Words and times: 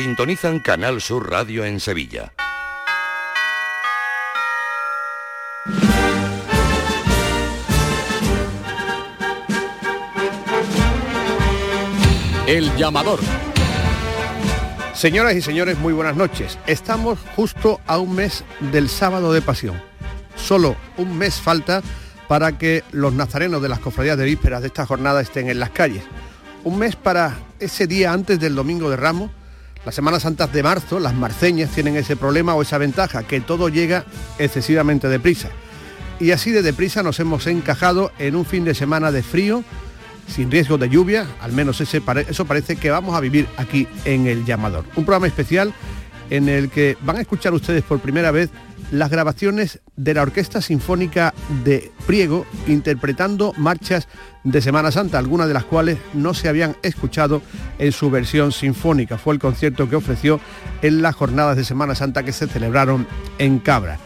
Sintonizan 0.00 0.60
Canal 0.60 1.00
Sur 1.00 1.28
Radio 1.28 1.64
en 1.64 1.80
Sevilla. 1.80 2.32
El 12.46 12.72
llamador. 12.76 13.18
Señoras 14.94 15.34
y 15.34 15.42
señores, 15.42 15.76
muy 15.78 15.92
buenas 15.92 16.14
noches. 16.14 16.60
Estamos 16.68 17.18
justo 17.34 17.80
a 17.88 17.98
un 17.98 18.14
mes 18.14 18.44
del 18.70 18.88
sábado 18.88 19.32
de 19.32 19.42
pasión. 19.42 19.82
Solo 20.36 20.76
un 20.96 21.18
mes 21.18 21.40
falta 21.40 21.82
para 22.28 22.56
que 22.56 22.84
los 22.92 23.14
nazarenos 23.14 23.60
de 23.60 23.68
las 23.68 23.80
cofradías 23.80 24.16
de 24.16 24.26
vísperas 24.26 24.60
de 24.60 24.68
esta 24.68 24.86
jornada 24.86 25.20
estén 25.20 25.50
en 25.50 25.58
las 25.58 25.70
calles. 25.70 26.04
Un 26.62 26.78
mes 26.78 26.94
para 26.94 27.36
ese 27.58 27.88
día 27.88 28.12
antes 28.12 28.38
del 28.38 28.54
Domingo 28.54 28.90
de 28.90 28.96
Ramos. 28.96 29.32
Las 29.88 29.94
Semanas 29.94 30.24
Santas 30.24 30.52
de 30.52 30.62
marzo, 30.62 31.00
las 31.00 31.14
marceñas 31.14 31.70
tienen 31.70 31.96
ese 31.96 32.14
problema 32.14 32.54
o 32.54 32.60
esa 32.60 32.76
ventaja, 32.76 33.22
que 33.22 33.40
todo 33.40 33.70
llega 33.70 34.04
excesivamente 34.38 35.08
deprisa. 35.08 35.48
Y 36.20 36.32
así 36.32 36.50
de 36.50 36.60
deprisa 36.60 37.02
nos 37.02 37.18
hemos 37.20 37.46
encajado 37.46 38.12
en 38.18 38.36
un 38.36 38.44
fin 38.44 38.66
de 38.66 38.74
semana 38.74 39.10
de 39.12 39.22
frío, 39.22 39.64
sin 40.26 40.50
riesgo 40.50 40.76
de 40.76 40.90
lluvia, 40.90 41.26
al 41.40 41.52
menos 41.52 41.80
ese, 41.80 42.02
eso 42.28 42.44
parece 42.44 42.76
que 42.76 42.90
vamos 42.90 43.16
a 43.16 43.20
vivir 43.20 43.48
aquí 43.56 43.88
en 44.04 44.26
El 44.26 44.44
Llamador. 44.44 44.84
Un 44.94 45.06
programa 45.06 45.26
especial 45.26 45.72
en 46.30 46.48
el 46.48 46.70
que 46.70 46.96
van 47.02 47.16
a 47.16 47.20
escuchar 47.20 47.54
ustedes 47.54 47.82
por 47.82 48.00
primera 48.00 48.30
vez 48.30 48.50
las 48.90 49.10
grabaciones 49.10 49.80
de 49.96 50.14
la 50.14 50.22
Orquesta 50.22 50.62
Sinfónica 50.62 51.34
de 51.64 51.90
Priego 52.06 52.46
interpretando 52.66 53.52
marchas 53.56 54.08
de 54.44 54.62
Semana 54.62 54.90
Santa, 54.90 55.18
algunas 55.18 55.48
de 55.48 55.54
las 55.54 55.64
cuales 55.64 55.98
no 56.14 56.32
se 56.32 56.48
habían 56.48 56.76
escuchado 56.82 57.42
en 57.78 57.92
su 57.92 58.10
versión 58.10 58.52
sinfónica. 58.52 59.18
Fue 59.18 59.34
el 59.34 59.40
concierto 59.40 59.90
que 59.90 59.96
ofreció 59.96 60.40
en 60.82 61.02
las 61.02 61.14
jornadas 61.14 61.56
de 61.56 61.64
Semana 61.64 61.94
Santa 61.94 62.22
que 62.22 62.32
se 62.32 62.46
celebraron 62.46 63.06
en 63.38 63.58
Cabra. 63.58 63.98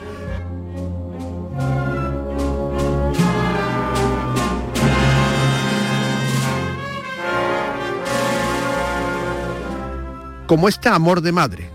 como 10.52 10.68
este 10.68 10.90
Amor 10.90 11.22
de 11.22 11.32
Madre. 11.32 11.71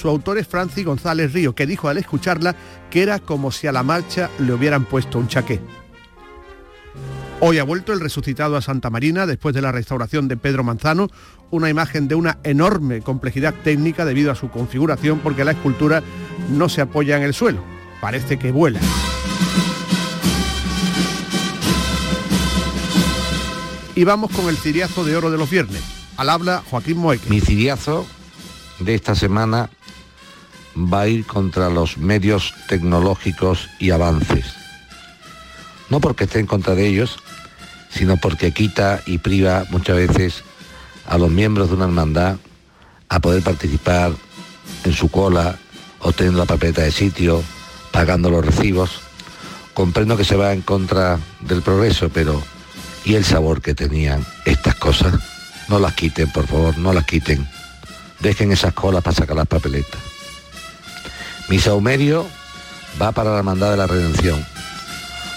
Su 0.00 0.08
autor 0.08 0.38
es 0.38 0.46
Francis 0.46 0.84
González 0.84 1.32
Río, 1.32 1.56
que 1.56 1.66
dijo 1.66 1.88
al 1.88 1.98
escucharla 1.98 2.54
que 2.88 3.02
era 3.02 3.18
como 3.18 3.50
si 3.50 3.66
a 3.66 3.72
la 3.72 3.82
marcha 3.82 4.30
le 4.38 4.52
hubieran 4.52 4.84
puesto 4.84 5.18
un 5.18 5.26
chaqué. 5.26 5.60
Hoy 7.40 7.58
ha 7.58 7.64
vuelto 7.64 7.92
el 7.92 7.98
resucitado 7.98 8.56
a 8.56 8.62
Santa 8.62 8.90
Marina 8.90 9.26
después 9.26 9.56
de 9.56 9.60
la 9.60 9.72
restauración 9.72 10.28
de 10.28 10.36
Pedro 10.36 10.62
Manzano, 10.62 11.08
una 11.50 11.68
imagen 11.68 12.06
de 12.06 12.14
una 12.14 12.38
enorme 12.44 13.00
complejidad 13.00 13.54
técnica 13.64 14.04
debido 14.04 14.30
a 14.30 14.36
su 14.36 14.50
configuración 14.50 15.18
porque 15.18 15.44
la 15.44 15.50
escultura 15.50 16.04
no 16.48 16.68
se 16.68 16.80
apoya 16.80 17.16
en 17.16 17.24
el 17.24 17.34
suelo, 17.34 17.64
parece 18.00 18.38
que 18.38 18.52
vuela. 18.52 18.78
Y 23.96 24.04
vamos 24.04 24.30
con 24.30 24.48
el 24.48 24.56
ciriazo 24.56 25.04
de 25.04 25.16
oro 25.16 25.32
de 25.32 25.38
los 25.38 25.50
viernes. 25.50 25.82
Al 26.16 26.30
habla 26.30 26.62
Joaquín 26.70 26.98
Moeque. 26.98 27.28
Mi 27.30 27.40
ciriazo 27.40 28.06
de 28.78 28.94
esta 28.94 29.14
semana 29.14 29.70
va 30.76 31.02
a 31.02 31.08
ir 31.08 31.26
contra 31.26 31.70
los 31.70 31.98
medios 31.98 32.54
tecnológicos 32.68 33.68
y 33.78 33.90
avances. 33.90 34.54
No 35.88 36.00
porque 36.00 36.24
esté 36.24 36.38
en 36.38 36.46
contra 36.46 36.74
de 36.74 36.86
ellos, 36.86 37.18
sino 37.90 38.16
porque 38.16 38.52
quita 38.52 39.00
y 39.06 39.18
priva 39.18 39.64
muchas 39.70 39.96
veces 39.96 40.44
a 41.06 41.18
los 41.18 41.30
miembros 41.30 41.68
de 41.68 41.76
una 41.76 41.86
hermandad 41.86 42.36
a 43.08 43.20
poder 43.20 43.42
participar 43.42 44.12
en 44.84 44.92
su 44.92 45.10
cola, 45.10 45.56
obteniendo 46.00 46.38
la 46.38 46.46
papeleta 46.46 46.82
de 46.82 46.92
sitio, 46.92 47.42
pagando 47.90 48.30
los 48.30 48.44
recibos. 48.44 49.00
Comprendo 49.72 50.16
que 50.16 50.24
se 50.24 50.36
va 50.36 50.52
en 50.52 50.62
contra 50.62 51.18
del 51.40 51.62
progreso, 51.62 52.08
pero 52.10 52.42
¿y 53.04 53.14
el 53.14 53.24
sabor 53.24 53.62
que 53.62 53.74
tenían 53.74 54.24
estas 54.44 54.74
cosas? 54.74 55.14
No 55.68 55.78
las 55.78 55.94
quiten, 55.94 56.30
por 56.30 56.46
favor, 56.46 56.76
no 56.78 56.92
las 56.92 57.04
quiten. 57.04 57.48
Dejen 58.20 58.52
esas 58.52 58.74
colas 58.74 59.02
para 59.02 59.16
sacar 59.16 59.36
las 59.36 59.46
papeletas. 59.46 60.00
Mi 61.48 61.58
saumerio 61.58 62.26
va 63.00 63.12
para 63.12 63.30
la 63.30 63.38
Hermandad 63.38 63.70
de 63.70 63.76
la 63.76 63.86
Redención, 63.86 64.44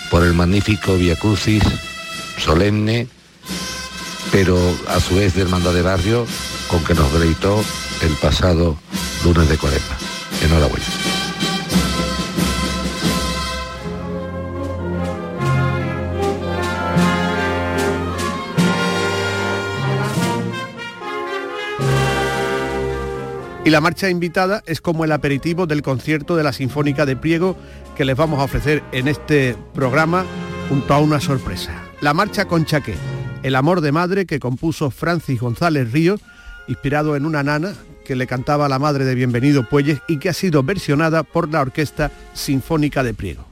por 0.09 0.23
el 0.23 0.33
magnífico 0.33 0.95
Via 0.95 1.15
Crucis, 1.15 1.63
solemne, 2.37 3.07
pero 4.31 4.57
a 4.87 4.99
su 4.99 5.15
vez 5.15 5.35
de 5.35 5.41
Hermandad 5.41 5.73
de 5.73 5.81
Barrio, 5.81 6.25
con 6.67 6.83
que 6.83 6.93
nos 6.93 7.11
deleitó 7.13 7.63
el 8.01 8.13
pasado 8.15 8.77
lunes 9.23 9.47
de 9.47 9.57
cuaresma. 9.57 9.97
Enhorabuena. 10.43 11.20
Y 23.63 23.69
la 23.69 23.79
marcha 23.79 24.09
invitada 24.09 24.63
es 24.65 24.81
como 24.81 25.05
el 25.05 25.11
aperitivo 25.11 25.67
del 25.67 25.83
concierto 25.83 26.35
de 26.35 26.43
la 26.43 26.51
Sinfónica 26.51 27.05
de 27.05 27.15
Priego 27.15 27.55
que 27.95 28.05
les 28.05 28.17
vamos 28.17 28.39
a 28.39 28.43
ofrecer 28.45 28.81
en 28.91 29.07
este 29.07 29.55
programa 29.75 30.25
junto 30.67 30.95
a 30.95 30.99
una 30.99 31.19
sorpresa. 31.19 31.71
La 32.01 32.15
marcha 32.15 32.45
con 32.45 32.65
Chaqué, 32.65 32.95
el 33.43 33.55
amor 33.55 33.81
de 33.81 33.91
madre 33.91 34.25
que 34.25 34.39
compuso 34.39 34.89
Francis 34.89 35.39
González 35.39 35.91
Ríos, 35.91 36.21
inspirado 36.67 37.15
en 37.15 37.23
una 37.23 37.43
nana 37.43 37.75
que 38.03 38.15
le 38.15 38.25
cantaba 38.25 38.65
a 38.65 38.69
la 38.69 38.79
madre 38.79 39.05
de 39.05 39.13
Bienvenido 39.13 39.69
Puelles 39.69 40.01
y 40.07 40.17
que 40.17 40.29
ha 40.29 40.33
sido 40.33 40.63
versionada 40.63 41.21
por 41.21 41.47
la 41.47 41.61
Orquesta 41.61 42.11
Sinfónica 42.33 43.03
de 43.03 43.13
Priego. 43.13 43.50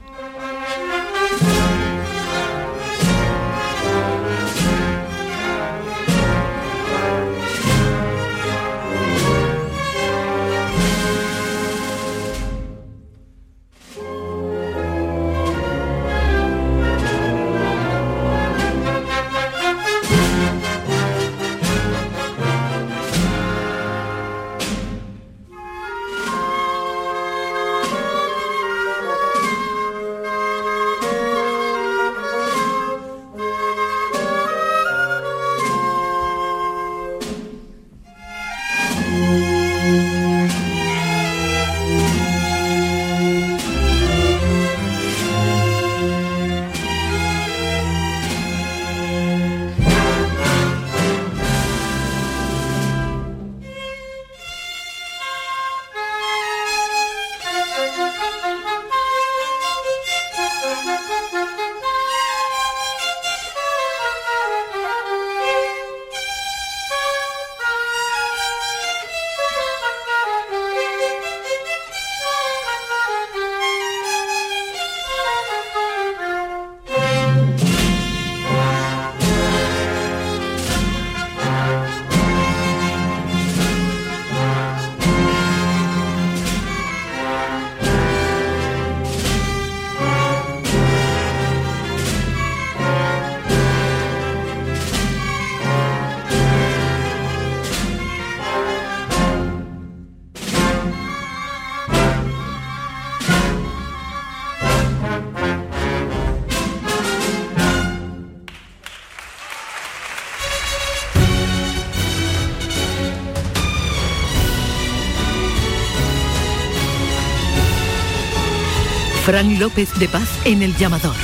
Fran 119.40 119.58
López 119.58 119.98
de 119.98 120.06
Paz 120.06 120.28
en 120.44 120.60
el 120.60 120.76
llamador. 120.76 121.14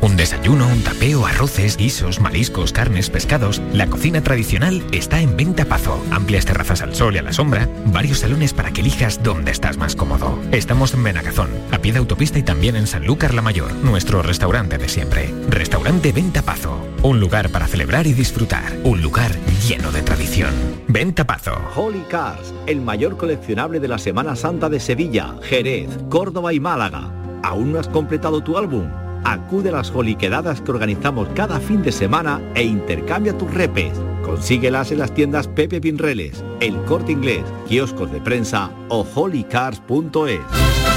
Un 0.00 0.16
desayuno, 0.16 0.68
un 0.68 0.82
tapeo, 0.82 1.26
arroces, 1.26 1.76
guisos, 1.76 2.20
mariscos, 2.20 2.72
carnes, 2.72 3.10
pescados. 3.10 3.60
La 3.74 3.88
cocina 3.88 4.22
tradicional 4.22 4.82
está 4.90 5.20
en 5.20 5.36
Venta 5.36 5.66
Pazo. 5.66 6.02
Amplias 6.10 6.46
terrazas 6.46 6.80
al 6.80 6.94
sol 6.94 7.14
y 7.14 7.18
a 7.18 7.22
la 7.22 7.34
sombra. 7.34 7.68
Varios 7.84 8.20
salones 8.20 8.54
para 8.54 8.70
que 8.70 8.80
elijas 8.80 9.22
dónde 9.22 9.50
estás 9.50 9.76
más 9.76 9.94
cómodo. 9.94 10.40
Estamos 10.50 10.94
en 10.94 11.04
Benagazón, 11.04 11.50
a 11.72 11.78
pie 11.78 11.92
de 11.92 11.98
autopista 11.98 12.38
y 12.38 12.42
también 12.42 12.76
en 12.76 12.86
Sanlúcar 12.86 13.34
la 13.34 13.42
Mayor, 13.42 13.74
nuestro 13.74 14.22
restaurante 14.22 14.78
de 14.78 14.88
siempre. 14.88 15.34
Restaurante 15.50 16.12
Venta 16.12 16.40
Pazo. 16.40 16.77
Un 17.02 17.20
lugar 17.20 17.50
para 17.50 17.68
celebrar 17.68 18.06
y 18.08 18.12
disfrutar. 18.12 18.76
Un 18.82 19.00
lugar 19.00 19.30
lleno 19.66 19.92
de 19.92 20.02
tradición. 20.02 20.52
Venta 20.88 21.24
Pazo. 21.24 21.56
Holy 21.76 22.02
Cars, 22.10 22.52
el 22.66 22.80
mayor 22.80 23.16
coleccionable 23.16 23.78
de 23.78 23.86
la 23.86 23.98
Semana 23.98 24.34
Santa 24.34 24.68
de 24.68 24.80
Sevilla, 24.80 25.36
Jerez, 25.42 25.88
Córdoba 26.08 26.52
y 26.52 26.58
Málaga. 26.58 27.12
¿Aún 27.44 27.72
no 27.72 27.78
has 27.78 27.88
completado 27.88 28.42
tu 28.42 28.58
álbum? 28.58 28.88
Acude 29.24 29.68
a 29.68 29.72
las 29.72 29.90
joliquedadas 29.90 30.60
que 30.60 30.72
organizamos 30.72 31.28
cada 31.34 31.60
fin 31.60 31.82
de 31.82 31.92
semana 31.92 32.40
e 32.54 32.64
intercambia 32.64 33.36
tus 33.36 33.52
repes. 33.54 33.92
Consíguelas 34.24 34.90
en 34.90 34.98
las 34.98 35.14
tiendas 35.14 35.46
Pepe 35.46 35.80
Pinreles, 35.80 36.44
El 36.60 36.82
Corte 36.84 37.12
Inglés, 37.12 37.44
kioscos 37.68 38.10
de 38.10 38.20
prensa 38.20 38.70
o 38.88 39.06
holycars.es. 39.14 40.87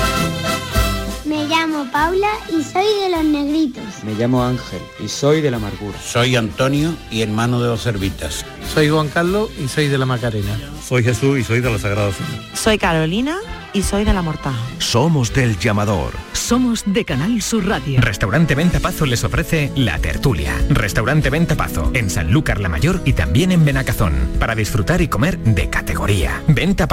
Paula 1.92 2.30
y 2.48 2.64
soy 2.64 2.86
de 3.02 3.10
los 3.10 3.24
negritos. 3.26 3.84
Me 4.04 4.14
llamo 4.14 4.44
Ángel 4.44 4.80
y 5.04 5.10
soy 5.10 5.42
de 5.42 5.52
la 5.52 5.58
amargura. 5.58 5.98
Soy 6.00 6.38
Antonio 6.38 6.96
y 7.10 7.22
hermano 7.22 7.60
de 7.60 7.68
los 7.68 7.82
Servitas. 7.82 8.46
Soy 8.74 8.88
Juan 8.90 9.10
Carlos 9.10 9.50
y 9.60 9.68
soy 9.68 9.90
de 9.90 9.98
la 9.98 10.06
Macarena. 10.06 10.58
Soy 10.88 11.04
Jesús 11.04 11.40
y 11.40 11.44
soy 11.44 11.60
de 11.60 11.70
la 11.70 11.80
Sagrada. 11.80 12.12
Soy 12.54 12.78
Carolina 12.78 13.38
y 13.74 13.84
soy 13.84 14.06
de 14.06 14.14
la 14.14 14.22
Mortaja. 14.22 14.58
Somos 14.80 15.34
del 15.34 15.60
llamador. 15.60 16.14
Somos 16.32 16.84
de 16.86 17.04
Canal 17.04 17.42
Sur 17.42 17.68
Radio. 17.68 18.00
Restaurante 18.00 18.56
Venta 18.56 18.80
Pazo 18.80 19.06
les 19.06 19.24
ofrece 19.26 19.72
La 19.76 20.00
Tertulia. 20.00 20.54
Restaurante 20.70 21.30
Venta 21.30 21.56
Pazo 21.56 21.92
en 21.94 22.10
Sanlúcar 22.10 22.62
la 22.62 22.70
Mayor 22.70 23.02
y 23.04 23.14
también 23.14 23.52
en 23.52 23.66
Benacazón. 23.66 24.14
Para 24.40 24.56
disfrutar 24.56 25.02
y 25.02 25.10
comer 25.10 25.38
de 25.40 25.70
categoría. 25.70 26.42
Venta 26.48 26.88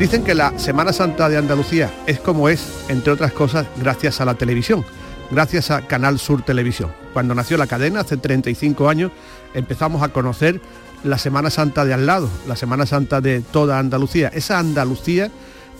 Dicen 0.00 0.24
que 0.24 0.34
la 0.34 0.58
Semana 0.58 0.94
Santa 0.94 1.28
de 1.28 1.36
Andalucía 1.36 1.90
es 2.06 2.18
como 2.20 2.48
es, 2.48 2.86
entre 2.88 3.12
otras 3.12 3.32
cosas, 3.32 3.66
gracias 3.76 4.22
a 4.22 4.24
la 4.24 4.32
televisión, 4.32 4.82
gracias 5.30 5.70
a 5.70 5.82
Canal 5.82 6.18
Sur 6.18 6.40
Televisión. 6.40 6.90
Cuando 7.12 7.34
nació 7.34 7.58
la 7.58 7.66
cadena, 7.66 8.00
hace 8.00 8.16
35 8.16 8.88
años, 8.88 9.12
empezamos 9.52 10.02
a 10.02 10.08
conocer 10.08 10.58
la 11.04 11.18
Semana 11.18 11.50
Santa 11.50 11.84
de 11.84 11.92
al 11.92 12.06
lado, 12.06 12.30
la 12.48 12.56
Semana 12.56 12.86
Santa 12.86 13.20
de 13.20 13.42
toda 13.42 13.78
Andalucía, 13.78 14.28
esa 14.28 14.58
Andalucía 14.58 15.30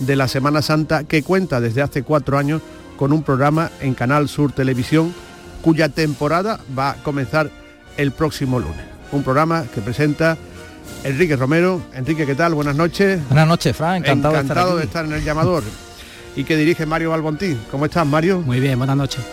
de 0.00 0.16
la 0.16 0.28
Semana 0.28 0.60
Santa 0.60 1.04
que 1.04 1.22
cuenta 1.22 1.58
desde 1.58 1.80
hace 1.80 2.02
cuatro 2.02 2.36
años 2.36 2.60
con 2.98 3.14
un 3.14 3.22
programa 3.22 3.70
en 3.80 3.94
Canal 3.94 4.28
Sur 4.28 4.52
Televisión 4.52 5.14
cuya 5.62 5.88
temporada 5.88 6.60
va 6.78 6.90
a 6.90 6.96
comenzar 6.96 7.50
el 7.96 8.12
próximo 8.12 8.60
lunes. 8.60 8.84
Un 9.12 9.22
programa 9.22 9.64
que 9.74 9.80
presenta 9.80 10.36
Enrique 11.04 11.36
Romero. 11.36 11.80
Enrique, 11.94 12.26
¿qué 12.26 12.34
tal? 12.34 12.54
Buenas 12.54 12.76
noches. 12.76 13.20
Buenas 13.28 13.48
noches, 13.48 13.76
Fran. 13.76 13.96
Encantado, 13.96 14.34
Encantado 14.34 14.76
de, 14.76 14.84
estar 14.84 15.04
en 15.04 15.12
el 15.12 15.24
llamador. 15.24 15.62
y 16.36 16.44
que 16.44 16.56
dirige 16.56 16.86
Mario 16.86 17.10
Balbontín. 17.10 17.60
¿Cómo 17.70 17.86
estás, 17.86 18.06
Mario? 18.06 18.40
Muy 18.40 18.60
bien, 18.60 18.78
buenas 18.78 18.96
noches. 18.96 19.24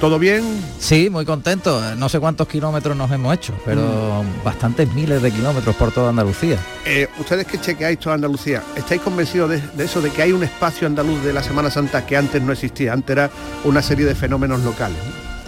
¿Todo 0.00 0.18
bien? 0.18 0.44
Sí, 0.78 1.08
muy 1.08 1.24
contento. 1.24 1.80
No 1.96 2.10
sé 2.10 2.20
cuántos 2.20 2.46
kilómetros 2.48 2.94
nos 2.94 3.10
hemos 3.10 3.34
hecho, 3.34 3.54
pero 3.64 4.22
mm. 4.22 4.44
bastantes 4.44 4.92
miles 4.92 5.22
de 5.22 5.30
kilómetros 5.30 5.74
por 5.74 5.90
toda 5.90 6.10
Andalucía. 6.10 6.58
Eh, 6.84 7.08
Ustedes 7.18 7.46
que 7.46 7.58
chequeáis 7.58 7.98
toda 7.98 8.14
Andalucía, 8.16 8.62
¿estáis 8.76 9.00
convencidos 9.00 9.48
de, 9.48 9.62
de, 9.74 9.84
eso, 9.84 10.02
de 10.02 10.10
que 10.10 10.20
hay 10.20 10.32
un 10.32 10.42
espacio 10.42 10.86
andaluz 10.86 11.24
de 11.24 11.32
la 11.32 11.42
Semana 11.42 11.70
Santa 11.70 12.04
que 12.04 12.14
antes 12.14 12.42
no 12.42 12.52
existía? 12.52 12.92
Antes 12.92 13.16
era 13.16 13.30
una 13.64 13.80
serie 13.80 14.04
de 14.04 14.14
fenómenos 14.14 14.60
locales. 14.60 14.98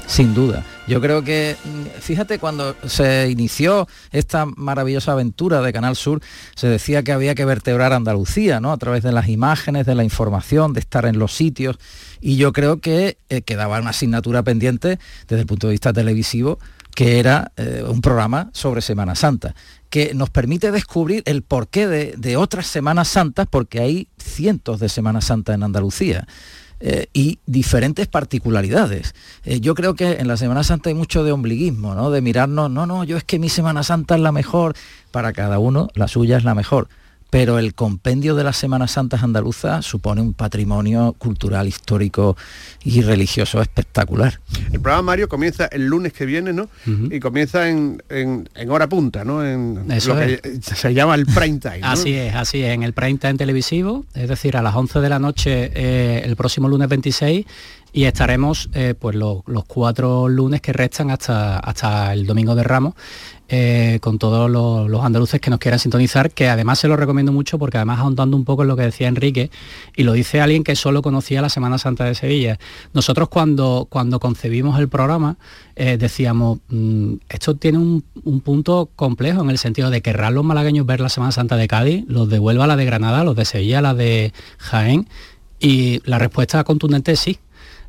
Sin 0.09 0.35
duda. 0.35 0.65
Yo 0.89 1.03
creo 1.03 1.23
que, 1.23 1.55
fíjate, 2.01 2.39
cuando 2.39 2.75
se 2.87 3.29
inició 3.31 3.87
esta 4.11 4.47
maravillosa 4.47 5.13
aventura 5.13 5.61
de 5.61 5.73
Canal 5.73 5.97
Sur, 5.97 6.23
se 6.57 6.67
decía 6.67 7.03
que 7.03 7.13
había 7.13 7.35
que 7.35 7.45
vertebrar 7.45 7.93
Andalucía, 7.93 8.59
¿no? 8.59 8.73
A 8.73 8.79
través 8.79 9.03
de 9.03 9.13
las 9.13 9.29
imágenes, 9.29 9.85
de 9.85 9.95
la 9.95 10.05
información, 10.05 10.73
de 10.73 10.81
estar 10.81 11.05
en 11.05 11.19
los 11.19 11.35
sitios. 11.35 11.79
Y 12.21 12.37
yo 12.37 12.55
creo 12.55 12.81
que 12.81 13.19
eh, 13.29 13.43
quedaba 13.43 13.79
una 13.79 13.91
asignatura 13.91 14.43
pendiente 14.43 14.99
desde 15.29 15.43
el 15.43 15.47
punto 15.47 15.67
de 15.67 15.73
vista 15.73 15.93
televisivo, 15.93 16.59
que 16.95 17.21
era 17.21 17.53
eh, 17.57 17.85
un 17.87 18.01
programa 18.01 18.51
sobre 18.55 18.81
Semana 18.81 19.15
Santa 19.15 19.55
que 19.91 20.13
nos 20.15 20.31
permite 20.31 20.71
descubrir 20.71 21.23
el 21.27 21.43
porqué 21.43 21.87
de, 21.87 22.15
de 22.17 22.37
otras 22.37 22.67
Semanas 22.67 23.09
Santas, 23.09 23.47
porque 23.49 23.81
hay 23.81 24.09
cientos 24.19 24.81
de 24.81 24.89
Semanas 24.89 25.27
Santas 25.27 25.55
en 25.55 25.63
Andalucía. 25.63 26.27
Eh, 26.81 27.09
y 27.13 27.41
diferentes 27.45 28.07
particularidades. 28.07 29.15
Eh, 29.45 29.61
yo 29.61 29.75
creo 29.75 29.95
que 29.95 30.13
en 30.13 30.29
la 30.29 30.37
Semana 30.37 30.63
Santa 30.63 30.91
hay 30.91 30.95
mucho 30.95 31.25
de 31.25 31.33
ombliguismo, 31.33 31.97
¿no? 31.97 32.13
De 32.13 32.21
mirarnos, 32.21 32.71
no, 32.71 32.87
no, 32.87 33.03
yo 33.03 33.17
es 33.17 33.25
que 33.25 33.41
mi 33.41 33.49
Semana 33.49 33.83
Santa 33.83 34.15
es 34.15 34.21
la 34.21 34.31
mejor, 34.31 34.77
para 35.11 35.33
cada 35.33 35.59
uno 35.59 35.89
la 35.95 36.07
suya 36.07 36.37
es 36.37 36.45
la 36.45 36.55
mejor 36.55 36.89
pero 37.31 37.59
el 37.59 37.75
compendio 37.75 38.35
de 38.35 38.45
las 38.45 38.57
Semanas 38.57 38.93
Santas 38.93 39.23
andaluzas 39.23 39.85
supone 39.85 40.21
un 40.23 40.33
patrimonio 40.33 41.15
cultural, 41.19 41.69
histórico 41.69 42.37
y 42.85 43.03
religioso 43.03 43.61
espectacular. 43.61 44.41
El 44.73 44.81
programa 44.81 45.03
Mario 45.03 45.29
comienza 45.29 45.67
el 45.67 45.87
lunes 45.87 46.13
que 46.13 46.25
viene, 46.25 46.53
¿no? 46.53 46.65
Uh 46.87 46.91
-huh. 46.91 47.17
Y 47.17 47.21
comienza 47.21 47.69
en, 47.69 48.03
en, 48.09 48.49
en, 48.55 48.71
hora 48.71 48.89
punta, 48.89 49.25
¿no? 49.25 49.45
En 49.45 49.91
Eso 49.91 50.15
lo 50.15 50.23
es. 50.23 50.41
que 50.41 50.61
se 50.63 50.95
llama 50.95 51.15
el 51.15 51.27
prime 51.27 51.59
time. 51.59 51.81
¿no? 51.81 51.89
Así 51.89 52.15
es, 52.15 52.35
así 52.35 52.63
es, 52.63 52.75
en 52.75 52.83
el 52.83 52.95
prime 52.95 53.19
time 53.19 53.35
televisivo, 53.35 54.07
es 54.15 54.29
decir, 54.29 54.57
a 54.57 54.63
las 54.63 54.75
11 54.75 55.01
de 55.01 55.09
la 55.09 55.19
noche 55.19 55.71
eh, 55.75 56.23
el 56.25 56.35
próximo 56.37 56.69
lunes 56.69 56.89
26 56.89 57.45
y 57.93 58.05
estaremos 58.05 58.69
eh, 58.75 58.95
pues 58.99 59.17
los, 59.17 59.39
los, 59.47 59.65
cuatro 59.65 60.29
lunes 60.29 60.61
que 60.61 60.73
restan 60.73 61.11
hasta, 61.11 61.59
hasta 61.59 62.13
el 62.13 62.27
domingo 62.27 62.55
de 62.55 62.63
Ramos 62.63 62.95
eh, 63.49 63.99
con 64.03 64.19
todos 64.19 64.51
los, 64.51 65.05
andaluces 65.05 65.41
que 65.41 65.49
nos 65.49 65.59
quieran 65.59 65.79
sintonizar, 65.79 66.31
que 66.31 66.49
además 66.49 66.79
se 66.79 66.89
lo 66.89 66.97
recomiendo 66.97 67.33
mucho 67.33 67.59
porque 67.59 67.79
además 67.79 68.01
ahondando 68.01 68.37
un 68.37 68.45
poco 68.45 68.63
en 68.63 68.69
lo 68.69 68.77
que 68.77 68.83
decía 68.83 69.09
Enrique, 69.09 69.51
y 69.97 70.03
lo 70.03 70.13
dice 70.13 70.41
alguien 70.41 70.65
que 70.65 70.77
solo 70.77 71.01
conocía 71.03 71.41
la 71.41 71.49
Semana 71.49 71.79
Santa 71.79 72.05
de 72.05 72.15
Sevilla. 72.15 72.59
Nosotros 72.93 73.29
cuando, 73.29 73.87
cuando 73.89 74.21
concebimos 74.21 74.79
el 74.79 74.89
programa 74.89 75.39
eh, 75.77 75.97
decíamos, 75.97 76.59
mmm, 76.69 77.15
esto 77.29 77.55
tiene 77.57 77.79
un, 77.79 78.05
un, 78.25 78.41
punto 78.41 78.91
complejo 78.97 79.43
en 79.43 79.51
el 79.51 79.59
sentido 79.59 79.91
de 79.91 80.03
querrán 80.03 80.35
los 80.35 80.45
malagueños 80.45 80.85
ver 80.87 81.01
la 81.01 81.09
Semana 81.09 81.33
Santa 81.33 81.57
de 81.57 81.69
Cádiz, 81.69 82.05
los 82.07 82.29
de 82.29 82.39
Huelva 82.39 82.67
la 82.67 82.77
de 82.77 82.85
Granada, 82.85 83.25
los 83.25 83.37
de 83.37 83.45
Sevilla 83.45 83.81
la 83.81 83.95
de 83.95 84.33
Jaén, 84.59 85.09
y 85.61 86.01
la 86.05 86.19
respuesta 86.19 86.63
contundente 86.65 87.13
es 87.13 87.21
sí, 87.21 87.39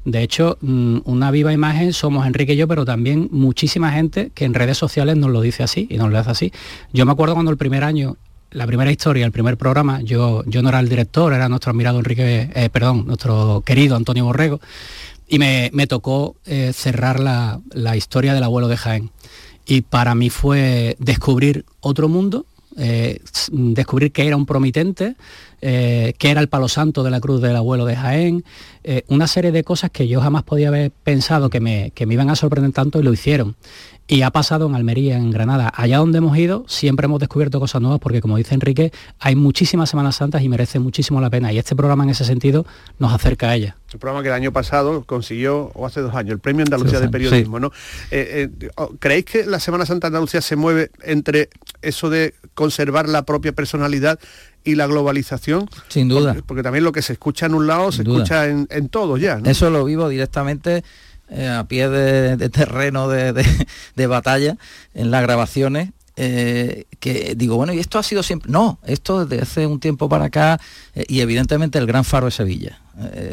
de 0.05 0.23
hecho, 0.23 0.57
mm, 0.61 0.99
una 1.05 1.31
viva 1.31 1.51
imagen 1.53 1.93
somos 1.93 2.25
Enrique 2.25 2.53
y 2.53 2.57
yo, 2.57 2.67
pero 2.67 2.85
también 2.85 3.27
muchísima 3.31 3.91
gente 3.91 4.31
que 4.33 4.45
en 4.45 4.53
redes 4.53 4.77
sociales 4.77 5.17
nos 5.17 5.29
lo 5.29 5.41
dice 5.41 5.63
así 5.63 5.87
y 5.89 5.97
nos 5.97 6.09
lo 6.09 6.17
hace 6.17 6.31
así. 6.31 6.53
Yo 6.93 7.05
me 7.05 7.11
acuerdo 7.11 7.33
cuando 7.33 7.51
el 7.51 7.57
primer 7.57 7.83
año, 7.83 8.17
la 8.51 8.65
primera 8.65 8.91
historia, 8.91 9.25
el 9.25 9.31
primer 9.31 9.57
programa, 9.57 10.01
yo, 10.01 10.43
yo 10.45 10.61
no 10.61 10.69
era 10.69 10.79
el 10.79 10.89
director, 10.89 11.33
era 11.33 11.49
nuestro 11.49 11.71
admirado 11.71 11.99
Enrique, 11.99 12.49
eh, 12.53 12.69
perdón, 12.69 13.05
nuestro 13.05 13.61
querido 13.65 13.95
Antonio 13.95 14.25
Borrego, 14.25 14.59
y 15.27 15.37
me, 15.37 15.69
me 15.73 15.85
tocó 15.85 16.35
eh, 16.45 16.71
cerrar 16.73 17.19
la, 17.19 17.59
la 17.71 17.95
historia 17.95 18.33
del 18.33 18.43
abuelo 18.43 18.67
de 18.67 18.77
Jaén. 18.77 19.11
Y 19.67 19.81
para 19.81 20.15
mí 20.15 20.31
fue 20.31 20.95
descubrir 20.97 21.65
otro 21.81 22.09
mundo, 22.09 22.47
eh, 22.79 23.19
descubrir 23.51 24.11
que 24.11 24.25
era 24.25 24.37
un 24.37 24.45
promitente, 24.45 25.15
eh, 25.61 26.13
que 26.17 26.31
era 26.31 26.39
el 26.39 26.47
palo 26.47 26.69
santo 26.69 27.03
de 27.03 27.11
la 27.11 27.19
cruz 27.19 27.41
del 27.41 27.55
abuelo 27.55 27.85
de 27.85 27.95
Jaén, 27.95 28.45
eh, 28.83 29.03
una 29.09 29.27
serie 29.27 29.51
de 29.51 29.63
cosas 29.63 29.91
que 29.91 30.07
yo 30.07 30.21
jamás 30.21 30.43
podía 30.43 30.69
haber 30.69 30.91
pensado 30.91 31.49
que 31.49 31.59
me, 31.59 31.91
que 31.91 32.05
me 32.05 32.13
iban 32.13 32.29
a 32.29 32.35
sorprender 32.35 32.71
tanto 32.71 32.99
y 32.99 33.03
lo 33.03 33.11
hicieron. 33.11 33.55
Y 34.11 34.23
ha 34.23 34.31
pasado 34.31 34.65
en 34.65 34.73
Almería, 34.73 35.17
en 35.17 35.29
Granada. 35.29 35.71
Allá 35.75 35.99
donde 35.99 36.17
hemos 36.17 36.35
ido, 36.35 36.65
siempre 36.67 37.05
hemos 37.05 37.19
descubierto 37.19 37.59
cosas 37.59 37.79
nuevas 37.79 37.99
porque, 37.99 38.21
como 38.21 38.37
dice 38.37 38.55
Enrique, 38.55 38.91
hay 39.19 39.35
muchísimas 39.35 39.91
Semanas 39.91 40.15
Santas 40.15 40.41
y 40.41 40.49
merece 40.49 40.79
muchísimo 40.79 41.21
la 41.21 41.29
pena. 41.29 41.53
Y 41.53 41.59
este 41.59 41.75
programa, 41.75 42.05
en 42.05 42.09
ese 42.09 42.25
sentido, 42.25 42.65
nos 42.97 43.13
acerca 43.13 43.49
a 43.49 43.55
ella. 43.55 43.77
El 43.93 43.99
programa 43.99 44.23
que 44.23 44.29
el 44.29 44.33
año 44.33 44.51
pasado 44.51 45.03
consiguió, 45.03 45.71
o 45.75 45.85
hace 45.85 46.01
dos 46.01 46.15
años, 46.15 46.31
el 46.31 46.39
Premio 46.39 46.63
Andalucía 46.63 46.99
de 46.99 47.07
Periodismo, 47.07 47.57
sí. 47.57 47.61
¿no? 47.61 47.71
Eh, 48.09 48.49
eh, 48.59 48.69
¿Creéis 48.97 49.25
que 49.25 49.45
la 49.45 49.59
Semana 49.59 49.85
Santa 49.85 50.07
de 50.07 50.17
Andalucía 50.17 50.41
se 50.41 50.55
mueve 50.55 50.89
entre 51.03 51.49
eso 51.83 52.09
de 52.09 52.33
conservar 52.55 53.07
la 53.07 53.25
propia 53.25 53.51
personalidad 53.51 54.19
y 54.63 54.75
la 54.75 54.87
globalización. 54.87 55.69
Sin 55.87 56.09
duda. 56.09 56.33
Porque, 56.33 56.43
porque, 56.47 56.63
también 56.63 56.83
lo 56.83 56.91
que 56.91 57.01
se 57.01 57.13
escucha 57.13 57.45
en 57.45 57.53
un 57.53 57.67
lado 57.67 57.91
Sin 57.91 57.97
se 57.97 58.03
duda. 58.03 58.23
escucha 58.23 58.47
en, 58.47 58.67
en 58.71 58.89
todo 58.89 59.17
ya. 59.17 59.37
¿no? 59.37 59.49
Eso 59.49 59.69
lo 59.69 59.85
vivo 59.85 60.09
directamente 60.09 60.83
eh, 61.31 61.47
a 61.47 61.63
pie 61.65 61.89
de, 61.89 62.49
terreno 62.49 63.07
de, 63.07 63.33
de, 63.95 64.07
batalla 64.07 64.57
en 64.93 65.11
las 65.11 65.21
grabaciones. 65.21 65.89
eh, 66.21 66.85
que 66.99 67.33
digo, 67.35 67.55
bueno, 67.55 67.71
y 67.71 67.79
esto 67.79 67.97
ha 67.97 68.03
sido 68.03 68.23
siempre... 68.23 68.51
No, 68.51 68.77
esto 68.83 69.25
desde 69.25 69.41
hace 69.41 69.65
un 69.65 69.79
tiempo 69.79 70.09
para 70.09 70.25
acá, 70.25 70.59
eh, 70.93 71.05
y 71.07 71.21
evidentemente 71.21 71.77
el 71.79 71.85
gran 71.85 72.03
faro 72.03 72.25
de 72.25 72.31
Sevilla. 72.31 72.81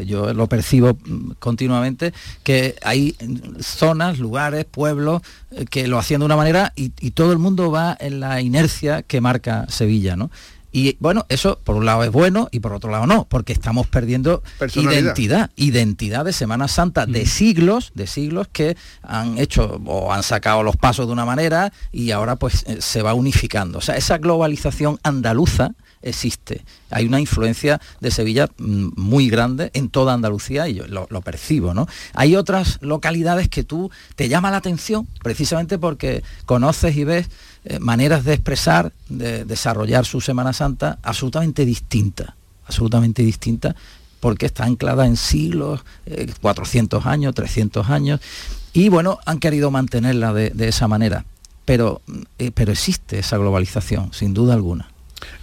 Yo 0.05 0.33
lo 0.33 0.47
percibo 0.47 0.93
mm, 0.93 1.31
continuamente, 1.39 2.13
que 2.43 2.75
hay 2.83 3.17
zonas, 3.59 4.17
lugares, 4.17 4.63
pueblos, 4.63 5.21
que 5.69 5.87
lo 5.87 5.99
hacían 5.99 6.21
de 6.21 6.25
una 6.25 6.37
manera 6.37 6.71
y, 6.77 6.93
y 7.01 7.11
todo 7.11 7.33
el 7.33 7.37
mundo 7.37 7.69
va 7.69 7.97
en 7.99 8.21
la 8.21 8.39
inercia 8.39 9.03
que 9.03 9.19
marca 9.19 9.65
Sevilla, 9.67 10.15
¿no? 10.15 10.31
Y 10.71 10.97
bueno, 10.99 11.25
eso 11.29 11.59
por 11.63 11.75
un 11.75 11.85
lado 11.85 12.03
es 12.03 12.11
bueno 12.11 12.49
y 12.51 12.59
por 12.59 12.73
otro 12.73 12.91
lado 12.91 13.07
no, 13.07 13.25
porque 13.25 13.53
estamos 13.53 13.87
perdiendo 13.87 14.43
identidad, 14.75 15.49
identidad 15.55 16.25
de 16.25 16.33
Semana 16.33 16.67
Santa 16.67 17.05
de 17.05 17.25
siglos, 17.25 17.91
de 17.95 18.05
siglos 18.07 18.47
que 18.51 18.75
han 19.01 19.37
hecho 19.37 19.81
o 19.85 20.11
han 20.11 20.23
sacado 20.23 20.63
los 20.63 20.75
pasos 20.75 21.07
de 21.07 21.13
una 21.13 21.25
manera 21.25 21.71
y 21.91 22.11
ahora 22.11 22.35
pues 22.35 22.63
eh, 22.67 22.77
se 22.81 23.01
va 23.01 23.13
unificando. 23.13 23.77
O 23.79 23.81
sea, 23.81 23.95
esa 23.95 24.17
globalización 24.17 24.99
andaluza 25.03 25.71
existe. 26.01 26.63
Hay 26.89 27.05
una 27.05 27.19
influencia 27.19 27.81
de 27.99 28.11
Sevilla 28.11 28.47
mm, 28.57 28.89
muy 28.95 29.29
grande 29.29 29.71
en 29.73 29.89
toda 29.89 30.13
Andalucía 30.13 30.67
y 30.67 30.75
yo 30.75 30.87
lo, 30.87 31.07
lo, 31.09 31.21
percibo, 31.21 31.73
¿no? 31.73 31.87
Hay 32.13 32.35
otras 32.35 32.77
localidades 32.81 33.49
que 33.49 33.63
tú 33.63 33.91
te 34.15 34.29
llama 34.29 34.51
la 34.51 34.57
atención 34.57 35.07
precisamente 35.23 35.77
porque 35.77 36.23
conoces 36.45 36.95
y 36.95 37.03
ves 37.03 37.29
eh, 37.69 37.79
maneras 37.79 38.23
de 38.23 38.33
expresar, 38.33 38.93
de 39.09 39.43
desarrollar 39.43 40.05
su 40.05 40.21
Semana 40.21 40.53
Santa 40.53 40.99
absolutamente 41.03 41.65
distinta, 41.65 42.37
absolutamente 42.65 43.23
distinta, 43.23 43.75
porque 44.21 44.45
está 44.45 44.63
anclada 44.63 45.05
en 45.05 45.17
siglos, 45.17 45.83
400 46.41 47.05
eh, 47.05 47.09
años, 47.09 47.35
300 47.35 47.89
años, 47.89 48.21
y 48.71 48.87
bueno, 48.87 49.19
han 49.25 49.39
querido 49.39 49.69
mantenerla 49.69 50.31
de, 50.31 50.51
de 50.51 50.69
esa 50.69 50.87
manera, 50.87 51.25
pero, 51.65 52.01
eh, 52.39 52.51
pero 52.51 52.71
existe 52.71 53.19
esa 53.19 53.37
globalización, 53.37 54.13
sin 54.13 54.33
duda 54.33 54.53
alguna. 54.53 54.87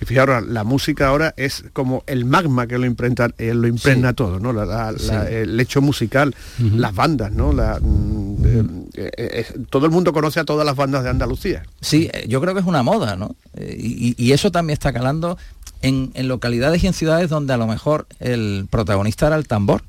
Y 0.09 0.19
ahora, 0.19 0.41
la 0.41 0.65
música 0.65 1.09
ahora 1.09 1.35
es 1.37 1.65
como 1.73 2.05
el 2.07 2.25
magma 2.25 2.67
que 2.67 2.79
lo 2.79 2.87
impregna, 2.87 3.31
eh, 3.39 3.55
lo 3.55 3.67
impregna 3.67 4.11
sí. 4.11 4.15
todo, 4.15 4.39
¿no? 4.39 4.53
La, 4.53 4.65
la, 4.65 4.93
sí. 4.99 5.07
la, 5.09 5.29
el 5.29 5.59
hecho 5.59 5.81
musical, 5.81 6.35
uh 6.61 6.63
-huh. 6.63 6.77
las 6.77 6.95
bandas, 6.95 7.33
¿no? 7.33 7.53
La, 7.53 7.79
-huh. 7.81 8.89
eh, 8.95 9.11
eh, 9.17 9.47
todo 9.71 9.87
el 9.87 9.93
mundo 9.93 10.13
conoce 10.13 10.41
a 10.41 10.45
todas 10.45 10.65
las 10.67 10.77
bandas 10.77 11.05
de 11.05 11.11
Andalucía. 11.11 11.63
Sí, 11.81 12.11
eh, 12.13 12.27
yo 12.29 12.41
creo 12.41 12.55
que 12.55 12.61
es 12.61 12.67
una 12.67 12.83
moda, 12.83 13.17
¿no? 13.17 13.37
Eh, 13.55 13.77
y, 13.79 14.15
y, 14.23 14.33
eso 14.33 14.51
también 14.51 14.75
está 14.75 14.93
calando 14.93 15.39
en, 15.83 16.11
en 16.15 16.29
localidades 16.29 16.83
y 16.85 16.87
en 16.87 16.93
ciudades 16.93 17.31
donde 17.31 17.53
a 17.53 17.57
lo 17.57 17.67
mejor 17.67 18.07
el 18.21 18.67
protagonista 18.71 19.27
era 19.27 19.37
el 19.37 19.47
tambor 19.47 19.83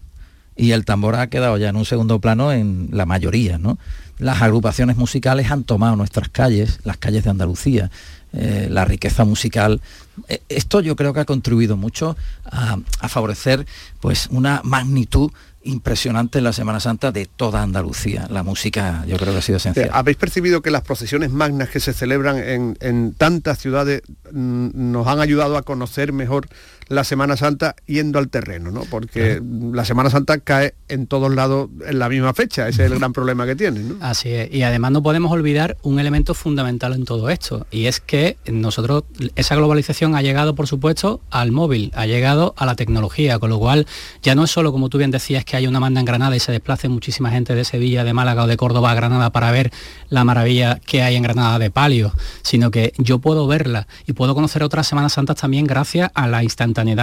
y 0.55 0.71
el 0.71 0.85
tambor 0.85 1.15
ha 1.15 1.27
quedado 1.27 1.57
ya 1.57 1.69
en 1.69 1.75
un 1.75 1.85
segundo 1.85 2.19
plano 2.19 2.51
en 2.51 2.89
la 2.91 3.05
mayoría, 3.05 3.57
¿no? 3.57 3.77
Las 4.17 4.41
agrupaciones 4.41 4.97
musicales 4.97 5.51
han 5.51 5.63
tomado 5.63 5.95
nuestras 5.95 6.29
calles, 6.29 6.79
las 6.83 6.97
calles 6.97 7.23
de 7.23 7.29
Andalucía, 7.29 7.91
eh, 8.33 8.67
la 8.69 8.85
riqueza 8.85 9.25
musical. 9.25 9.81
Eh, 10.27 10.41
esto 10.49 10.81
yo 10.81 10.95
creo 10.95 11.13
que 11.13 11.21
ha 11.21 11.25
contribuido 11.25 11.77
mucho 11.77 12.15
a, 12.45 12.77
a, 12.99 13.09
favorecer 13.09 13.65
pues 13.99 14.27
una 14.29 14.61
magnitud 14.63 15.31
impresionante 15.63 16.37
en 16.37 16.43
la 16.43 16.53
Semana 16.53 16.79
Santa 16.79 17.11
de 17.11 17.25
toda 17.25 17.61
Andalucía. 17.61 18.27
La 18.29 18.43
música 18.43 19.03
yo 19.07 19.17
creo 19.17 19.33
que 19.33 19.39
ha 19.39 19.41
sido 19.41 19.57
esencial. 19.57 19.89
¿Habéis 19.91 20.17
percibido 20.17 20.61
que 20.61 20.71
las 20.71 20.83
procesiones 20.83 21.31
magnas 21.31 21.69
que 21.69 21.79
se 21.79 21.93
celebran 21.93 22.37
en, 22.37 22.77
en 22.81 23.13
tantas 23.13 23.57
ciudades 23.59 24.01
mmm, 24.31 24.69
nos 24.73 25.07
han 25.07 25.19
ayudado 25.19 25.57
a 25.57 25.63
conocer 25.63 26.13
mejor 26.13 26.47
la 26.87 27.03
Semana 27.03 27.37
Santa 27.37 27.75
yendo 27.85 28.19
al 28.19 28.29
terreno, 28.29 28.71
¿no? 28.71 28.81
Porque 28.89 29.41
la 29.73 29.85
Semana 29.85 30.09
Santa 30.09 30.39
cae 30.39 30.75
en 30.87 31.07
todos 31.07 31.33
lados 31.33 31.69
en 31.87 31.99
la 31.99 32.09
misma 32.09 32.33
fecha, 32.33 32.67
ese 32.67 32.85
es 32.85 32.91
el 32.91 32.99
gran 32.99 33.13
problema 33.13 33.45
que 33.45 33.55
tiene, 33.55 33.81
¿no? 33.81 33.95
Así 34.01 34.29
es, 34.29 34.53
y 34.53 34.63
además 34.63 34.91
no 34.91 35.01
podemos 35.01 35.31
olvidar 35.31 35.77
un 35.81 35.99
elemento 35.99 36.33
fundamental 36.33 36.93
en 36.93 37.05
todo 37.05 37.29
esto, 37.29 37.65
y 37.71 37.85
es 37.85 37.99
que 37.99 38.37
nosotros, 38.45 39.03
esa 39.35 39.55
globalización 39.55 40.15
ha 40.15 40.21
llegado, 40.21 40.55
por 40.55 40.67
supuesto, 40.67 41.21
al 41.31 41.51
móvil, 41.51 41.91
ha 41.95 42.05
llegado 42.05 42.53
a 42.57 42.65
la 42.65 42.75
tecnología, 42.75 43.39
con 43.39 43.49
lo 43.49 43.59
cual 43.59 43.87
ya 44.21 44.35
no 44.35 44.43
es 44.43 44.51
solo, 44.51 44.71
como 44.71 44.89
tú 44.89 44.97
bien 44.97 45.11
decías, 45.11 45.45
que 45.45 45.57
hay 45.57 45.67
una 45.67 45.79
banda 45.79 45.99
en 45.99 46.05
Granada 46.05 46.35
y 46.35 46.39
se 46.39 46.51
desplace 46.51 46.89
muchísima 46.89 47.31
gente 47.31 47.55
de 47.55 47.65
Sevilla, 47.65 48.03
de 48.03 48.13
Málaga 48.13 48.43
o 48.43 48.47
de 48.47 48.57
Córdoba 48.57 48.91
a 48.91 48.95
Granada 48.95 49.31
para 49.31 49.51
ver 49.51 49.71
la 50.09 50.23
maravilla 50.23 50.79
que 50.85 51.01
hay 51.01 51.15
en 51.15 51.23
Granada 51.23 51.59
de 51.59 51.71
palio, 51.71 52.13
sino 52.41 52.71
que 52.71 52.93
yo 52.97 53.19
puedo 53.19 53.47
verla 53.47 53.87
y 54.05 54.13
puedo 54.13 54.35
conocer 54.35 54.63
otras 54.63 54.87
Semanas 54.87 55.13
Santas 55.13 55.37
también 55.37 55.65
gracias 55.65 56.11
a 56.13 56.27
la 56.27 56.43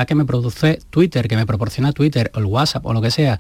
que 0.07 0.15
me 0.15 0.25
produce 0.25 0.81
Twitter, 0.91 1.29
que 1.29 1.37
me 1.37 1.47
proporciona 1.47 1.93
Twitter 1.93 2.31
o 2.35 2.39
el 2.39 2.45
WhatsApp 2.45 2.85
o 2.85 2.93
lo 2.93 3.01
que 3.01 3.11
sea, 3.11 3.39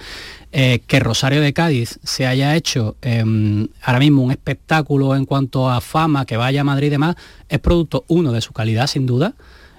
eh, 0.50 0.80
que 0.86 0.98
Rosario 0.98 1.40
de 1.40 1.52
Cádiz 1.52 1.98
se 2.02 2.26
haya 2.26 2.56
hecho 2.56 2.96
eh, 3.02 3.24
ahora 3.82 3.98
mismo 3.98 4.22
un 4.22 4.30
espectáculo 4.30 5.14
en 5.14 5.26
cuanto 5.26 5.70
a 5.70 5.80
fama, 5.80 6.24
que 6.24 6.36
vaya 6.36 6.62
a 6.62 6.64
Madrid 6.64 6.86
y 6.88 6.90
demás, 6.90 7.16
es 7.48 7.58
producto, 7.58 8.04
uno, 8.08 8.32
de 8.32 8.40
su 8.40 8.52
calidad 8.52 8.86
sin 8.86 9.06
duda, 9.06 9.34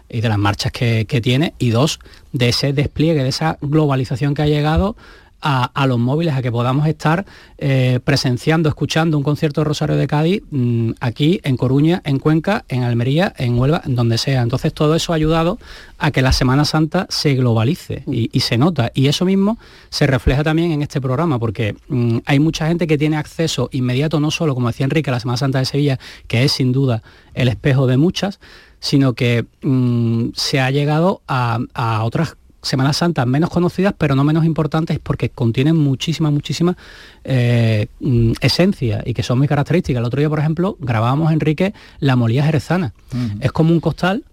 y 0.10 0.22
de 0.22 0.30
las 0.30 0.38
marchas 0.38 0.72
que 0.72 1.22
tiene, 1.24 1.56
y 1.58 1.72
dos, 1.72 2.00
de 2.34 2.50
ese 2.50 2.72
despliegue, 2.72 3.24
de 3.24 3.30
esa 3.30 3.58
globalización 3.62 4.36
que 4.36 4.44
ha 4.44 4.48
llegado 4.48 4.96
a, 5.44 5.88
los 5.88 6.00
móviles, 6.00 6.34
a 6.34 6.42
que 6.42 6.52
podamos 6.52 6.88
estar 6.88 7.26
eh, 7.58 8.00
presenciando, 8.04 8.70
escuchando 8.70 9.18
un 9.18 9.24
concierto 9.24 9.62
de 9.62 9.66
Rosario 9.66 9.98
de 9.98 10.08
Cádiz 10.08 10.42
mmm, 10.50 10.92
aquí 11.02 11.42
en 11.44 11.58
Coruña, 11.58 12.02
en 12.06 12.20
Cuenca, 12.20 12.64
en 12.70 12.84
Almería, 12.84 13.34
en 13.38 13.60
Huelva, 13.60 13.82
en 13.86 13.96
donde 13.96 14.18
sea. 14.18 14.42
Entonces 14.42 14.74
todo 14.74 14.96
eso 14.96 15.12
ha 15.12 15.18
ayudado 15.18 15.60
a 15.98 16.12
que 16.12 16.22
la 16.22 16.32
Semana 16.32 16.64
Santa 16.64 17.08
se 17.10 17.34
globalice 17.34 18.04
y, 18.08 18.40
se 18.40 18.58
nota. 18.58 18.92
Y 18.94 19.08
eso 19.08 19.26
mismo 19.26 19.58
se 19.90 20.08
refleja 20.08 20.44
también 20.44 20.72
en 20.72 20.82
este 20.82 21.02
programa, 21.02 21.40
porque 21.40 21.76
mmm, 21.90 22.20
hay 22.26 22.40
mucha 22.40 22.68
gente 22.68 22.88
que 22.88 22.98
tiene 22.98 23.18
acceso 23.18 23.70
inmediato, 23.74 24.22
no 24.22 24.32
solo, 24.32 24.56
como 24.56 24.68
decía 24.68 24.86
Enrique, 24.86 25.10
a 25.10 25.14
la 25.14 25.20
Semana 25.20 25.38
Santa 25.38 25.60
de 25.60 25.66
Sevilla, 25.66 26.00
que 26.28 26.46
es 26.46 26.54
sin 26.54 26.72
duda 26.72 27.04
el 27.34 27.50
espejo 27.50 27.86
de 27.86 27.98
muchas, 27.98 28.40
sino 28.80 29.14
que 29.14 29.46
mmm, 29.62 30.30
se 30.36 30.62
ha 30.62 30.72
llegado 30.72 31.22
a, 31.28 31.60
a 31.74 32.04
otras 32.04 32.38
Semanas 32.64 32.98
Santas 32.98 33.28
menos 33.28 33.50
conocidas, 33.50 33.94
pero 33.98 34.16
no 34.16 34.24
menos 34.24 34.46
importantes 34.46 35.00
porque 35.00 35.30
contienen 35.30 35.76
muchísima, 35.76 36.32
muchísima 36.32 36.76
eh, 37.24 37.88
mm, 38.00 38.34
esencia 38.42 39.04
y 39.06 39.14
que 39.14 39.22
son 39.22 39.38
muy 39.38 39.48
características. 39.48 40.00
El 40.00 40.06
otro 40.06 40.20
día, 40.20 40.30
por 40.30 40.40
ejemplo, 40.40 40.78
grabábamos, 40.80 41.32
Enrique, 41.32 41.74
la 42.00 42.16
molía 42.16 42.44
jerezana. 42.44 42.94
Uh 43.14 43.18
-huh. 43.18 43.38
Es 43.42 43.52
como 43.52 43.72
un 43.72 43.80
costal, 43.80 44.24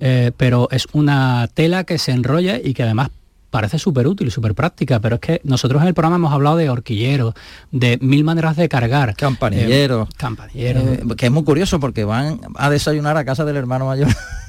eh, 0.00 0.32
pero 0.36 0.68
es 0.70 0.86
una 0.92 1.48
tela 1.54 1.84
que 1.84 1.98
se 1.98 2.12
enrolla 2.12 2.58
y 2.58 2.74
que 2.74 2.82
además 2.82 3.10
parece 3.54 3.78
súper 3.78 4.08
útil, 4.08 4.32
súper 4.32 4.52
práctica, 4.52 4.98
pero 4.98 5.14
es 5.14 5.20
que 5.20 5.40
nosotros 5.44 5.80
en 5.80 5.86
el 5.86 5.94
programa 5.94 6.16
hemos 6.16 6.32
hablado 6.32 6.56
de 6.56 6.68
horquilleros, 6.68 7.34
de 7.70 7.98
mil 8.00 8.24
maneras 8.24 8.56
de 8.56 8.68
cargar. 8.68 9.14
Campanilleros. 9.14 10.08
Eh, 10.08 10.12
campanilleros. 10.16 10.82
Eh, 10.82 11.02
que 11.16 11.26
es 11.26 11.30
muy 11.30 11.44
curioso 11.44 11.78
porque 11.78 12.02
van 12.02 12.40
a 12.56 12.68
desayunar 12.68 13.16
a 13.16 13.24
casa 13.24 13.44
del 13.44 13.56
hermano 13.56 13.86
mayor. 13.86 14.08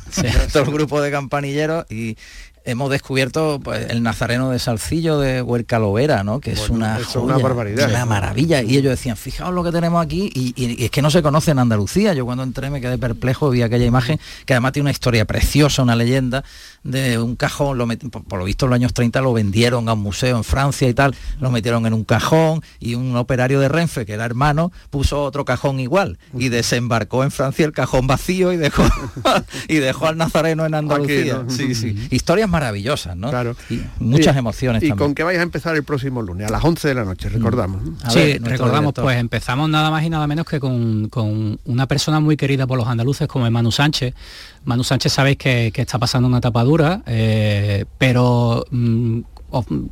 Sí. 0.10 0.24
todo 0.54 0.64
el 0.64 0.72
grupo 0.72 1.02
de 1.02 1.12
campanilleros 1.12 1.86
y 1.92 2.18
hemos 2.66 2.90
descubierto 2.90 3.60
pues, 3.64 3.90
el 3.90 4.04
nazareno 4.04 4.50
de 4.50 4.60
Salcillo 4.60 5.20
de 5.20 5.42
Huercalovera, 5.42 6.24
¿no? 6.24 6.40
que 6.40 6.52
bueno, 6.52 6.64
es 6.64 6.70
una, 6.70 6.96
joya, 7.04 7.26
una 7.26 7.38
barbaridad. 7.38 7.90
Una 7.90 8.06
maravilla. 8.06 8.62
Y 8.62 8.78
ellos 8.78 8.92
decían, 8.92 9.16
fijaos 9.16 9.54
lo 9.54 9.64
que 9.64 9.72
tenemos 9.72 10.04
aquí, 10.04 10.30
y, 10.34 10.54
y, 10.56 10.82
y, 10.82 10.86
es 10.86 10.92
que 10.92 11.02
no 11.02 11.12
se 11.12 11.22
conoce 11.22 11.52
en 11.52 11.60
Andalucía. 11.60 12.14
Yo 12.14 12.26
cuando 12.26 12.44
entré 12.44 12.70
me 12.70 12.82
quedé 12.82 12.98
perplejo, 12.98 13.50
vi 13.50 13.62
aquella 13.62 13.86
imagen, 13.86 14.20
que 14.46 14.54
además 14.54 14.74
tiene 14.74 14.86
una 14.86 14.92
historia 14.92 15.26
preciosa, 15.26 15.84
una 15.84 15.96
leyenda 15.96 16.44
de 16.86 17.18
un 17.18 17.36
cajón, 17.36 17.80
lo 17.80 17.88
por, 17.88 18.24
por, 18.24 18.40
lo 18.40 18.46
visto 18.46 18.68
en 18.68 18.70
los 18.70 18.76
años 18.76 18.94
30 18.94 19.20
lo 19.22 19.34
vendieron 19.34 19.90
a 19.90 19.94
un 19.94 20.00
museo 20.02 20.38
en 20.38 20.44
Francia 20.44 20.88
y 20.88 20.94
tal, 20.94 21.16
lo 21.42 21.50
metieron 21.50 21.86
en 21.88 21.94
un 21.94 22.04
cajón 22.04 22.62
y 22.80 22.94
un 22.94 23.16
operario 23.16 23.60
de 23.60 23.68
Renfe, 23.68 24.06
que 24.06 24.14
era 24.14 24.24
hermano, 24.24 24.72
puso 24.92 25.24
otro 25.24 25.46
cajón 25.46 25.80
igual 25.80 26.20
y 26.38 26.50
desembarcó 26.50 27.24
en 27.24 27.32
Francia 27.32 27.66
el 27.66 27.72
cajón 27.72 28.06
vacío 28.06 28.54
y 28.54 28.58
dejó, 28.58 28.84
y 29.68 29.78
dejó 29.78 30.06
al 30.06 30.18
nazareno 30.18 30.64
en 30.66 30.76
Andalucía. 30.76 31.38
Aquí, 31.38 31.44
¿no? 31.44 31.50
Sí, 31.50 31.74
sí. 31.74 32.08
Historias 32.12 32.48
maravillosas, 32.48 33.18
¿no? 33.18 33.32
Claro. 33.32 33.56
Y 33.72 33.82
muchas 34.00 34.36
y, 34.36 34.40
emociones 34.40 34.84
y 34.84 34.90
también. 34.90 35.08
con 35.08 35.16
que 35.16 35.24
vais 35.24 35.40
a 35.40 35.42
empezar 35.44 35.76
el 35.76 35.84
próximo 35.84 36.22
lunes, 36.22 36.48
a 36.48 36.52
las 36.52 36.64
11 36.64 36.88
de 36.88 36.94
la 36.94 37.04
noche, 37.04 37.30
recordamos. 37.30 37.82
Sí, 38.10 38.20
ver, 38.20 38.44
recordamos, 38.44 38.94
director. 38.94 39.06
pues 39.06 39.18
empezamos 39.18 39.70
nada 39.70 39.90
más 39.90 40.04
y 40.04 40.12
nada 40.12 40.28
menos 40.28 40.46
que 40.46 40.60
con, 40.60 41.10
con, 41.10 41.60
una 41.66 41.88
persona 41.88 42.20
muy 42.20 42.38
querida 42.38 42.68
por 42.68 42.78
los 42.78 42.88
andaluces 42.88 43.28
como 43.28 43.50
Manu 43.50 43.72
Sánchez. 43.72 44.14
Manu 44.66 44.84
Sánchez 44.84 45.14
sabéis 45.14 45.38
que, 45.38 45.72
que 45.74 45.82
está 45.82 45.98
pasando 46.00 46.28
una 46.28 46.40
etapa 46.40 46.64
dura, 46.64 47.02
eh, 47.06 47.86
pero 47.98 48.66
mmm, 48.72 49.22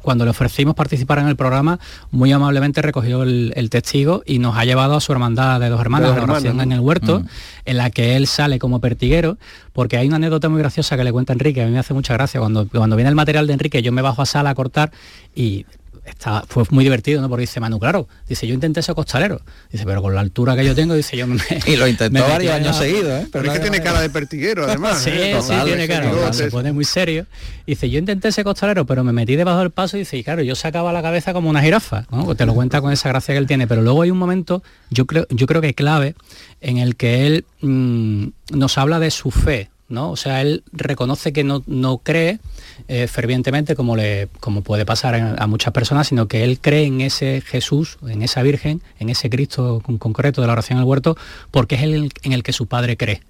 cuando 0.02 0.26
le 0.26 0.32
ofrecimos 0.32 0.76
participar 0.76 1.20
en 1.20 1.28
el 1.28 1.36
programa, 1.36 1.80
muy 2.12 2.32
amablemente 2.32 2.82
recogió 2.82 3.24
el, 3.24 3.54
el, 3.56 3.70
testigo 3.70 4.24
y 4.26 4.40
nos 4.40 4.58
ha 4.58 4.66
llevado 4.66 4.96
a 4.96 5.02
su 5.02 5.12
hermandad 5.12 5.60
de 5.60 5.70
dos 5.70 5.80
hermanas, 5.80 6.10
de, 6.10 6.16
dos 6.16 6.18
hermanas, 6.18 6.44
oración 6.44 6.58
¿no? 6.58 6.64
en 6.64 6.72
el 6.72 6.80
huerto, 6.80 7.20
mm. 7.20 7.26
en 7.66 7.78
la 7.78 7.90
que 7.90 8.16
él 8.16 8.28
sale 8.28 8.60
como 8.60 8.80
pertiguero, 8.82 9.38
porque 9.72 9.98
hay 9.98 10.08
una 10.08 10.18
anécdota 10.18 10.50
muy 10.50 10.60
graciosa 10.60 10.98
que 10.98 11.04
le 11.04 11.12
cuenta 11.12 11.34
Enrique, 11.34 11.62
a 11.62 11.66
mí 11.66 11.72
me 11.72 11.80
hace 11.80 11.94
mucha 11.94 12.14
gracia, 12.14 12.40
cuando, 12.40 12.68
cuando 12.68 12.96
viene 12.96 13.10
el 13.10 13.16
material 13.16 13.48
de 13.48 13.54
Enrique, 13.54 13.82
yo 13.82 13.92
me 13.92 14.02
bajo 14.02 14.22
a 14.22 14.26
sala 14.26 14.50
a 14.50 14.56
cortar 14.56 14.92
y 15.36 15.66
está, 16.06 16.44
fue 16.48 16.64
muy 16.70 16.84
divertido, 16.84 17.22
¿no? 17.22 17.30
Porque 17.30 17.42
dice 17.42 17.60
Manu, 17.60 17.80
claro, 17.80 18.08
dice, 18.28 18.48
yo 18.48 18.54
intenté 18.54 18.82
ser 18.82 18.96
costalero. 18.96 19.42
Dice, 19.72 19.86
pero 19.86 20.02
con 20.02 20.14
la 20.14 20.22
altura 20.22 20.56
que 20.56 20.66
yo 20.66 20.76
tengo, 20.76 20.94
dice, 20.94 21.18
yo 21.18 21.28
me... 21.28 21.38
Y 21.66 21.76
lo 21.76 21.88
intentó 21.88 22.22
varios 22.28 22.54
años 22.54 22.78
seguidos, 22.78 23.24
¿eh? 23.24 23.28
Pero, 23.32 23.52
es 23.52 23.54
que 23.54 23.60
tiene 23.60 23.82
cara 23.82 24.02
de 24.02 24.10
pertiguero, 24.10 24.66
además. 24.66 25.02
sí, 25.02 25.12
¿eh? 25.14 25.40
sí, 25.42 25.54
tiene 25.66 25.88
cara. 25.88 26.34
Se 26.34 26.50
pone 26.50 26.72
muy 26.72 26.86
serio. 26.86 27.26
Dice, 27.66 27.90
yo 27.90 28.00
intenté 28.00 28.32
ser 28.32 28.44
costalero, 28.44 28.86
pero 28.86 29.04
me 29.04 29.14
metí 29.14 29.36
debajo 29.36 29.60
del 29.60 29.72
paso 29.72 29.98
y 29.98 30.02
dice, 30.02 30.18
y 30.18 30.24
claro, 30.24 30.42
yo 30.42 30.56
sacaba 30.56 30.92
la 30.92 31.02
cabeza 31.02 31.34
como 31.34 31.50
una 31.50 31.62
jirafa, 31.62 32.06
¿no? 32.12 32.36
Te 32.36 32.46
lo 32.46 32.54
cuenta 32.54 32.82
con 32.82 32.92
esa 32.92 33.10
gracia 33.10 33.34
que 33.34 33.40
él 33.40 33.48
tiene. 33.48 33.68
Pero 33.68 33.82
luego 33.82 34.02
hay 34.02 34.12
un 34.12 34.18
momento, 34.18 34.64
yo 34.90 35.06
creo, 35.06 35.26
yo 35.30 35.48
creo 35.48 35.62
que 35.62 35.74
clave, 35.74 36.16
en 36.62 36.78
el 36.78 36.96
que 36.96 37.26
él 37.28 37.46
mm, 37.62 38.28
nos 38.52 38.78
habla 38.78 39.00
de 39.00 39.12
su 39.12 39.32
fe, 39.32 39.70
¿no? 39.90 40.12
O 40.12 40.16
sea, 40.16 40.42
él 40.42 40.64
reconoce 40.72 41.34
que 41.34 41.44
no, 41.44 41.64
no 41.68 42.00
cree 42.00 42.40
eh, 42.88 43.08
fervientemente 43.08 43.76
como, 43.76 43.96
le, 43.96 44.30
como 44.40 44.62
puede 44.62 44.86
pasar 44.86 45.16
a, 45.16 45.48
muchas 45.48 45.74
personas, 45.74 46.08
sino 46.08 46.28
que 46.28 46.44
él 46.44 46.60
cree 46.60 46.86
en 46.86 47.02
ese 47.02 47.42
Jesús, 47.42 47.98
en 48.08 48.22
esa 48.22 48.42
Virgen, 48.42 48.82
en 49.00 49.10
ese 49.10 49.30
Cristo 49.30 49.82
con, 49.84 49.98
concreto 49.98 50.42
de 50.42 50.48
la 50.48 50.54
oración 50.54 50.80
al 50.80 50.86
huerto, 50.86 51.18
porque 51.52 51.76
es 51.76 51.84
el 51.84 52.12
en 52.24 52.34
el 52.34 52.44
que 52.44 52.54
su 52.54 52.68
padre 52.68 52.98
cree. 52.98 53.22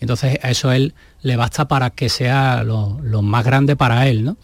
Entonces 0.00 0.38
a 0.42 0.50
eso 0.50 0.72
él 0.72 0.94
le 1.22 1.36
basta 1.36 1.68
para 1.68 1.90
que 1.90 2.08
sea 2.08 2.62
lo, 2.64 2.98
lo 3.02 3.22
más 3.22 3.44
grande 3.44 3.76
para 3.76 4.08
él, 4.08 4.24
¿no? 4.24 4.36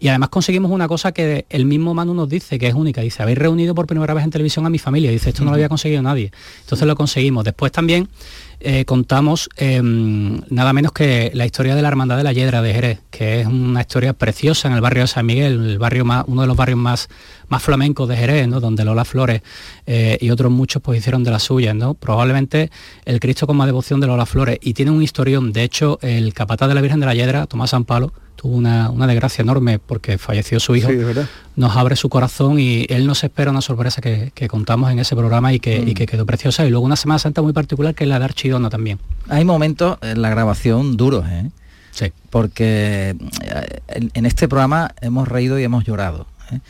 Y 0.00 0.08
además 0.08 0.28
conseguimos 0.28 0.70
una 0.70 0.86
cosa 0.86 1.10
que 1.10 1.44
el 1.50 1.64
mismo 1.64 1.92
Manu 1.92 2.14
nos 2.14 2.28
dice, 2.28 2.58
que 2.58 2.68
es 2.68 2.74
única. 2.74 3.00
Dice, 3.00 3.22
habéis 3.22 3.38
reunido 3.38 3.74
por 3.74 3.86
primera 3.86 4.14
vez 4.14 4.22
en 4.22 4.30
televisión 4.30 4.64
a 4.64 4.70
mi 4.70 4.78
familia. 4.78 5.10
Dice, 5.10 5.30
esto 5.30 5.42
no 5.42 5.50
lo 5.50 5.56
había 5.56 5.68
conseguido 5.68 6.02
nadie. 6.02 6.30
Entonces 6.60 6.86
lo 6.86 6.94
conseguimos. 6.94 7.44
Después 7.44 7.72
también 7.72 8.08
eh, 8.60 8.84
contamos 8.84 9.48
em, 9.56 10.40
nada 10.50 10.72
menos 10.72 10.92
que 10.92 11.32
la 11.34 11.46
historia 11.46 11.74
de 11.74 11.82
la 11.82 11.88
Hermandad 11.88 12.16
de 12.16 12.22
la 12.22 12.32
Yedra 12.32 12.62
de 12.62 12.74
Jerez, 12.74 13.00
que 13.10 13.40
es 13.40 13.46
una 13.46 13.80
historia 13.80 14.12
preciosa 14.12 14.68
en 14.68 14.74
el 14.74 14.80
barrio 14.80 15.02
de 15.02 15.08
San 15.08 15.26
Miguel, 15.26 15.64
el 15.64 15.78
barrio 15.78 16.04
más, 16.04 16.24
uno 16.28 16.42
de 16.42 16.48
los 16.48 16.56
barrios 16.56 16.78
más, 16.78 17.08
más 17.48 17.62
flamencos 17.62 18.08
de 18.08 18.16
Jerez, 18.16 18.46
¿no? 18.48 18.60
donde 18.60 18.84
Lola 18.84 19.04
Flores 19.04 19.42
eh, 19.86 20.18
y 20.20 20.30
otros 20.30 20.50
muchos 20.52 20.80
pues 20.80 20.98
hicieron 20.98 21.24
de 21.24 21.30
las 21.32 21.42
suyas. 21.42 21.74
¿no? 21.74 21.94
Probablemente 21.94 22.70
el 23.04 23.18
Cristo 23.18 23.48
con 23.48 23.56
más 23.56 23.66
devoción 23.66 24.00
de 24.00 24.06
Lola 24.06 24.26
Flores. 24.26 24.58
Y 24.60 24.74
tiene 24.74 24.92
un 24.92 25.02
historión. 25.02 25.52
De 25.52 25.64
hecho, 25.64 25.98
el 26.18 26.34
capataz 26.34 26.68
de 26.68 26.74
la 26.74 26.80
Virgen 26.80 27.00
de 27.00 27.06
la 27.06 27.14
Yedra, 27.14 27.46
Tomás 27.46 27.70
San 27.70 27.84
Palo, 27.84 28.12
tuvo 28.36 28.56
una, 28.56 28.90
desgracia 29.06 29.42
enorme 29.42 29.78
porque 29.78 30.18
falleció 30.18 30.60
su 30.60 30.76
hijo, 30.76 30.90
nos 31.56 31.76
abre 31.76 31.96
su 31.96 32.08
corazón 32.08 32.60
y 32.60 32.86
él 32.88 33.06
nos 33.06 33.24
espera 33.24 33.50
una 33.50 33.60
sorpresa 33.60 34.00
que, 34.00 34.48
contamos 34.48 34.92
en 34.92 34.98
ese 34.98 35.16
programa 35.16 35.52
y 35.52 35.60
que, 35.60 35.94
que, 35.94 36.04
mm. 36.04 36.06
quedó 36.06 36.26
preciosa. 36.26 36.64
Y 36.66 36.70
luego 36.70 36.84
una 36.84 36.96
Semana 36.96 37.18
Santa 37.18 37.42
muy 37.42 37.52
particular 37.52 37.94
que 37.94 38.04
es 38.04 38.08
la 38.08 38.18
de 38.18 38.26
Archidona 38.26 38.70
también. 38.70 38.98
Hay 39.28 39.44
momentos 39.44 39.98
en 40.02 40.22
la 40.22 40.30
grabación 40.30 40.96
duros, 40.96 41.24
¿eh? 41.28 41.50
Sí. 41.98 42.12
Porque 42.30 43.16
eh, 43.42 44.08
en, 44.14 44.26
este 44.26 44.46
programa 44.46 44.94
hemos 45.00 45.26
reído 45.26 45.58
y 45.58 45.64
hemos 45.64 45.84
llorado. 45.84 46.26
¿eh? 46.52 46.60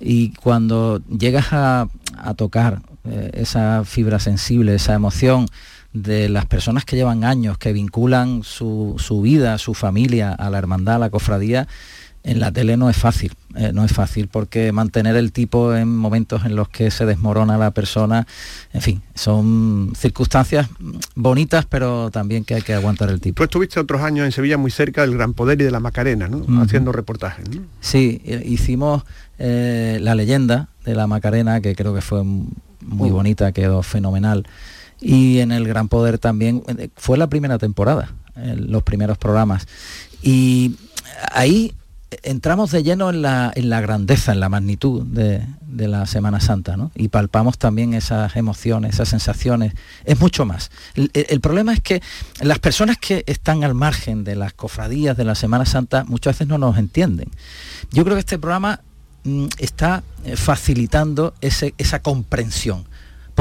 Y 0.00 0.30
cuando 0.30 1.00
llegas 1.06 1.52
a, 1.52 1.88
tocar 2.36 2.82
eh, 3.04 3.30
esa 3.34 3.84
fibra 3.84 4.18
sensible, 4.18 4.74
esa 4.74 4.94
emoción, 4.94 5.46
de 5.92 6.28
las 6.28 6.46
personas 6.46 6.84
que 6.84 6.96
llevan 6.96 7.24
años, 7.24 7.58
que 7.58 7.72
vinculan 7.72 8.42
su, 8.42 8.96
vida, 9.22 9.58
su 9.58 9.74
familia 9.74 10.32
a 10.32 10.50
la 10.50 10.58
hermandad, 10.58 10.96
a 10.96 10.98
la 10.98 11.10
cofradía, 11.10 11.68
en 12.24 12.38
la 12.38 12.52
tele 12.52 12.76
no 12.76 12.88
es 12.88 12.96
fácil, 12.96 13.32
eh, 13.56 13.72
no 13.74 13.84
es 13.84 13.92
fácil 13.92 14.28
porque 14.28 14.70
mantener 14.70 15.16
el 15.16 15.32
tipo 15.32 15.74
en 15.74 15.94
momentos 15.96 16.44
en 16.44 16.54
los 16.54 16.68
que 16.68 16.92
se 16.92 17.04
desmorona 17.04 17.58
la 17.58 17.72
persona, 17.72 18.28
en 18.72 18.80
fin, 18.80 19.02
son 19.16 19.92
circunstancias 19.96 20.68
bonitas, 21.16 21.66
pero 21.66 22.10
también 22.12 22.44
que 22.44 22.54
hay 22.54 22.62
que 22.62 22.74
aguantar 22.74 23.10
el 23.10 23.20
tipo. 23.20 23.34
Tú 23.36 23.42
estuviste 23.42 23.80
otros 23.80 24.02
años 24.02 24.24
en 24.24 24.30
Sevilla 24.30 24.56
muy 24.56 24.70
cerca 24.70 25.00
del 25.00 25.14
Gran 25.14 25.34
Poder 25.34 25.60
y 25.60 25.64
de 25.64 25.72
la 25.72 25.80
Macarena, 25.80 26.28
¿no? 26.28 26.62
Haciendo 26.62 26.92
reportajes, 26.92 27.48
¿no? 27.50 27.62
Sí, 27.80 28.22
eh, 28.24 28.42
hicimos 28.46 29.02
eh, 29.38 29.98
la 30.00 30.14
leyenda 30.14 30.68
de 30.84 30.94
la 30.94 31.08
Macarena, 31.08 31.60
que 31.60 31.74
creo 31.74 31.92
que 31.92 32.02
fue 32.02 32.22
muy 32.22 33.10
uh. 33.10 33.14
bonita, 33.14 33.50
quedó 33.50 33.82
fenomenal 33.82 34.46
y 35.02 35.40
en 35.40 35.52
el 35.52 35.66
Gran 35.66 35.88
Poder 35.88 36.18
también 36.18 36.62
eh, 36.78 36.88
fue 36.96 37.18
la 37.18 37.26
primera 37.26 37.58
temporada, 37.58 38.14
los 38.36 38.82
primeros 38.82 39.18
programas. 39.18 39.66
Y 40.22 40.76
ahí 41.32 41.74
entramos 42.22 42.70
de 42.70 42.82
lleno 42.82 43.10
en 43.10 43.22
la, 43.22 43.52
grandeza, 43.80 44.32
en 44.32 44.40
la 44.40 44.48
magnitud 44.48 45.02
de, 45.02 45.46
la 45.68 46.06
Semana 46.06 46.40
Santa, 46.40 46.76
¿no? 46.76 46.90
Y 46.94 47.08
palpamos 47.08 47.58
también 47.58 47.94
esas 47.94 48.36
emociones, 48.36 48.94
esas 48.94 49.08
sensaciones. 49.08 49.74
Es 50.04 50.20
mucho 50.20 50.44
más. 50.44 50.70
El, 50.94 51.40
problema 51.40 51.72
es 51.72 51.80
que 51.80 52.02
las 52.40 52.58
personas 52.58 52.98
que 52.98 53.24
están 53.26 53.64
al 53.64 53.74
margen 53.74 54.24
de 54.24 54.36
las 54.36 54.52
cofradías 54.52 55.16
de 55.16 55.24
la 55.24 55.34
Semana 55.34 55.66
Santa 55.66 56.04
muchas 56.04 56.34
veces 56.34 56.48
no 56.48 56.58
nos 56.58 56.78
entienden. 56.78 57.30
Yo 57.90 58.04
creo 58.04 58.16
que 58.16 58.20
este 58.20 58.38
programa 58.38 58.80
mm, 59.24 59.46
está 59.58 60.02
eh, 60.24 60.36
facilitando 60.36 61.34
esa 61.40 62.02
comprensión 62.02 62.86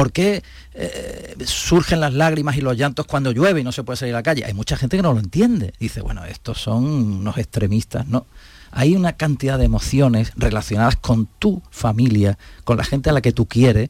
¿Por 0.01 0.11
qué 0.11 0.41
eh, 0.73 1.35
surgen 1.45 1.99
las 1.99 2.11
lágrimas 2.11 2.57
y 2.57 2.61
los 2.61 2.75
llantos 2.75 3.05
cuando 3.05 3.31
llueve 3.31 3.61
y 3.61 3.63
no 3.63 3.71
se 3.71 3.83
puede 3.83 3.97
salir 3.97 4.15
a 4.15 4.17
la 4.17 4.23
calle? 4.23 4.43
Hay 4.43 4.55
mucha 4.55 4.75
gente 4.75 4.97
que 4.97 5.03
no 5.03 5.13
lo 5.13 5.19
entiende. 5.19 5.75
Dice, 5.79 6.01
bueno, 6.01 6.25
estos 6.25 6.59
son 6.59 6.85
unos 6.85 7.37
extremistas. 7.37 8.07
No, 8.07 8.25
hay 8.71 8.95
una 8.95 9.13
cantidad 9.13 9.59
de 9.59 9.65
emociones 9.65 10.31
relacionadas 10.35 10.95
con 10.95 11.27
tu 11.37 11.61
familia, 11.69 12.39
con 12.63 12.77
la 12.77 12.83
gente 12.83 13.11
a 13.11 13.13
la 13.13 13.21
que 13.21 13.31
tú 13.31 13.45
quieres, 13.45 13.89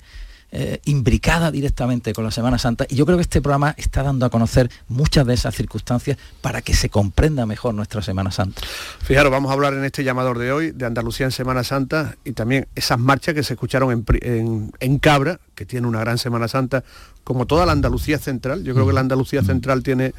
eh, 0.54 0.82
imbricada 0.84 1.50
directamente 1.50 2.12
con 2.12 2.26
la 2.26 2.32
Semana 2.32 2.58
Santa. 2.58 2.86
Y 2.90 2.96
yo 2.96 3.06
creo 3.06 3.18
que 3.18 3.22
este 3.22 3.42
programa 3.42 3.74
está 3.78 4.04
dando 4.04 4.26
a 4.26 4.30
conocer 4.30 4.70
muchas 4.90 5.26
de 5.26 5.34
esas 5.34 5.56
circunstancias 5.56 6.18
para 6.42 6.62
que 6.62 6.74
se 6.74 6.90
comprenda 6.90 7.46
mejor 7.46 7.74
nuestra 7.74 8.02
Semana 8.02 8.32
Santa. 8.32 8.62
Fijaros, 9.02 9.32
vamos 9.32 9.50
a 9.50 9.54
hablar 9.54 9.74
en 9.74 9.86
este 9.86 10.04
llamador 10.04 10.40
de 10.40 10.52
hoy 10.52 10.72
de 10.72 10.86
Andalucía 10.86 11.26
en 11.26 11.32
Semana 11.32 11.64
Santa 11.64 12.18
y 12.26 12.34
también 12.34 12.68
esas 12.76 13.00
marchas 13.00 13.34
que 13.34 13.44
se 13.44 13.54
escucharon 13.54 14.06
en, 14.22 15.00
Cabra, 15.00 15.40
que 15.56 15.66
tiene 15.66 15.88
una 15.88 16.02
gran 16.02 16.18
Semana 16.18 16.50
Santa, 16.50 16.84
como 17.24 17.46
toda 17.46 17.66
la 17.66 17.72
Andalucía 17.72 18.18
central. 18.18 18.66
Yo 18.66 18.74
creo 18.74 18.86
que 18.86 18.94
la 18.94 19.00
Andalucía 19.00 19.44
central 19.44 19.84
tiene 19.84 20.14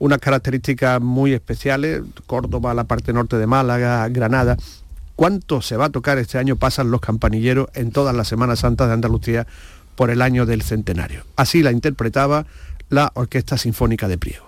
unas 0.00 0.18
características 0.18 1.00
muy 1.00 1.34
especiales, 1.34 2.02
Córdoba, 2.26 2.74
la 2.74 2.82
parte 2.84 3.12
norte 3.12 3.38
de 3.38 3.46
Málaga, 3.46 4.08
Granada 4.08 4.56
cuánto 5.18 5.62
se 5.62 5.76
va 5.76 5.86
a 5.86 5.90
tocar 5.90 6.16
este 6.18 6.38
año 6.38 6.54
pasan 6.54 6.92
los 6.92 7.00
campanilleros 7.00 7.70
en 7.74 7.90
todas 7.90 8.14
las 8.14 8.28
Semanas 8.28 8.60
Santas 8.60 8.86
de 8.86 8.94
Andalucía 8.94 9.48
por 9.96 10.10
el 10.10 10.22
año 10.22 10.46
del 10.46 10.62
centenario. 10.62 11.24
Así 11.34 11.60
la 11.60 11.72
interpretaba 11.72 12.46
la 12.88 13.10
Orquesta 13.14 13.58
Sinfónica 13.58 14.06
de 14.06 14.16
Priego. 14.16 14.47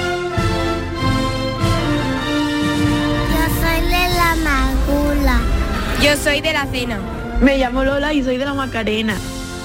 Yo 6.03 6.17
soy 6.17 6.41
de 6.41 6.51
la 6.51 6.65
cena. 6.65 6.99
Me 7.41 7.59
llamo 7.59 7.83
Lola 7.83 8.11
y 8.11 8.23
soy 8.23 8.37
de 8.37 8.45
la 8.45 8.55
Macarena. 8.55 9.15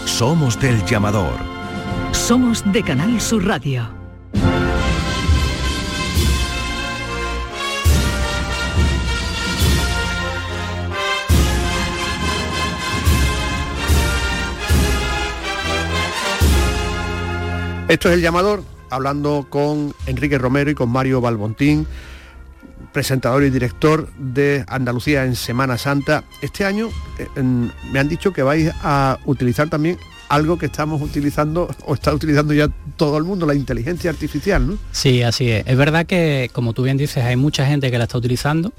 Somos 0.04 0.60
del 0.60 0.84
llamador. 0.84 1.32
Somos 2.12 2.62
de 2.72 2.82
Canal 2.82 3.18
Sur 3.22 3.46
Radio. 3.46 3.88
Esto 17.88 18.08
es 18.08 18.14
el 18.14 18.20
llamador, 18.20 18.62
hablando 18.90 19.46
con 19.48 19.94
Enrique 20.06 20.36
Romero 20.36 20.70
y 20.70 20.74
con 20.74 20.90
Mario 20.90 21.22
Balbontín, 21.22 21.86
presentador 22.96 23.44
y 23.44 23.50
director 23.50 24.08
de 24.16 24.64
Andalucía 24.68 25.26
en 25.26 25.36
Semana 25.36 25.76
Santa. 25.76 26.24
Este 26.40 26.64
año 26.64 26.88
eh, 27.18 27.28
me 27.92 27.98
han 27.98 28.08
dicho 28.08 28.32
que 28.32 28.42
vais 28.42 28.72
a 28.82 29.18
utilizar 29.26 29.68
también 29.68 29.98
algo 30.28 30.58
que 30.58 30.66
estamos 30.66 31.00
utilizando 31.02 31.68
o 31.84 31.94
está 31.94 32.12
utilizando 32.12 32.52
ya 32.52 32.68
todo 32.96 33.16
el 33.18 33.24
mundo, 33.24 33.46
la 33.46 33.54
inteligencia 33.54 34.10
artificial, 34.10 34.66
¿no? 34.66 34.78
Sí, 34.90 35.22
así 35.22 35.50
es. 35.50 35.64
Es 35.66 35.76
verdad 35.76 36.06
que, 36.06 36.50
como 36.52 36.72
tú 36.72 36.82
bien 36.82 36.96
dices, 36.96 37.24
hay 37.24 37.36
mucha 37.36 37.66
gente 37.66 37.90
que 37.90 37.98
la 37.98 38.04
está 38.04 38.18
utilizando, 38.18 38.72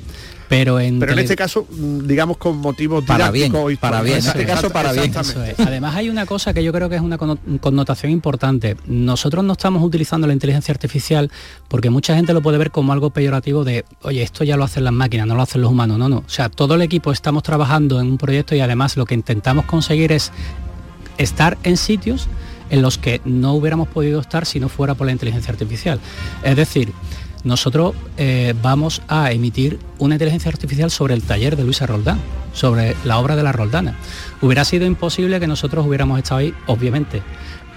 pero 0.49 0.79
en... 0.79 0.99
Pero 0.99 1.13
en 1.13 1.19
este 1.19 1.35
caso, 1.35 1.65
mm, 1.69 2.07
digamos 2.07 2.37
con 2.37 2.57
motivos 2.57 3.03
Para 3.05 3.31
bien, 3.31 3.53
y 3.71 3.75
para 3.75 4.01
bien, 4.01 4.17
en 4.19 4.25
este 4.25 4.45
caso 4.45 4.69
para 4.69 4.91
bien. 4.91 5.13
es. 5.15 5.59
Además 5.59 5.95
hay 5.95 6.09
una 6.09 6.25
cosa 6.25 6.53
que 6.53 6.63
yo 6.63 6.71
creo 6.73 6.89
que 6.89 6.95
es 6.95 7.01
una 7.01 7.17
conno- 7.17 7.39
connotación 7.59 8.11
importante. 8.11 8.75
Nosotros 8.85 9.43
no 9.43 9.53
estamos 9.53 9.83
utilizando 9.83 10.27
la 10.27 10.33
inteligencia 10.33 10.71
artificial 10.73 11.31
porque 11.67 11.89
mucha 11.89 12.15
gente 12.15 12.33
lo 12.33 12.41
puede 12.41 12.57
ver 12.57 12.71
como 12.71 12.91
algo 12.93 13.09
peyorativo 13.11 13.63
de, 13.63 13.85
oye, 14.01 14.21
esto 14.23 14.43
ya 14.43 14.57
lo 14.57 14.63
hacen 14.63 14.83
las 14.83 14.93
máquinas, 14.93 15.27
no 15.27 15.35
lo 15.35 15.41
hacen 15.41 15.61
los 15.61 15.71
humanos. 15.71 15.97
No, 15.97 16.09
no. 16.09 16.17
O 16.17 16.29
sea, 16.29 16.49
todo 16.49 16.75
el 16.75 16.81
equipo 16.81 17.11
estamos 17.11 17.43
trabajando 17.43 17.99
en 17.99 18.07
un 18.07 18.17
proyecto 18.17 18.55
y 18.55 18.59
además 18.59 18.97
lo 18.97 19.05
que 19.05 19.15
intentamos 19.15 19.65
conseguir 19.65 20.11
es 20.11 20.31
estar 21.17 21.57
en 21.63 21.77
sitios 21.77 22.27
en 22.69 22.81
los 22.81 22.97
que 22.97 23.21
no 23.25 23.53
hubiéramos 23.53 23.87
podido 23.87 24.19
estar 24.19 24.45
si 24.45 24.59
no 24.59 24.69
fuera 24.69 24.95
por 24.95 25.07
la 25.07 25.13
inteligencia 25.13 25.51
artificial. 25.51 25.99
Es 26.43 26.55
decir, 26.55 26.93
nosotros 27.43 27.95
eh, 28.17 28.53
vamos 28.61 29.01
a 29.07 29.31
emitir 29.31 29.79
una 29.99 30.15
inteligencia 30.15 30.49
artificial 30.49 30.91
sobre 30.91 31.13
el 31.13 31.23
taller 31.23 31.55
de 31.55 31.63
Luisa 31.63 31.85
Roldán, 31.85 32.19
sobre 32.53 32.95
la 33.05 33.19
obra 33.19 33.35
de 33.35 33.43
la 33.43 33.51
Roldana. 33.51 33.95
Hubiera 34.41 34.65
sido 34.65 34.85
imposible 34.85 35.39
que 35.39 35.47
nosotros 35.47 35.85
hubiéramos 35.85 36.17
estado 36.17 36.39
ahí, 36.39 36.53
obviamente, 36.65 37.21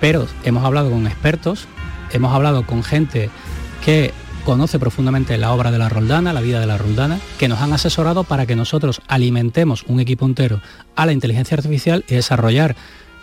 pero 0.01 0.27
hemos 0.45 0.65
hablado 0.65 0.91
con 0.91 1.07
expertos, 1.07 1.67
hemos 2.13 2.33
hablado 2.33 2.67
con 2.67 2.83
gente 2.83 3.31
que 3.85 4.13
conoce 4.45 4.79
profundamente 4.79 5.37
la 5.37 5.53
obra 5.53 5.71
de 5.71 5.79
la 5.79 5.89
Roldana, 5.89 6.33
la 6.33 6.41
vida 6.41 6.61
de 6.61 6.67
la 6.67 6.79
Roldana, 6.79 7.21
que 7.39 7.47
nos 7.47 7.61
han 7.61 7.73
asesorado 7.73 8.25
para 8.25 8.47
que 8.47 8.57
nosotros 8.57 9.03
alimentemos 9.07 9.85
un 9.87 10.01
equipo 10.01 10.25
entero 10.25 10.61
a 10.97 11.07
la 11.07 11.13
inteligencia 11.13 11.57
artificial 11.57 12.05
y 12.09 12.15
desarrollar 12.15 12.75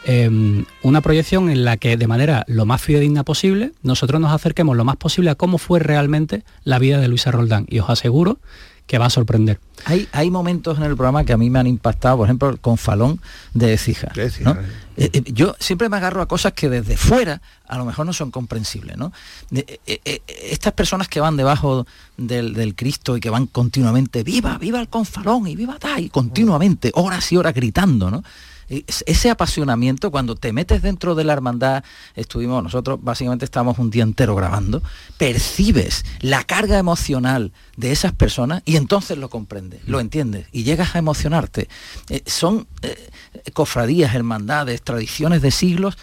eh, 0.07 0.63
una 0.81 1.01
proyección 1.01 1.49
en 1.49 1.63
la 1.65 1.77
que 1.77 1.97
de 1.97 2.07
manera 2.07 2.43
lo 2.47 2.65
más 2.65 2.81
fidedigna 2.81 3.23
posible 3.23 3.73
nosotros 3.83 4.19
nos 4.19 4.31
acerquemos 4.31 4.75
lo 4.75 4.83
más 4.85 4.95
posible 4.95 5.29
a 5.29 5.35
cómo 5.35 5.57
fue 5.57 5.79
realmente 5.79 6.43
la 6.63 6.79
vida 6.79 6.99
de 6.99 7.07
Luisa 7.07 7.29
Roldán 7.31 7.65
y 7.69 7.79
os 7.79 7.89
aseguro 7.89 8.39
que 8.87 8.97
va 8.99 9.07
a 9.07 9.09
sorprender. 9.09 9.59
Hay, 9.83 10.07
hay 10.13 10.31
momentos 10.31 10.77
en 10.77 10.85
el 10.85 10.95
programa 10.95 11.25
que 11.25 11.33
a 11.33 11.37
mí 11.37 11.49
me 11.49 11.59
han 11.59 11.67
impactado, 11.67 12.15
por 12.15 12.25
ejemplo, 12.27 12.47
el 12.49 12.57
confalón 12.59 13.19
de 13.53 13.73
Ecija. 13.73 14.07
¿no? 14.45 14.51
Eh, 14.95 15.09
eh, 15.11 15.23
yo 15.33 15.57
siempre 15.59 15.89
me 15.89 15.97
agarro 15.97 16.21
a 16.21 16.25
cosas 16.29 16.53
que 16.53 16.69
desde 16.69 16.95
fuera 16.95 17.41
a 17.67 17.77
lo 17.77 17.83
mejor 17.83 18.05
no 18.05 18.13
son 18.13 18.31
comprensibles. 18.31 18.95
¿no? 18.95 19.11
De- 19.49 19.81
eh, 19.85 19.99
eh, 20.05 20.21
estas 20.51 20.71
personas 20.71 21.09
que 21.09 21.19
van 21.19 21.35
debajo 21.35 21.85
del, 22.15 22.53
del 22.53 22.75
Cristo 22.75 23.17
y 23.17 23.19
que 23.19 23.29
van 23.29 23.47
continuamente, 23.47 24.23
viva, 24.23 24.57
viva 24.57 24.79
el 24.79 24.87
confalón 24.87 25.47
y 25.47 25.57
viva 25.57 25.77
tal, 25.77 26.05
y 26.05 26.09
continuamente, 26.09 26.91
horas 26.95 27.29
y 27.33 27.35
horas 27.35 27.53
gritando, 27.53 28.09
¿no? 28.09 28.23
Es- 28.69 29.03
Ese 29.07 29.29
apasionamiento, 29.29 30.11
cuando 30.11 30.35
te 30.35 30.51
metes 30.53 30.81
dentro 30.81 31.15
de 31.15 31.23
la 31.23 31.33
hermandad, 31.33 31.83
estuvimos, 32.15 32.61
nosotros 32.63 32.99
básicamente 33.01 33.45
estábamos 33.45 33.79
un 33.79 33.89
día 33.89 34.03
entero 34.03 34.35
grabando, 34.35 34.81
percibes 35.17 36.05
la 36.21 36.43
carga 36.43 36.77
emocional 36.77 37.51
de 37.75 37.91
esas 37.91 38.13
personas 38.13 38.61
y 38.65 38.75
entonces 38.75 39.17
lo 39.17 39.29
comprendes, 39.29 39.81
lo 39.87 39.99
entiendes 39.99 40.47
y 40.51 40.63
llegas 40.63 40.95
a 40.95 40.99
emocionarte. 40.99 41.67
Eh, 42.09 42.23
son 42.25 42.67
eh, 42.81 43.09
cofradías, 43.53 44.13
hermandades, 44.15 44.81
tradiciones 44.81 45.41
de 45.41 45.51
siglos 45.51 45.97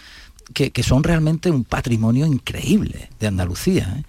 que, 0.52 0.70
que 0.72 0.82
son 0.82 1.02
realmente 1.04 1.50
un 1.50 1.64
patrimonio 1.64 2.26
increíble 2.26 3.08
de 3.18 3.26
Andalucía. 3.26 3.96
¿eh? 3.98 4.04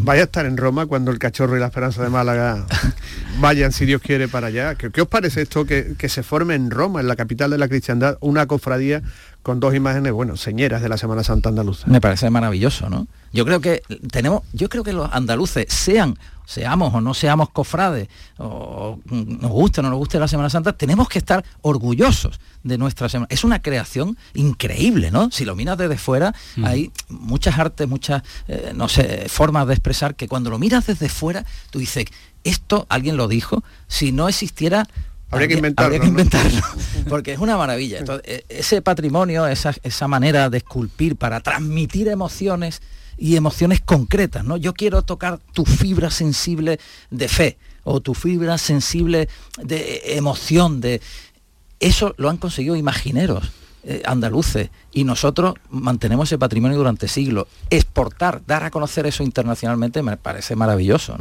Vaya 0.00 0.22
a 0.22 0.24
estar 0.24 0.46
en 0.46 0.56
Roma 0.56 0.86
cuando 0.86 1.10
el 1.10 1.18
Cachorro 1.18 1.56
y 1.56 1.60
la 1.60 1.66
Esperanza 1.66 2.04
de 2.04 2.08
Málaga 2.08 2.64
vayan, 3.40 3.72
si 3.72 3.84
Dios 3.84 4.00
quiere, 4.00 4.28
para 4.28 4.46
allá. 4.46 4.76
¿Qué, 4.76 4.90
qué 4.90 5.02
os 5.02 5.08
parece 5.08 5.42
esto 5.42 5.64
que, 5.64 5.94
que 5.98 6.08
se 6.08 6.22
forme 6.22 6.54
en 6.54 6.70
Roma, 6.70 7.00
en 7.00 7.08
la 7.08 7.16
capital 7.16 7.50
de 7.50 7.58
la 7.58 7.68
cristiandad, 7.68 8.16
una 8.20 8.46
cofradía 8.46 9.02
con 9.48 9.60
dos 9.60 9.74
imágenes, 9.74 10.12
bueno, 10.12 10.36
señeras 10.36 10.82
de 10.82 10.90
la 10.90 10.98
Semana 10.98 11.24
Santa 11.24 11.48
andaluza? 11.48 11.86
Me 11.86 12.02
parece 12.02 12.28
maravilloso, 12.28 12.90
¿no? 12.90 13.06
Yo 13.32 13.46
creo 13.46 13.62
que 13.62 13.80
tenemos, 14.12 14.42
yo 14.52 14.68
creo 14.68 14.84
que 14.84 14.92
los 14.92 15.08
andaluces, 15.10 15.72
sean, 15.72 16.18
seamos 16.44 16.92
o 16.92 17.00
no 17.00 17.14
seamos 17.14 17.48
cofrades, 17.48 18.08
o 18.36 18.98
mm, 19.06 19.40
nos 19.40 19.50
guste 19.50 19.80
o 19.80 19.82
no 19.84 19.88
nos 19.88 20.00
guste 20.00 20.18
la 20.18 20.28
Semana 20.28 20.50
Santa, 20.50 20.74
tenemos 20.74 21.08
que 21.08 21.18
estar 21.18 21.42
orgullosos 21.62 22.40
de 22.62 22.76
nuestra 22.76 23.08
semana. 23.08 23.26
Es 23.30 23.42
una 23.42 23.62
creación 23.62 24.18
increíble, 24.34 25.10
¿no? 25.10 25.30
Si 25.30 25.46
lo 25.46 25.56
miras 25.56 25.78
desde 25.78 25.96
fuera, 25.96 26.34
hay 26.62 26.92
muchas 27.08 27.58
artes, 27.58 27.88
muchas, 27.88 28.22
eh, 28.48 28.72
no 28.74 28.86
sé, 28.86 29.30
formas 29.30 29.66
de 29.66 29.72
expresar 29.72 30.14
que 30.14 30.28
cuando 30.28 30.50
lo 30.50 30.58
miras 30.58 30.88
desde 30.88 31.08
fuera, 31.08 31.46
tú 31.70 31.78
dices, 31.78 32.04
esto 32.44 32.84
alguien 32.90 33.16
lo 33.16 33.28
dijo, 33.28 33.64
si 33.86 34.12
no 34.12 34.28
existiera 34.28 34.86
Habría 35.30 35.48
que 35.48 35.54
inventarlo, 35.54 35.86
habría 35.86 36.00
que 36.00 36.06
¿no? 36.06 36.10
inventarlo, 36.10 36.60
porque 37.08 37.32
es 37.32 37.38
una 37.38 37.56
maravilla. 37.56 37.98
Entonces, 37.98 38.24
e- 38.26 38.44
ese 38.48 38.80
patrimonio, 38.82 39.46
esa, 39.46 39.74
esa 39.82 40.08
manera 40.08 40.48
de 40.48 40.58
esculpir 40.58 41.16
para 41.16 41.40
transmitir 41.40 42.08
emociones 42.08 42.80
y 43.18 43.36
emociones 43.36 43.80
concretas, 43.80 44.44
¿no? 44.44 44.56
Yo 44.56 44.72
quiero 44.74 45.02
tocar 45.02 45.38
tu 45.52 45.64
fibra 45.64 46.10
sensible 46.10 46.78
de 47.10 47.28
fe 47.28 47.58
o 47.84 48.00
tu 48.00 48.14
fibra 48.14 48.58
sensible 48.58 49.28
de 49.62 50.16
emoción, 50.16 50.80
de 50.80 51.00
eso 51.80 52.14
lo 52.16 52.30
han 52.30 52.36
conseguido 52.36 52.76
imagineros 52.76 53.50
eh, 53.84 54.02
andaluces 54.04 54.70
y 54.92 55.04
nosotros 55.04 55.54
mantenemos 55.70 56.28
ese 56.28 56.38
patrimonio 56.38 56.76
durante 56.76 57.08
siglos. 57.08 57.46
Exportar, 57.70 58.40
dar 58.46 58.64
a 58.64 58.70
conocer 58.70 59.06
eso 59.06 59.22
internacionalmente 59.22 60.02
me 60.02 60.16
parece 60.16 60.56
maravilloso. 60.56 61.16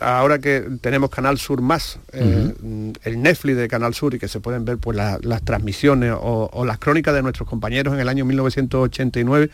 Ahora 0.00 0.38
que 0.38 0.64
tenemos 0.80 1.10
Canal 1.10 1.38
Sur 1.38 1.60
más, 1.60 1.98
eh, 2.12 2.54
el 3.02 3.22
Netflix 3.22 3.56
de 3.56 3.68
Canal 3.68 3.94
Sur 3.94 4.14
y 4.14 4.18
que 4.18 4.28
se 4.28 4.40
pueden 4.40 4.64
ver 4.64 4.78
pues 4.78 4.96
la- 4.96 5.18
las 5.22 5.42
transmisiones 5.42 6.12
o, 6.12 6.48
o 6.52 6.64
las 6.64 6.78
crónicas 6.78 7.14
de 7.14 7.22
nuestros 7.22 7.48
compañeros 7.48 7.92
en 7.94 8.00
el 8.00 8.08
año 8.08 8.24
1989, 8.24 9.50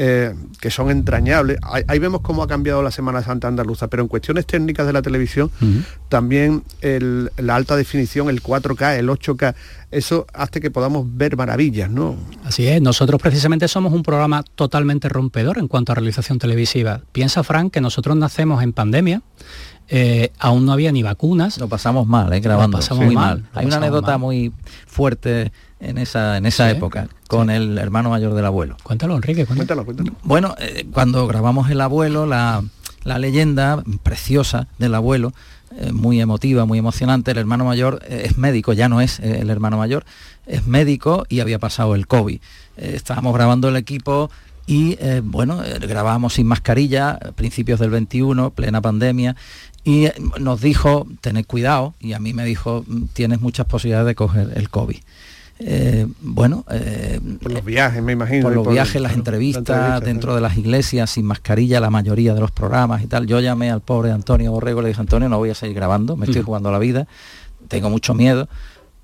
eh, 0.00 0.32
que 0.60 0.70
son 0.70 0.90
entrañables. 0.90 1.58
Ahí, 1.62 1.82
ahí 1.88 1.98
vemos 1.98 2.20
cómo 2.20 2.44
ha 2.44 2.46
cambiado 2.46 2.82
la 2.84 2.92
Semana 2.92 3.20
Santa 3.22 3.48
andaluza, 3.48 3.88
pero 3.88 4.00
en 4.02 4.08
cuestiones 4.08 4.46
técnicas 4.46 4.86
de 4.86 4.92
la 4.92 5.02
televisión, 5.02 5.50
también 6.08 6.62
el- 6.82 7.30
la 7.36 7.56
alta 7.56 7.74
definición, 7.76 8.28
el 8.30 8.40
4K, 8.40 8.96
el 8.98 9.08
8K, 9.10 9.54
eso 9.90 10.26
hace 10.32 10.60
que 10.60 10.70
podamos 10.70 11.04
ver 11.16 11.36
maravillas, 11.36 11.90
¿no? 11.90 12.16
Así 12.44 12.66
es, 12.68 12.80
nosotros 12.80 13.20
precisamente 13.20 13.66
somos 13.68 13.92
un 13.92 14.02
programa 14.04 14.44
totalmente 14.54 15.08
rompedor 15.08 15.58
en 15.58 15.66
cuanto 15.66 15.92
a 15.92 15.96
realización 15.96 16.38
televisiva. 16.38 17.00
Piensa, 17.12 17.42
Frank, 17.42 17.72
que 17.72 17.80
nosotros 17.80 18.16
nacemos 18.16 18.62
en 18.62 18.72
pandemia, 18.72 19.22
eh, 19.88 20.30
aún 20.38 20.64
no 20.66 20.72
había 20.72 20.92
ni 20.92 21.02
vacunas. 21.02 21.58
Lo 21.58 21.68
pasamos 21.68 22.06
mal, 22.06 22.32
¿eh? 22.32 22.40
grabando. 22.40 22.76
Lo 22.78 22.82
pasamos 22.82 23.04
muy 23.06 23.14
mal, 23.14 23.44
Hay 23.54 23.66
una 23.66 23.76
anécdota 23.76 24.12
mal. 24.12 24.20
muy 24.20 24.52
fuerte 24.86 25.52
en 25.80 25.98
esa, 25.98 26.36
en 26.36 26.46
esa 26.46 26.68
Sí. 26.70 26.76
época 26.76 27.08
con 27.28 27.50
el 27.50 27.78
hermano 27.78 28.10
mayor 28.10 28.34
del 28.34 28.44
abuelo. 28.44 28.76
Cuéntalo, 28.82 29.14
Enrique, 29.16 29.46
cuéntalo. 29.46 29.84
cuéntalo. 29.84 30.12
Bueno, 30.22 30.54
eh, 30.58 30.86
cuando 30.92 31.26
grabamos 31.26 31.70
El 31.70 31.80
abuelo, 31.80 32.26
la, 32.26 32.62
la 33.04 33.18
leyenda 33.18 33.82
preciosa 34.02 34.66
del 34.78 34.94
abuelo, 34.94 35.32
eh, 35.78 35.92
muy 35.92 36.20
emotiva, 36.20 36.64
muy 36.64 36.78
emocionante, 36.78 37.30
el 37.30 37.38
hermano 37.38 37.64
mayor 37.64 38.00
eh, 38.08 38.22
es 38.24 38.38
médico, 38.38 38.72
ya 38.72 38.88
no 38.88 39.00
es 39.00 39.20
eh, 39.20 39.40
el 39.40 39.50
hermano 39.50 39.76
mayor, 39.78 40.04
es 40.46 40.66
médico 40.66 41.24
y 41.28 41.40
había 41.40 41.58
pasado 41.58 41.94
el 41.94 42.06
COVID. 42.06 42.40
Eh, 42.78 42.92
estábamos 42.94 43.34
grabando 43.34 43.68
el 43.68 43.76
equipo 43.76 44.30
y 44.66 44.96
eh, 45.00 45.20
bueno, 45.24 45.60
grabábamos 45.80 46.34
sin 46.34 46.46
mascarilla, 46.46 47.18
principios 47.36 47.78
del 47.80 47.90
21, 47.90 48.50
plena 48.50 48.80
pandemia, 48.82 49.36
y 49.84 50.06
eh, 50.06 50.14
nos 50.40 50.60
dijo, 50.60 51.06
tened 51.20 51.46
cuidado, 51.46 51.94
y 52.00 52.12
a 52.12 52.18
mí 52.18 52.34
me 52.34 52.44
dijo, 52.44 52.84
"Mm, 52.86 53.04
tienes 53.12 53.40
muchas 53.40 53.66
posibilidades 53.66 54.06
de 54.06 54.14
coger 54.14 54.52
el 54.56 54.68
COVID. 54.70 54.98
Eh, 55.60 56.06
bueno, 56.20 56.64
eh, 56.70 57.20
Por 57.42 57.50
los 57.52 57.64
viajes, 57.64 58.00
me 58.02 58.12
imagino. 58.12 58.42
por 58.44 58.54
los 58.54 58.68
viajes, 58.68 59.02
las 59.02 59.14
entrevistas, 59.14 59.64
la 59.68 59.76
entrevista, 59.76 60.06
dentro 60.06 60.34
de 60.36 60.40
las 60.40 60.56
iglesias, 60.56 61.10
sin 61.10 61.24
mascarilla, 61.24 61.80
la 61.80 61.90
mayoría 61.90 62.32
de 62.32 62.40
los 62.40 62.52
programas 62.52 63.02
y 63.02 63.06
tal. 63.08 63.26
Yo 63.26 63.40
llamé 63.40 63.70
al 63.70 63.80
pobre 63.80 64.12
Antonio 64.12 64.52
Borrego 64.52 64.80
y 64.80 64.82
le 64.84 64.88
dije, 64.90 65.00
Antonio, 65.00 65.28
no 65.28 65.38
voy 65.38 65.50
a 65.50 65.54
seguir 65.56 65.74
grabando, 65.74 66.16
me 66.16 66.26
estoy 66.26 66.42
jugando 66.42 66.70
la 66.70 66.78
vida, 66.78 67.08
tengo 67.66 67.90
mucho 67.90 68.14
miedo. 68.14 68.48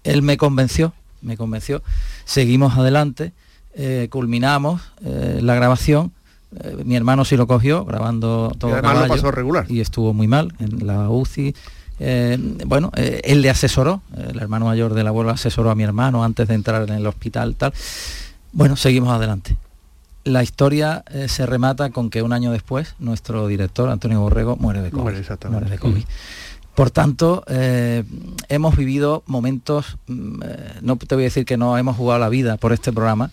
Él 0.04 0.22
me 0.22 0.36
convenció, 0.36 0.92
me 1.22 1.36
convenció. 1.36 1.82
Seguimos 2.24 2.76
adelante, 2.78 3.32
eh, 3.74 4.06
culminamos 4.10 4.80
eh, 5.04 5.40
la 5.42 5.54
grabación. 5.56 6.12
Eh, 6.60 6.82
mi 6.84 6.96
hermano 6.96 7.24
sí 7.24 7.36
lo 7.36 7.46
cogió, 7.46 7.84
grabando 7.84 8.52
todo 8.58 8.70
Y 8.70 8.74
además 8.74 9.02
lo 9.02 9.08
pasó 9.08 9.30
regular. 9.30 9.66
Y 9.68 9.80
estuvo 9.80 10.12
muy 10.12 10.28
mal 10.28 10.52
en 10.58 10.86
la 10.86 11.08
UCI. 11.08 11.54
Eh, 12.00 12.36
bueno, 12.66 12.90
eh, 12.96 13.20
él 13.24 13.42
le 13.42 13.50
asesoró, 13.50 14.02
el 14.16 14.40
hermano 14.40 14.66
mayor 14.66 14.94
del 14.94 15.06
abuelo 15.06 15.30
asesoró 15.30 15.70
a 15.70 15.74
mi 15.74 15.84
hermano 15.84 16.24
antes 16.24 16.48
de 16.48 16.54
entrar 16.54 16.88
en 16.88 16.96
el 16.96 17.06
hospital, 17.06 17.54
tal. 17.56 17.72
Bueno, 18.52 18.76
seguimos 18.76 19.10
adelante. 19.10 19.56
La 20.24 20.42
historia 20.42 21.04
eh, 21.10 21.28
se 21.28 21.46
remata 21.46 21.90
con 21.90 22.10
que 22.10 22.22
un 22.22 22.32
año 22.32 22.50
después 22.50 22.94
nuestro 22.98 23.46
director, 23.46 23.90
Antonio 23.90 24.20
Borrego, 24.20 24.56
muere 24.56 24.80
de 24.80 24.90
COVID. 24.90 25.02
Muere, 25.02 25.18
exactamente. 25.18 25.60
Muere 25.60 25.76
de 25.76 25.78
COVID. 25.78 26.04
Por 26.74 26.90
tanto, 26.90 27.44
hemos 27.46 28.76
vivido 28.76 29.22
momentos, 29.26 29.96
mm, 30.08 30.40
no 30.82 30.96
te 30.96 31.14
voy 31.14 31.22
a 31.22 31.26
decir 31.26 31.44
que 31.44 31.56
no 31.56 31.78
hemos 31.78 31.96
jugado 31.96 32.18
la 32.18 32.28
vida 32.28 32.56
por 32.56 32.72
este 32.72 32.92
programa, 32.92 33.30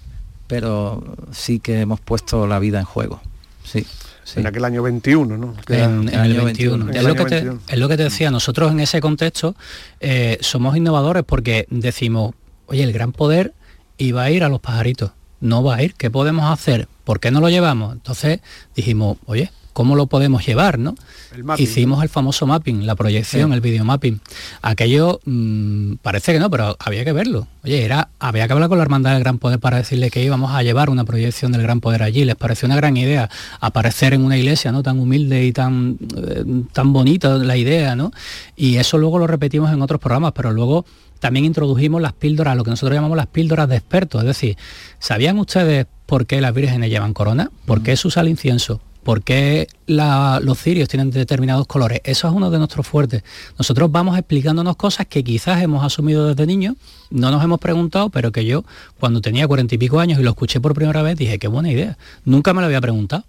pero 0.52 1.02
sí 1.32 1.60
que 1.60 1.80
hemos 1.80 2.02
puesto 2.02 2.46
la 2.46 2.60
vida 2.60 2.80
en 2.80 2.86
juego. 2.86 3.22
Sí. 3.64 3.86
sí. 4.26 4.40
En 4.42 4.48
aquel 4.48 4.66
año 4.66 4.84
21, 4.84 5.38
¿no? 5.38 5.56
Que 5.66 5.76
era- 5.76 5.86
en, 5.86 6.10
en 6.10 6.20
el 6.20 6.42
21. 6.42 6.86
En 6.86 6.90
Es 6.92 6.96
el 6.98 7.04
lo, 7.04 7.10
año 7.12 7.18
que 7.24 7.30
te, 7.30 7.36
21. 7.36 7.62
es 7.70 7.80
lo 7.80 7.88
que 7.88 7.98
te 7.98 8.04
decía, 8.04 8.32
nosotros 8.32 8.72
en 8.72 8.82
ese 8.82 9.00
contexto 9.00 9.56
eh, 10.02 10.38
somos 10.42 10.76
innovadores 10.76 11.24
porque 11.26 11.68
decimos, 11.70 12.34
oye, 12.68 12.84
el 12.84 12.92
gran 12.92 13.14
poder 13.14 13.54
iba 13.98 14.24
a 14.24 14.30
ir 14.32 14.44
a 14.44 14.50
los 14.50 14.60
pajaritos, 14.60 15.12
no 15.40 15.64
va 15.64 15.76
a 15.76 15.84
ir, 15.84 15.94
¿qué 15.96 16.10
podemos 16.12 16.52
hacer? 16.52 16.88
¿Por 17.06 17.20
qué 17.22 17.32
no 17.32 17.40
lo 17.40 17.50
llevamos? 17.50 17.94
Entonces 17.94 18.42
dijimos, 18.76 19.18
oye, 19.26 19.52
¿cómo 19.74 19.96
lo 19.96 20.08
podemos 20.08 20.46
llevar? 20.46 20.80
¿no? 20.80 20.96
El 21.36 21.44
Hicimos 21.60 22.04
el 22.04 22.10
famoso 22.10 22.46
mapping, 22.48 22.86
la 22.86 22.96
proyección, 22.96 23.50
Sí. 23.50 23.54
el 23.56 23.62
video 23.62 23.86
mapping. 23.86 24.20
Aquello 24.62 25.20
mm, 25.26 25.96
parece 26.02 26.34
que 26.34 26.40
no, 26.40 26.50
pero 26.50 26.76
había 26.80 27.06
que 27.06 27.14
verlo. 27.14 27.48
Oye, 27.64 27.84
era, 27.84 28.10
había 28.20 28.48
que 28.48 28.54
hablar 28.54 28.70
con 28.70 28.78
la 28.78 28.84
hermandad 28.84 29.14
del 29.14 29.22
Gran 29.22 29.38
Poder 29.38 29.60
para 29.60 29.78
decirle 29.78 30.10
que 30.10 30.24
íbamos 30.24 30.52
a 30.52 30.64
llevar 30.64 30.90
una 30.90 31.06
proyección 31.06 31.52
del 31.52 31.62
Gran 31.62 31.80
Poder 31.80 32.04
allí. 32.04 32.26
Les 32.26 32.36
pareció 32.36 32.66
una 32.66 32.76
gran 32.76 32.98
idea 32.98 33.30
aparecer 33.60 34.14
en 34.14 34.24
una 34.24 34.38
iglesia 34.38 34.72
no 34.72 34.84
tan 34.84 35.00
humilde 35.00 35.46
y 35.46 35.52
tan, 35.52 35.98
eh, 36.18 36.44
tan 36.74 36.94
bonita 36.94 37.30
la 37.38 37.58
idea, 37.58 37.96
¿no? 37.96 38.12
Y 38.56 38.78
eso 38.78 38.98
luego 38.98 39.20
lo 39.20 39.28
repetimos 39.28 39.72
en 39.72 39.82
otros 39.82 40.00
programas, 40.02 40.34
pero 40.34 40.52
luego 40.52 40.86
también 41.20 41.46
introdujimos 41.46 42.02
las 42.02 42.14
píldoras, 42.14 42.58
lo 42.58 42.64
que 42.64 42.72
nosotros 42.72 42.96
llamamos 42.96 43.16
las 43.16 43.28
píldoras 43.28 43.70
de 43.70 43.78
expertos. 43.78 44.22
Es 44.22 44.28
decir, 44.28 44.58
¿sabían 44.98 45.38
ustedes 45.38 45.86
por 46.08 46.26
qué 46.26 46.42
las 46.42 46.54
vírgenes 46.54 46.90
llevan 46.90 47.14
corona? 47.14 47.52
¿Por 47.66 47.84
qué 47.84 47.96
se 47.96 48.08
usa 48.08 48.24
el 48.24 48.30
incienso? 48.30 48.82
¿Por 49.04 49.24
qué 49.24 49.68
los 49.88 50.60
cirios 50.60 50.88
tienen 50.88 51.10
determinados 51.10 51.66
colores? 51.66 52.02
Eso 52.04 52.28
es 52.28 52.34
uno 52.34 52.52
de 52.52 52.60
nuestros 52.60 52.86
fuertes. 52.86 53.24
Nosotros 53.58 53.92
vamos 53.92 54.18
explicándonos 54.18 54.76
cosas 54.76 55.08
que 55.08 55.24
quizás 55.24 55.62
hemos 55.64 55.84
asumido 55.84 56.28
desde 56.28 56.46
niños, 56.46 56.76
no 57.10 57.32
nos 57.32 57.44
hemos 57.44 57.60
preguntado, 57.60 58.10
pero 58.10 58.32
que 58.32 58.46
yo 58.46 58.64
cuando 59.00 59.22
tenía 59.22 59.48
cuarenta 59.48 59.76
y 59.76 59.78
pico 59.78 60.00
años 60.00 60.20
y 60.20 60.24
lo 60.24 60.30
escuché 60.30 60.62
por 60.62 60.74
primera 60.74 61.02
vez 61.02 61.18
dije, 61.18 61.40
qué 61.40 61.48
buena 61.48 61.72
idea. 61.72 61.98
Nunca 62.26 62.54
me 62.54 62.62
lo 62.62 62.68
había 62.68 62.82
preguntado. 62.82 63.24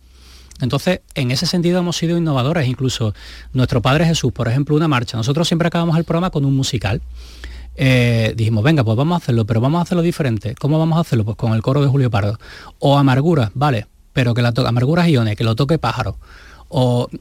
Entonces, 0.60 1.00
en 1.14 1.30
ese 1.30 1.46
sentido 1.46 1.80
hemos 1.80 1.96
sido 1.96 2.16
innovadores, 2.16 2.68
incluso 2.68 3.14
nuestro 3.52 3.82
Padre 3.82 4.04
Jesús, 4.04 4.32
por 4.32 4.46
ejemplo, 4.46 4.76
una 4.76 4.86
marcha. 4.86 5.16
Nosotros 5.16 5.48
siempre 5.48 5.68
acabamos 5.68 5.96
el 5.96 6.04
programa 6.04 6.30
con 6.30 6.44
un 6.44 6.54
musical. 6.54 7.00
Eh, 7.74 8.34
dijimos, 8.36 8.62
venga, 8.62 8.84
pues 8.84 8.96
vamos 8.96 9.14
a 9.14 9.24
hacerlo, 9.24 9.44
pero 9.46 9.60
vamos 9.60 9.78
a 9.80 9.82
hacerlo 9.82 10.02
diferente. 10.02 10.54
¿Cómo 10.54 10.78
vamos 10.78 10.98
a 10.98 11.00
hacerlo? 11.00 11.24
Pues 11.24 11.36
con 11.36 11.54
el 11.54 11.62
coro 11.62 11.80
de 11.80 11.88
Julio 11.88 12.10
Pardo. 12.10 12.38
O 12.78 12.98
Amarguras, 12.98 13.50
vale, 13.54 13.86
pero 14.12 14.34
que 14.34 14.42
la 14.42 14.52
toque, 14.52 14.68
Amarguras 14.68 15.08
Ione, 15.08 15.36
que 15.36 15.44
lo 15.44 15.56
toque 15.56 15.78
Pájaro. 15.78 16.16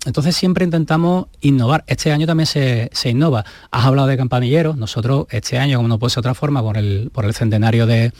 Entonces 0.06 0.36
siempre 0.36 0.64
intentamos 0.64 1.26
innovar. 1.42 1.84
Este 1.88 2.12
año 2.12 2.26
también 2.26 2.48
se, 2.48 2.90
se 2.94 3.10
innova. 3.10 3.44
Has 3.70 3.86
hablado 3.86 4.08
de 4.08 4.16
campanilleros. 4.16 4.78
Nosotros 4.78 5.26
este 5.30 5.60
año, 5.60 5.78
como 5.78 5.90
no 5.90 6.00
puede 6.00 6.12
ser 6.12 6.20
otra 6.20 6.34
forma, 6.34 6.62
por 6.62 6.78
el, 6.78 7.10
por 7.14 7.26
el 7.26 7.34
centenario 7.34 7.86
de, 7.86 8.14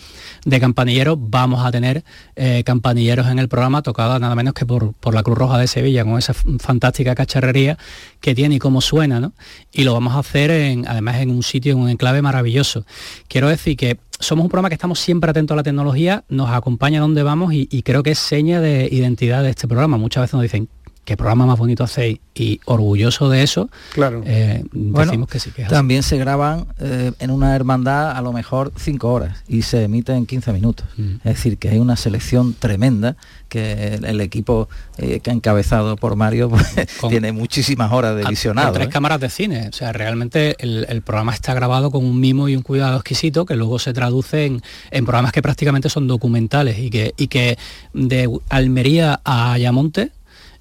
de 0.44 0.60
campanilleros, 0.60 1.18
vamos 1.20 1.66
a 1.66 1.72
tener 1.72 2.04
eh, 2.36 2.64
campanilleros 2.66 3.28
en 3.28 3.40
el 3.40 3.48
programa 3.48 3.82
tocada 3.82 4.20
nada 4.20 4.36
menos 4.36 4.54
que 4.54 4.66
por, 4.66 4.94
por 4.94 5.14
la 5.14 5.24
Cruz 5.24 5.38
Roja 5.38 5.58
de 5.58 5.68
Sevilla, 5.68 6.04
con 6.04 6.18
esa 6.18 6.34
fantástica 6.34 7.16
cacharrería 7.16 7.78
que 8.20 8.36
tiene 8.36 8.56
y 8.56 8.60
cómo 8.60 8.82
suena, 8.82 9.20
¿no? 9.20 9.34
Y 9.72 9.84
lo 9.84 9.94
vamos 9.94 10.16
a 10.16 10.20
hacer 10.20 10.52
en, 10.52 10.88
además 10.88 11.22
en 11.22 11.30
un 11.30 11.44
sitio, 11.44 11.72
en 11.74 11.80
un 11.80 11.90
enclave 11.90 12.22
maravilloso. 12.22 12.86
Quiero 13.30 13.48
decir 13.48 13.78
que 13.78 13.98
somos 14.20 14.44
un 14.44 14.50
programa 14.50 14.70
que 14.70 14.76
estamos 14.76 15.00
siempre 15.00 15.32
atentos 15.32 15.56
a 15.56 15.58
la 15.58 15.64
tecnología, 15.64 16.26
nos 16.30 16.50
acompaña 16.50 17.00
donde 17.00 17.24
vamos 17.24 17.54
y 17.54 17.82
creo 17.84 18.04
que 18.04 18.12
es 18.12 18.20
seña 18.20 18.60
de 18.60 18.88
identidad 18.92 19.44
de 19.44 19.50
este 19.50 19.68
programa. 19.68 19.98
Muchas 19.98 20.24
veces 20.24 20.34
nos 20.34 20.44
dicen, 20.44 20.70
qué 21.06 21.18
programa 21.18 21.46
más 21.46 21.58
bonito 21.58 21.84
hacéis 21.84 22.20
y 22.36 22.60
orgulloso 22.66 23.30
de 23.30 23.44
eso, 23.44 23.70
Claro. 23.94 24.22
eh, 24.26 24.64
Bueno, 24.72 25.12
decimos 25.12 25.28
que 25.30 25.40
sí 25.40 25.52
que 25.52 25.64
es 25.64 25.68
así. 25.68 25.76
También 25.76 26.04
se 26.04 26.18
graban 26.18 26.68
eh, 26.80 27.12
en 27.20 27.32
una 27.32 27.56
hermandad 27.56 28.12
a 28.12 28.22
lo 28.22 28.32
mejor 28.32 28.72
cinco 28.78 29.12
horas 29.12 29.44
y 29.48 29.64
se 29.64 29.84
emite 29.84 30.14
en 30.14 30.26
15 30.26 30.54
minutos. 30.54 30.86
Mm. 30.98 31.16
Es 31.16 31.24
decir, 31.36 31.58
que 31.58 31.70
hay 31.70 31.80
una 31.80 31.96
selección 31.98 32.54
tremenda 32.54 33.18
que 33.50 33.96
el, 33.96 34.06
el 34.06 34.22
equipo 34.22 34.70
eh, 34.98 35.20
que 35.20 35.30
ha 35.30 35.34
encabezado 35.34 35.98
por 35.98 36.16
Mario 36.16 36.50
pues, 36.50 36.74
Con- 37.02 37.10
tiene 37.10 37.32
muchísimas 37.34 37.92
horas 37.92 38.16
de 38.16 38.24
a- 38.24 38.30
visionado. 38.30 38.68
con 38.70 38.76
tres 38.76 38.88
¿eh? 38.88 38.92
cámaras 38.92 39.20
de 39.20 39.30
cine. 39.30 39.68
O 39.68 39.74
sea, 39.74 39.92
realmente 39.92 40.56
el, 40.60 40.86
el 40.88 41.02
programa 41.02 41.34
está 41.34 41.54
grabado 41.54 41.92
con 41.92 42.06
un 42.06 42.18
mimo 42.20 42.48
y 42.48 42.56
un 42.56 42.62
cuidado 42.62 42.96
exquisito 42.96 43.46
que 43.46 43.56
luego 43.58 43.78
se 43.80 43.92
traduce 43.92 44.46
en, 44.46 44.62
en 44.92 45.04
programas 45.06 45.34
que 45.34 45.42
prácticamente 45.42 45.90
son 45.90 46.08
documentales 46.08 46.80
y 46.80 46.90
que, 46.90 47.14
y 47.18 47.28
que 47.28 47.58
de 47.94 48.30
Almería 48.50 49.20
a 49.26 49.52
Ayamonte 49.54 50.12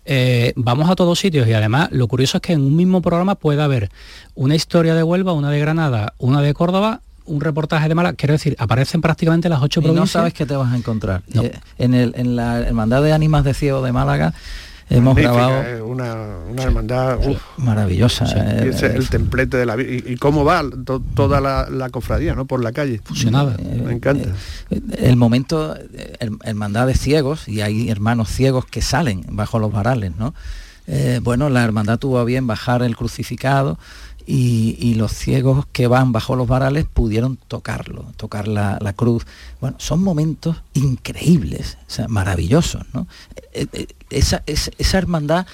eh, 0.04 0.52
vamos 0.56 0.88
a 0.90 0.94
todos 0.96 1.18
sitios 1.18 1.46
y 1.46 1.52
además 1.52 1.88
lo 1.92 2.08
curioso 2.08 2.38
es 2.38 2.42
que 2.42 2.52
en 2.52 2.62
un 2.62 2.74
mismo 2.76 3.00
programa 3.02 3.34
puede 3.34 3.62
haber 3.62 3.90
una 4.34 4.54
historia 4.54 4.94
de 4.94 5.02
Huelva, 5.02 5.32
una 5.32 5.50
de 5.50 5.58
Granada, 5.60 6.14
una 6.18 6.40
de 6.40 6.54
Córdoba, 6.54 7.00
un 7.26 7.40
reportaje 7.40 7.88
de 7.88 7.94
Málaga, 7.94 8.16
quiero 8.16 8.32
decir, 8.32 8.56
aparecen 8.58 9.00
prácticamente 9.00 9.48
las 9.48 9.62
ocho 9.62 9.80
Y 9.80 9.84
no 9.84 9.88
provincias. 9.92 10.10
sabes 10.10 10.34
qué 10.34 10.46
te 10.46 10.56
vas 10.56 10.72
a 10.72 10.76
encontrar. 10.76 11.22
No. 11.32 11.42
Eh, 11.42 11.52
en, 11.78 11.94
el, 11.94 12.12
en 12.16 12.34
la 12.34 12.58
hermandad 12.60 13.02
de 13.02 13.12
ánimas 13.12 13.44
de 13.44 13.54
ciego 13.54 13.82
de 13.82 13.92
Málaga 13.92 14.34
hemos 14.90 15.14
Magnífica, 15.14 15.32
grabado 15.32 15.62
eh, 15.68 15.80
una, 15.82 16.14
una 16.50 16.62
hermandad 16.62 17.18
uf, 17.26 17.38
maravillosa. 17.56 18.24
eh, 18.26 18.68
ese- 18.70 18.86
eh, 18.86 18.96
el 18.96 19.08
templete 19.08 19.56
de 19.56 19.64
la 19.66 19.80
y, 19.80 20.04
y 20.06 20.16
cómo 20.16 20.44
va 20.44 20.62
to- 20.84 21.02
toda 21.14 21.40
la, 21.40 21.68
la 21.70 21.88
cofradía 21.90 22.34
no 22.34 22.44
por 22.44 22.62
la 22.62 22.72
calle 22.72 23.00
Fusionada. 23.04 23.56
me 23.58 23.92
encanta 23.92 24.28
el 24.70 25.16
momento, 25.16 25.74
her- 26.20 26.36
hermandad 26.44 26.86
de 26.86 26.94
ciegos, 26.94 27.48
y 27.48 27.60
hay 27.62 27.88
hermanos 27.88 28.28
ciegos 28.28 28.66
que 28.66 28.82
salen 28.82 29.24
bajo 29.30 29.58
los 29.58 29.72
varales, 29.72 30.12
¿no? 30.18 30.34
Eh, 30.86 31.20
bueno, 31.22 31.50
la 31.50 31.62
hermandad 31.62 31.98
tuvo 31.98 32.18
a 32.18 32.24
bien 32.24 32.46
bajar 32.48 32.82
el 32.82 32.96
crucificado 32.96 33.78
y, 34.32 34.94
los 34.94 35.12
ciegos 35.12 35.66
que 35.72 35.86
van 35.86 36.12
bajo 36.12 36.36
los 36.36 36.46
varales 36.46 36.84
pudieron 36.84 37.36
tocarlo, 37.36 38.04
tocar 38.16 38.46
la, 38.48 38.78
la 38.80 38.92
cruz. 38.92 39.26
Bueno, 39.60 39.76
son 39.80 40.02
momentos 40.02 40.62
increíbles, 40.74 41.78
o 41.98 42.08
maravillosos, 42.08 42.82
¿no? 42.94 43.06
Eh, 43.52 43.66
eh, 43.72 43.86
Esa, 44.10 44.42
es- 44.46 44.70
esa 44.78 44.98
hermandad 44.98 45.46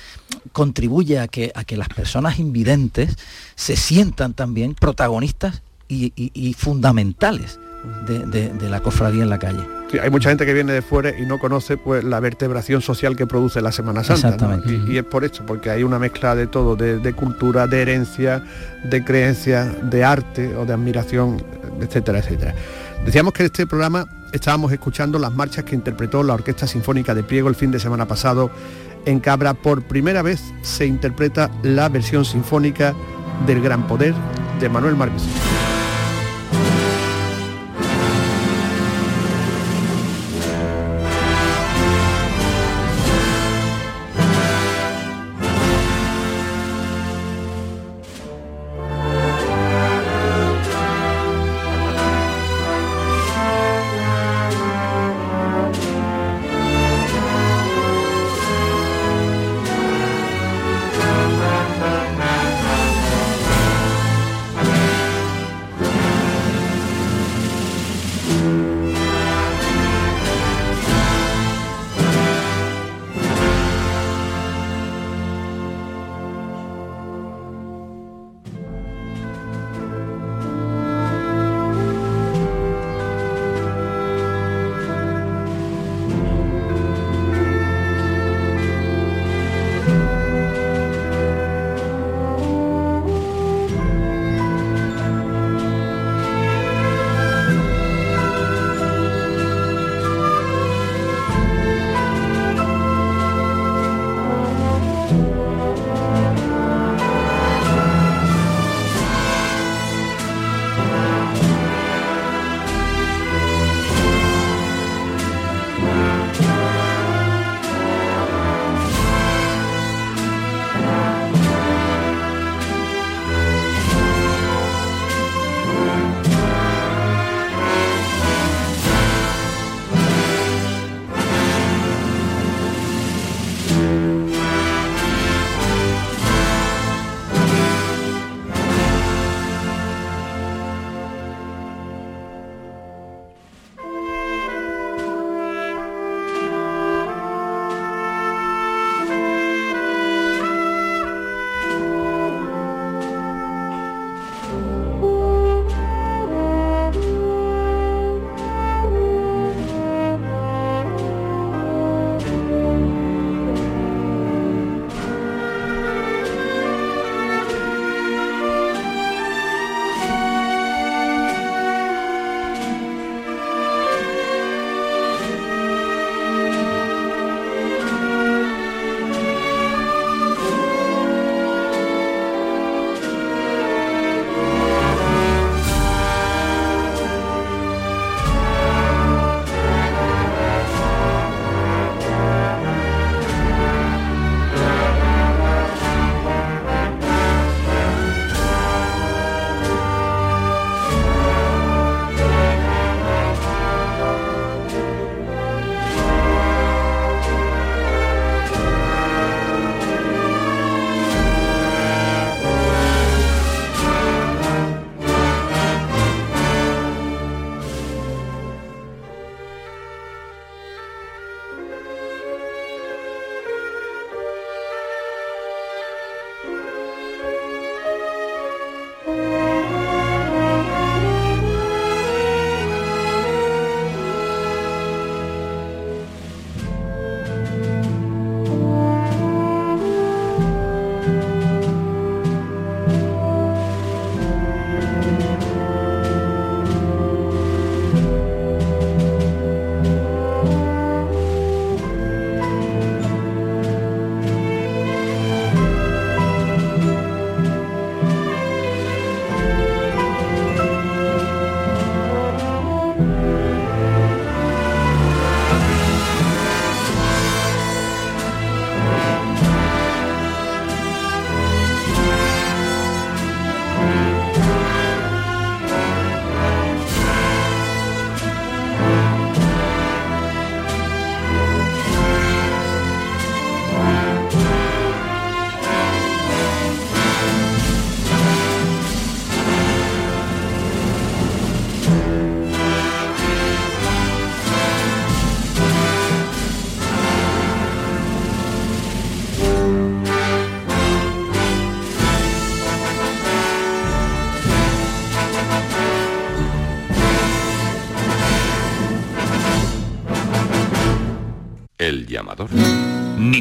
contribuye 0.52 1.18
a 1.18 1.28
que, 1.28 1.52
a 1.54 1.64
que 1.64 1.76
las 1.76 1.88
personas 1.88 2.38
invidentes 2.38 3.16
se 3.54 3.76
sientan 3.76 4.34
también 4.34 4.74
protagonistas 4.74 5.62
y 5.88 6.54
fundamentales 6.54 7.58
de, 8.06 8.20
de- 8.26 8.48
de 8.52 8.68
la 8.68 8.80
cofradía 8.80 9.22
en 9.22 9.30
la 9.30 9.38
calle. 9.38 9.60
Sí, 9.90 9.98
hay 9.98 10.10
mucha 10.10 10.28
gente 10.30 10.44
que 10.44 10.52
viene 10.52 10.72
de 10.72 10.82
fuera 10.82 11.16
y 11.16 11.26
no 11.26 11.38
conoce 11.38 11.76
pues 11.76 12.02
la 12.02 12.18
vertebración 12.18 12.82
social 12.82 13.14
que 13.14 13.26
produce 13.26 13.60
la 13.60 13.70
Semana 13.70 14.02
Santa. 14.02 14.30
¿no? 14.30 14.34
Exactamente. 14.34 14.90
Y, 14.90 14.94
y 14.94 14.98
es 14.98 15.04
por 15.04 15.24
esto, 15.24 15.44
porque 15.46 15.70
hay 15.70 15.84
una 15.84 15.98
mezcla 16.00 16.34
de 16.34 16.48
todo, 16.48 16.74
de, 16.74 16.98
de 16.98 17.12
cultura, 17.12 17.66
de 17.68 17.82
herencia, 17.82 18.42
de 18.84 19.04
creencia, 19.04 19.64
de 19.64 20.02
arte 20.04 20.56
o 20.56 20.66
de 20.66 20.72
admiración, 20.72 21.40
etcétera, 21.80 22.18
etcétera. 22.18 22.54
Decíamos 23.04 23.32
que 23.32 23.42
en 23.42 23.46
este 23.46 23.66
programa 23.66 24.06
estábamos 24.32 24.72
escuchando 24.72 25.18
las 25.20 25.32
marchas 25.32 25.64
que 25.64 25.76
interpretó 25.76 26.24
la 26.24 26.34
Orquesta 26.34 26.66
Sinfónica 26.66 27.14
de 27.14 27.22
Priego 27.22 27.48
el 27.48 27.54
fin 27.54 27.70
de 27.70 27.78
semana 27.78 28.06
pasado 28.08 28.50
en 29.04 29.20
Cabra. 29.20 29.54
Por 29.54 29.82
primera 29.82 30.22
vez 30.22 30.42
se 30.62 30.84
interpreta 30.86 31.48
la 31.62 31.88
versión 31.88 32.24
sinfónica 32.24 32.92
del 33.46 33.62
Gran 33.62 33.86
Poder 33.86 34.14
de 34.58 34.68
Manuel 34.68 34.96
Márquez. 34.96 35.22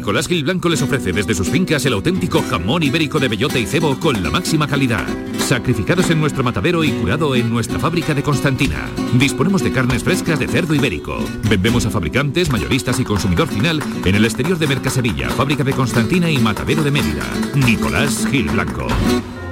Nicolás 0.06 0.28
Gil 0.28 0.44
Blanco 0.44 0.70
les 0.70 0.84
ofrece 0.84 1.12
desde 1.14 1.34
sus 1.34 1.50
fincas 1.50 1.84
el 1.88 1.94
auténtico 1.94 2.44
jamón 2.48 2.84
ibérico 2.84 3.18
de 3.20 3.28
bellota 3.28 3.58
y 3.58 3.66
cebo 3.66 4.00
con 4.00 4.22
la 4.22 4.30
máxima 4.30 4.68
calidad. 4.68 5.04
Sacrificados 5.40 6.12
en 6.12 6.22
nuestro 6.22 6.44
matadero 6.44 6.84
y 6.84 6.92
curado 6.92 7.34
en 7.34 7.50
nuestra 7.50 7.80
fábrica 7.80 8.14
de 8.14 8.22
Constantina. 8.22 8.88
Disponemos 9.18 9.64
de 9.64 9.72
carnes 9.72 10.04
frescas 10.04 10.38
de 10.38 10.48
cerdo 10.48 10.76
ibérico. 10.76 11.18
Vendemos 11.50 11.88
a 11.88 11.90
fabricantes, 11.90 12.52
mayoristas 12.52 13.00
y 13.00 13.04
consumidor 13.04 13.48
final 13.48 13.82
en 14.06 14.14
el 14.14 14.26
exterior 14.26 14.60
de 14.60 14.68
Mercasevilla, 14.68 15.28
fábrica 15.32 15.64
de 15.64 15.74
Constantina 15.74 16.30
y 16.30 16.38
matadero 16.38 16.84
de 16.84 16.92
Mérida. 16.92 17.26
Nicolás 17.56 18.28
Gil 18.30 18.48
Blanco. 18.50 18.86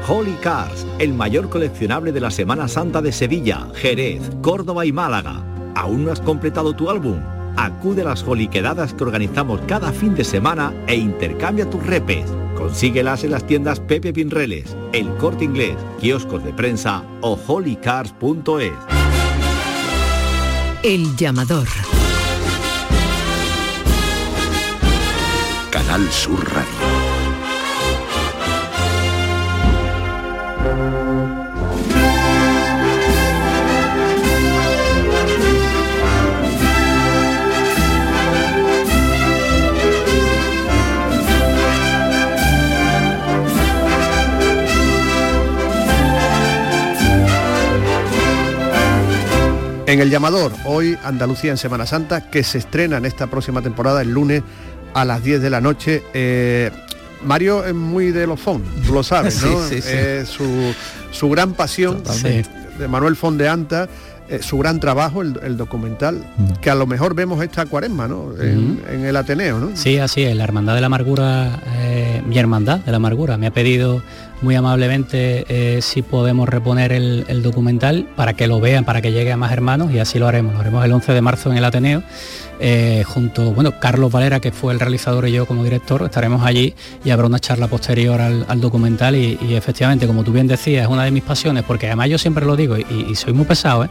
Holy 0.07 0.35
Cars, 0.39 0.85
el 0.99 1.15
mayor 1.15 1.49
coleccionable 1.49 2.11
de 2.11 2.21
la 2.21 2.29
Semana 2.29 2.67
Santa 2.67 3.01
de 3.01 3.11
Sevilla, 3.11 3.69
Jerez, 3.73 4.21
Córdoba 4.43 4.85
y 4.85 4.91
Málaga. 4.91 5.43
¿Aún 5.73 6.05
no 6.05 6.11
has 6.11 6.21
completado 6.21 6.73
tu 6.73 6.91
álbum? 6.91 7.19
Acude 7.55 8.01
a 8.01 8.05
las 8.05 8.23
joliquedadas 8.23 8.93
que 8.93 9.03
organizamos 9.03 9.61
cada 9.67 9.91
fin 9.91 10.15
de 10.15 10.23
semana 10.23 10.73
e 10.87 10.95
intercambia 10.95 11.69
tus 11.69 11.85
repes. 11.85 12.25
Consíguelas 12.55 13.23
en 13.23 13.31
las 13.31 13.45
tiendas 13.45 13.79
Pepe 13.79 14.13
Pinreles, 14.13 14.75
El 14.93 15.13
Corte 15.15 15.45
Inglés, 15.45 15.75
kioscos 15.99 16.43
de 16.43 16.53
prensa 16.53 17.03
o 17.21 17.39
holycars.es. 17.47 18.73
El 20.83 21.15
llamador. 21.15 21.67
Canal 25.71 26.11
Sur 26.11 26.43
Radio. 26.53 26.72
En 49.93 49.99
el 49.99 50.09
llamador, 50.09 50.53
hoy 50.65 50.97
Andalucía 51.03 51.51
en 51.51 51.57
Semana 51.57 51.85
Santa, 51.85 52.27
que 52.31 52.41
se 52.43 52.57
estrena 52.57 52.97
en 52.97 53.05
esta 53.05 53.27
próxima 53.27 53.61
temporada 53.61 54.01
el 54.01 54.09
lunes 54.09 54.41
a 54.95 55.05
las 55.05 55.23
10 55.23 55.39
de 55.39 55.51
la 55.51 55.61
noche. 55.61 56.01
Eh, 56.15 56.71
Mario 57.23 57.63
es 57.63 57.75
muy 57.75 58.09
de 58.09 58.25
los 58.25 58.39
fondos, 58.39 58.71
tú 58.87 58.91
lo 58.91 59.03
sabes, 59.03 59.43
¿no? 59.45 59.61
Sí, 59.67 59.75
sí, 59.75 59.81
sí. 59.83 59.89
Eh, 59.91 60.25
su, 60.25 60.73
su 61.11 61.29
gran 61.29 61.53
pasión 61.53 62.01
Totalmente. 62.01 62.49
de 62.79 62.87
Manuel 62.87 63.15
Fondeanta, 63.15 63.87
eh, 64.29 64.39
su 64.41 64.57
gran 64.57 64.79
trabajo, 64.79 65.21
el, 65.21 65.39
el 65.43 65.57
documental, 65.57 66.25
que 66.59 66.71
a 66.71 66.75
lo 66.75 66.87
mejor 66.87 67.13
vemos 67.13 67.43
esta 67.43 67.67
cuaresma, 67.67 68.07
¿no? 68.07 68.31
En, 68.41 68.81
en 68.89 69.05
el 69.05 69.15
Ateneo, 69.15 69.59
¿no? 69.59 69.77
Sí, 69.77 69.99
así 69.99 70.23
es, 70.23 70.35
la 70.35 70.43
Hermandad 70.45 70.73
de 70.73 70.81
la 70.81 70.87
Amargura, 70.87 71.61
eh, 71.83 72.23
mi 72.25 72.39
Hermandad 72.39 72.79
de 72.79 72.89
la 72.89 72.97
Amargura, 72.97 73.37
me 73.37 73.45
ha 73.45 73.51
pedido 73.51 74.01
muy 74.43 74.55
amablemente 74.55 75.45
eh, 75.47 75.81
si 75.81 76.01
podemos 76.01 76.47
reponer 76.47 76.91
el, 76.91 77.25
el 77.27 77.41
documental 77.41 78.07
para 78.15 78.33
que 78.33 78.47
lo 78.47 78.59
vean, 78.59 78.85
para 78.85 79.01
que 79.01 79.11
llegue 79.11 79.31
a 79.31 79.37
más 79.37 79.51
hermanos 79.51 79.91
y 79.91 79.99
así 79.99 80.19
lo 80.19 80.27
haremos. 80.27 80.53
Lo 80.53 80.59
haremos 80.59 80.85
el 80.85 80.91
11 80.91 81.13
de 81.13 81.21
marzo 81.21 81.51
en 81.51 81.57
el 81.57 81.65
Ateneo, 81.65 82.03
eh, 82.59 83.03
junto, 83.05 83.51
bueno, 83.53 83.79
Carlos 83.79 84.11
Valera, 84.11 84.39
que 84.39 84.51
fue 84.51 84.73
el 84.73 84.79
realizador 84.79 85.27
y 85.27 85.31
yo 85.31 85.45
como 85.45 85.63
director, 85.63 86.03
estaremos 86.03 86.45
allí 86.45 86.75
y 87.03 87.09
habrá 87.09 87.25
una 87.25 87.39
charla 87.39 87.67
posterior 87.67 88.21
al, 88.21 88.45
al 88.47 88.61
documental 88.61 89.15
y, 89.15 89.37
y 89.41 89.55
efectivamente, 89.55 90.05
como 90.07 90.23
tú 90.23 90.31
bien 90.31 90.47
decías, 90.47 90.83
es 90.83 90.89
una 90.89 91.05
de 91.05 91.11
mis 91.11 91.23
pasiones, 91.23 91.63
porque 91.63 91.87
además 91.87 92.09
yo 92.09 92.17
siempre 92.17 92.45
lo 92.45 92.55
digo 92.55 92.77
y, 92.77 92.85
y 93.09 93.15
soy 93.15 93.33
muy 93.33 93.45
pesado, 93.45 93.85
¿eh? 93.85 93.89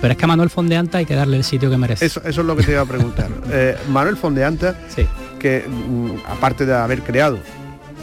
pero 0.00 0.12
es 0.12 0.18
que 0.18 0.24
a 0.24 0.28
Manuel 0.28 0.50
Fondeanta 0.50 0.98
hay 0.98 1.06
que 1.06 1.14
darle 1.14 1.36
el 1.36 1.44
sitio 1.44 1.70
que 1.70 1.76
merece. 1.76 2.06
Eso, 2.06 2.20
eso 2.24 2.40
es 2.40 2.46
lo 2.46 2.56
que 2.56 2.64
te 2.64 2.72
iba 2.72 2.80
a 2.80 2.86
preguntar. 2.86 3.30
Eh, 3.54 3.76
Manuel 3.90 4.16
Fondeanta, 4.16 4.74
que 5.38 5.64
mm, 5.68 6.10
aparte 6.26 6.64
de 6.64 6.74
haber 6.74 7.02
creado 7.02 7.38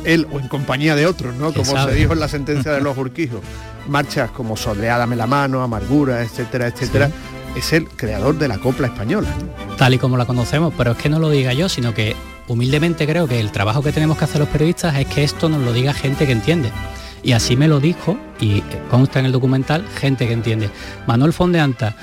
él 0.05 0.27
o 0.31 0.39
en 0.39 0.47
compañía 0.47 0.95
de 0.95 1.05
otros, 1.05 1.35
¿no? 1.35 1.51
¿Quién 1.51 1.65
Como 1.65 1.83
se 1.85 1.93
dijo 1.93 2.13
en 2.13 2.19
la 2.19 2.27
sentencia 2.27 2.71
de 2.71 2.81
los 2.81 2.97
Urquijos, 2.97 3.41
marchas 3.87 4.31
como 4.31 4.55
Soleádame 4.57 5.15
la 5.15 5.27
mano, 5.27 5.61
Amargura, 5.61 6.21
etcétera, 6.21 6.67
etcétera, 6.67 7.09
es 7.55 7.73
el 7.73 7.87
creador 7.87 8.37
de 8.37 8.47
la 8.47 8.57
copla 8.59 8.87
española. 8.87 9.29
tal 9.77 9.93
y 9.93 9.97
como 9.97 10.17
la 10.17 10.25
conocemos, 10.25 10.73
pero 10.77 10.91
es 10.91 10.97
que 10.97 11.09
no 11.09 11.19
lo 11.19 11.29
diga 11.29 11.53
yo, 11.53 11.69
sino 11.69 11.93
que 11.93 12.15
humildemente 12.47 13.07
creo 13.07 13.27
que 13.27 13.39
el 13.39 13.51
trabajo 13.51 13.81
que 13.81 13.91
tenemos 13.91 14.17
que 14.17 14.25
hacer 14.25 14.39
los 14.39 14.49
periodistas 14.49 14.95
es 14.95 15.07
que 15.07 15.23
esto 15.23 15.49
nos 15.49 15.61
lo 15.61 15.73
diga 15.73 15.93
gente 15.93 16.25
que 16.25 16.31
entiende. 16.31 16.71
Y 17.21 17.33
así 17.33 17.57
me 17.57 17.67
lo 17.67 17.79
dijo, 17.79 18.17
y 18.39 18.61
consta 18.89 19.19
en 19.19 19.25
el 19.25 19.31
documental, 19.31 19.85
gente 19.99 20.25
que 20.27 20.33
entiende. 20.33 20.69
Manuel 21.05 21.33
Fondeanta 21.33 21.95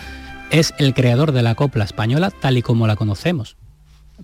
es 0.50 0.74
el 0.78 0.94
creador 0.94 1.32
de 1.32 1.42
la 1.42 1.54
copla 1.54 1.84
española 1.84 2.30
tal 2.30 2.58
y 2.58 2.62
como 2.62 2.86
la 2.86 2.96
conocemos. 2.96 3.56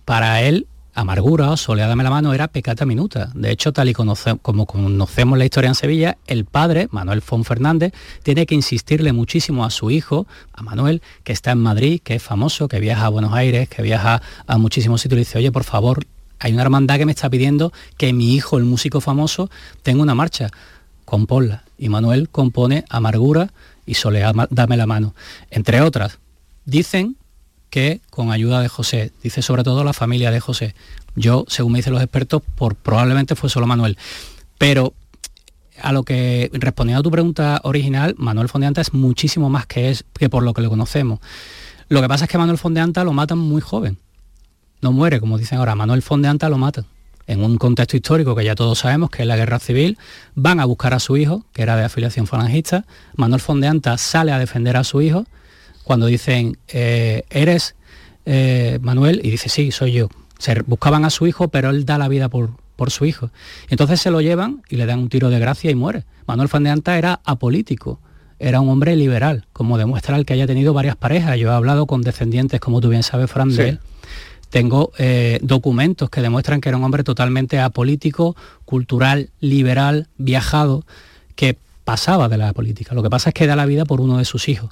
Para 0.05 0.43
él, 0.43 0.67
Amargura 0.95 1.51
o 1.51 1.57
Soleádame 1.57 2.05
la 2.05 2.11
mano 2.11 2.35
era 2.35 2.49
pecata 2.49 2.85
minuta. 2.85 3.31
De 3.35 3.51
hecho, 3.51 3.73
tal 3.73 3.89
y 3.89 3.95
como 3.95 4.67
conocemos 4.67 5.39
la 5.39 5.45
historia 5.45 5.69
en 5.69 5.75
Sevilla, 5.75 6.19
el 6.27 6.45
padre, 6.45 6.89
Manuel 6.91 7.23
Fon 7.23 7.45
Fernández, 7.45 7.93
tiene 8.23 8.45
que 8.45 8.55
insistirle 8.55 9.13
muchísimo 9.13 9.65
a 9.65 9.71
su 9.71 9.91
hijo, 9.91 10.27
a 10.53 10.63
Manuel, 10.63 11.01
que 11.25 11.33
está 11.33 11.53
en 11.53 11.59
Madrid, 11.59 12.01
que 12.05 12.17
es 12.17 12.23
famoso, 12.23 12.69
que 12.69 12.79
viaja 12.79 13.07
a 13.07 13.09
Buenos 13.09 13.33
Aires, 13.33 13.69
que 13.71 13.81
viaja 13.81 14.21
a 14.47 14.59
muchísimos 14.59 15.01
sitios, 15.01 15.17
y 15.17 15.21
dice, 15.21 15.39
oye, 15.39 15.51
por 15.51 15.65
favor, 15.65 16.07
hay 16.39 16.53
una 16.53 16.63
hermandad 16.63 16.99
que 16.99 17.07
me 17.07 17.13
está 17.13 17.31
pidiendo 17.31 17.73
que 17.97 18.13
mi 18.13 18.35
hijo, 18.35 18.59
el 18.59 18.65
músico 18.65 19.01
famoso, 19.01 19.49
tenga 19.83 20.03
una 20.03 20.15
marcha. 20.15 20.51
Componla. 21.05 21.65
Y 21.79 21.89
Manuel 21.89 22.29
compone 22.29 22.85
Amargura 22.89 23.53
y 23.87 23.95
Soleá, 23.95 24.33
dame 24.51 24.77
la 24.77 24.87
mano. 24.87 25.15
Entre 25.51 25.81
otras, 25.81 26.19
dicen 26.65 27.17
que 27.73 28.03
con 28.11 28.31
ayuda 28.31 28.61
de 28.61 28.69
José, 28.69 29.13
dice 29.23 29.41
sobre 29.41 29.65
todo 29.65 29.83
la 29.83 29.95
familia 29.95 30.31
de 30.31 30.41
José. 30.41 30.75
Yo, 31.17 31.47
según 31.49 31.73
me 31.73 31.79
dicen 31.79 31.95
los 31.95 32.03
expertos, 32.03 32.43
por 32.55 32.75
probablemente 32.75 33.35
fue 33.35 33.49
solo 33.49 33.67
Manuel. 33.67 33.97
Pero 34.59 34.93
a 35.81 35.91
lo 35.93 36.03
que 36.03 36.51
respondiendo 36.53 37.01
a 37.01 37.03
tu 37.03 37.11
pregunta 37.11 37.63
original, 37.65 38.15
Manuel 38.19 38.51
Fondeanta 38.51 38.83
es 38.83 38.93
muchísimo 38.93 39.49
más 39.49 39.65
que 39.65 39.89
es 39.89 40.05
que 40.13 40.29
por 40.29 40.43
lo 40.43 40.53
que 40.53 40.61
lo 40.61 40.69
conocemos. 40.69 41.21
Lo 41.89 42.03
que 42.03 42.09
pasa 42.09 42.27
es 42.27 42.31
que 42.31 42.37
Manuel 42.37 42.59
Fondeanta 42.59 43.05
lo 43.05 43.15
matan 43.15 43.39
muy 43.39 43.63
joven. 43.63 43.97
No 44.83 44.93
muere, 44.93 45.19
como 45.19 45.39
dicen 45.39 45.59
ahora, 45.59 45.75
Manuel 45.75 46.03
Fondeanta 46.03 46.51
lo 46.51 46.59
matan. 46.59 46.85
En 47.27 47.43
un 47.43 47.57
contexto 47.57 47.97
histórico 47.97 48.37
que 48.37 48.45
ya 48.45 48.55
todos 48.55 48.81
sabemos, 48.81 49.09
que 49.09 49.23
es 49.23 49.29
la 49.29 49.37
guerra 49.37 49.59
civil, 49.59 49.97
van 50.35 50.61
a 50.61 50.67
buscar 50.67 50.93
a 50.93 50.99
su 50.99 51.17
hijo, 51.17 51.47
que 51.55 51.63
era 51.63 51.75
de 51.77 51.85
afiliación 51.85 52.27
falangista. 52.27 52.85
Manuel 53.17 53.41
Fondeanta 53.41 53.97
sale 53.97 54.31
a 54.31 54.39
defender 54.39 54.77
a 54.77 54.85
su 54.85 55.01
hijo 55.01 55.25
cuando 55.85 56.07
dicen, 56.07 56.59
eh, 56.69 57.25
¿eres 57.31 57.75
eh, 58.27 58.79
Manuel? 58.83 59.21
Y 59.25 59.31
dice, 59.31 59.49
sí, 59.49 59.71
soy 59.73 59.93
yo. 59.93 60.09
Se 60.39 60.61
buscaban 60.63 61.05
a 61.05 61.11
su 61.11 61.27
hijo, 61.27 61.49
pero 61.49 61.71
él 61.71 61.85
da 61.85 61.99
la 61.99 62.09
vida 62.09 62.29
por, 62.29 62.51
por 62.77 62.91
su 62.91 63.05
hijo. 63.05 63.31
Entonces 63.69 64.01
se 64.01 64.11
lo 64.11 64.21
llevan 64.21 64.63
y 64.69 64.77
le 64.77 64.87
dan 64.87 64.99
un 64.99 65.09
tiro 65.09 65.31
de 65.31 65.39
gracia 65.39 65.71
y 65.71 65.75
muere. 65.75 66.05
Manuel 66.27 66.49
Fondeanta 66.49 66.99
era 66.99 67.21
apolítico, 67.25 68.01
era 68.39 68.61
un 68.61 68.69
hombre 68.69 68.97
liberal, 68.97 69.47
como 69.53 69.79
demuestra 69.79 70.17
el 70.17 70.25
que 70.25 70.33
haya 70.35 70.47
tenido 70.47 70.73
varias 70.73 70.97
parejas. 70.97 71.39
Yo 71.39 71.51
he 71.51 71.55
hablado 71.55 71.87
con 71.87 72.03
descendientes, 72.03 72.61
como 72.61 72.81
tú 72.81 72.89
bien 72.89 73.03
sabes, 73.03 73.31
Fran, 73.31 73.51
Sí. 73.51 73.57
de 73.59 73.69
él. 73.71 73.81
Tengo 74.51 74.93
eh, 74.99 75.39
documentos 75.43 76.11
que 76.11 76.21
demuestran 76.21 76.61
que 76.61 76.69
era 76.69 76.77
un 76.77 76.85
hombre 76.85 77.05
totalmente 77.05 77.59
apolítico, 77.59 78.37
cultural, 78.67 79.31
liberal, 79.41 80.09
viajado, 80.19 80.85
que 81.37 81.57
pasaba 81.85 82.29
de 82.29 82.37
la 82.37 82.53
política. 82.53 82.95
Lo 82.95 83.03
que 83.03 83.09
pasa 83.11 83.31
es 83.31 83.35
que 83.35 83.47
da 83.47 83.57
la 83.57 83.65
vida 83.65 83.85
por 83.87 84.01
uno 84.01 84.19
de 84.19 84.25
sus 84.27 84.49
hijos. 84.51 84.71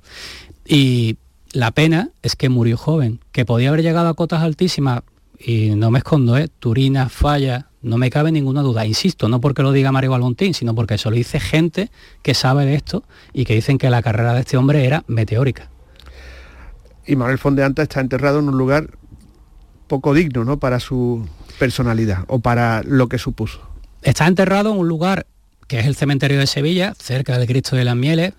Y 0.73 1.17
la 1.53 1.73
pena 1.73 2.11
es 2.23 2.37
que 2.37 2.49
murió 2.49 2.77
joven, 2.77 3.19
que 3.33 3.45
podía 3.45 3.71
haber 3.71 3.83
llegado 3.83 4.09
a 4.09 4.15
cotas 4.15 4.41
altísimas, 4.41 5.03
y 5.37 5.71
no 5.71 5.91
me 5.91 5.99
escondo, 5.99 6.37
¿eh? 6.39 6.47
Turina, 6.61 7.09
falla, 7.09 7.67
no 7.83 7.99
me 7.99 8.09
cabe 8.09 8.31
ninguna 8.31 8.63
duda. 8.63 8.87
Insisto, 8.87 9.29
no 9.29 9.41
porque 9.41 9.63
lo 9.63 9.73
diga 9.73 9.91
Mario 9.91 10.13
Balbontín, 10.13 10.55
sino 10.55 10.73
porque 10.77 10.95
eso 10.95 11.11
lo 11.11 11.17
dice 11.17 11.41
gente 11.41 11.91
que 12.23 12.35
sabe 12.35 12.67
de 12.67 12.77
esto 12.77 13.03
y 13.33 13.47
que 13.47 13.55
dicen 13.55 13.79
que 13.79 13.91
la 13.91 14.01
carrera 14.01 14.33
de 14.33 14.41
este 14.41 14.57
hombre 14.57 14.85
era 14.85 15.03
meteórica. 15.09 15.69
Y 17.05 17.17
Manuel 17.17 17.39
Fondeanta 17.39 17.83
está 17.83 18.01
enterrado 18.01 18.39
en 18.39 18.49
un 18.49 18.57
lugar 18.57 18.91
poco 19.89 20.15
digno, 20.15 20.45
¿no? 20.45 20.61
Para 20.61 20.79
su 20.79 21.27
personalidad 21.59 22.27
o 22.29 22.39
para 22.39 22.85
lo 22.85 23.09
que 23.09 23.19
supuso. 23.19 23.61
Está 24.03 24.29
enterrado 24.29 24.73
en 24.73 24.79
un 24.79 24.87
lugar 24.87 25.27
que 25.67 25.81
es 25.81 25.87
el 25.87 25.97
cementerio 25.97 26.39
de 26.39 26.47
Sevilla, 26.47 26.95
cerca 26.97 27.39
del 27.39 27.49
Cristo 27.49 27.75
de 27.75 27.85
las 27.85 27.97
Mieles, 27.97 28.35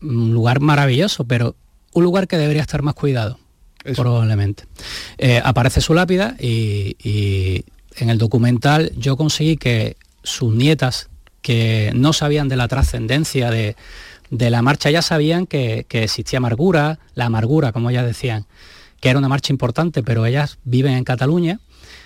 un 0.00 0.32
lugar 0.32 0.60
maravilloso, 0.60 1.26
pero 1.26 1.54
un 1.96 2.04
lugar 2.04 2.28
que 2.28 2.36
debería 2.36 2.60
estar 2.60 2.82
más 2.82 2.94
cuidado, 2.94 3.38
probablemente. 3.94 4.64
Eh, 5.16 5.40
aparece 5.42 5.80
su 5.80 5.94
lápida 5.94 6.36
y, 6.38 6.96
y 7.02 7.64
en 7.96 8.10
el 8.10 8.18
documental 8.18 8.92
yo 8.96 9.16
conseguí 9.16 9.56
que 9.56 9.96
sus 10.22 10.54
nietas, 10.54 11.08
que 11.40 11.92
no 11.94 12.12
sabían 12.12 12.48
de 12.48 12.56
la 12.56 12.68
trascendencia 12.68 13.50
de, 13.50 13.76
de 14.28 14.50
la 14.50 14.60
marcha, 14.60 14.90
ya 14.90 15.00
sabían 15.00 15.46
que, 15.46 15.86
que 15.88 16.02
existía 16.02 16.36
amargura, 16.36 16.98
la 17.14 17.26
amargura, 17.26 17.72
como 17.72 17.88
ellas 17.88 18.04
decían, 18.04 18.44
que 19.00 19.08
era 19.08 19.18
una 19.18 19.28
marcha 19.28 19.54
importante, 19.54 20.02
pero 20.02 20.26
ellas 20.26 20.58
viven 20.64 20.92
en 20.92 21.04
Cataluña, 21.04 21.60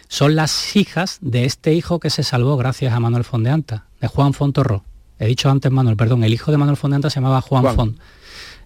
son 0.07 0.37
las 0.37 0.77
hijas 0.77 1.19
de 1.21 1.47
este 1.47 1.75
hijo 1.75 1.99
que 1.99 2.11
se 2.11 2.23
salvó 2.23 2.57
gracias 2.57 2.93
a 2.93 3.01
Manuel 3.01 3.25
Fondeanta, 3.25 3.87
de 4.01 4.07
Juan 4.07 4.35
Fontorro. 4.35 4.85
He 5.19 5.27
dicho 5.27 5.51
antes 5.51 5.73
Manuel, 5.73 5.97
perdón, 5.97 6.23
el 6.23 6.33
hijo 6.33 6.53
de 6.53 6.59
Manuel 6.59 6.77
Fondeanta 6.77 7.11
se 7.11 7.17
llamaba 7.17 7.41
Juan, 7.41 7.63
Juan. 7.63 7.75
Font. 7.75 7.99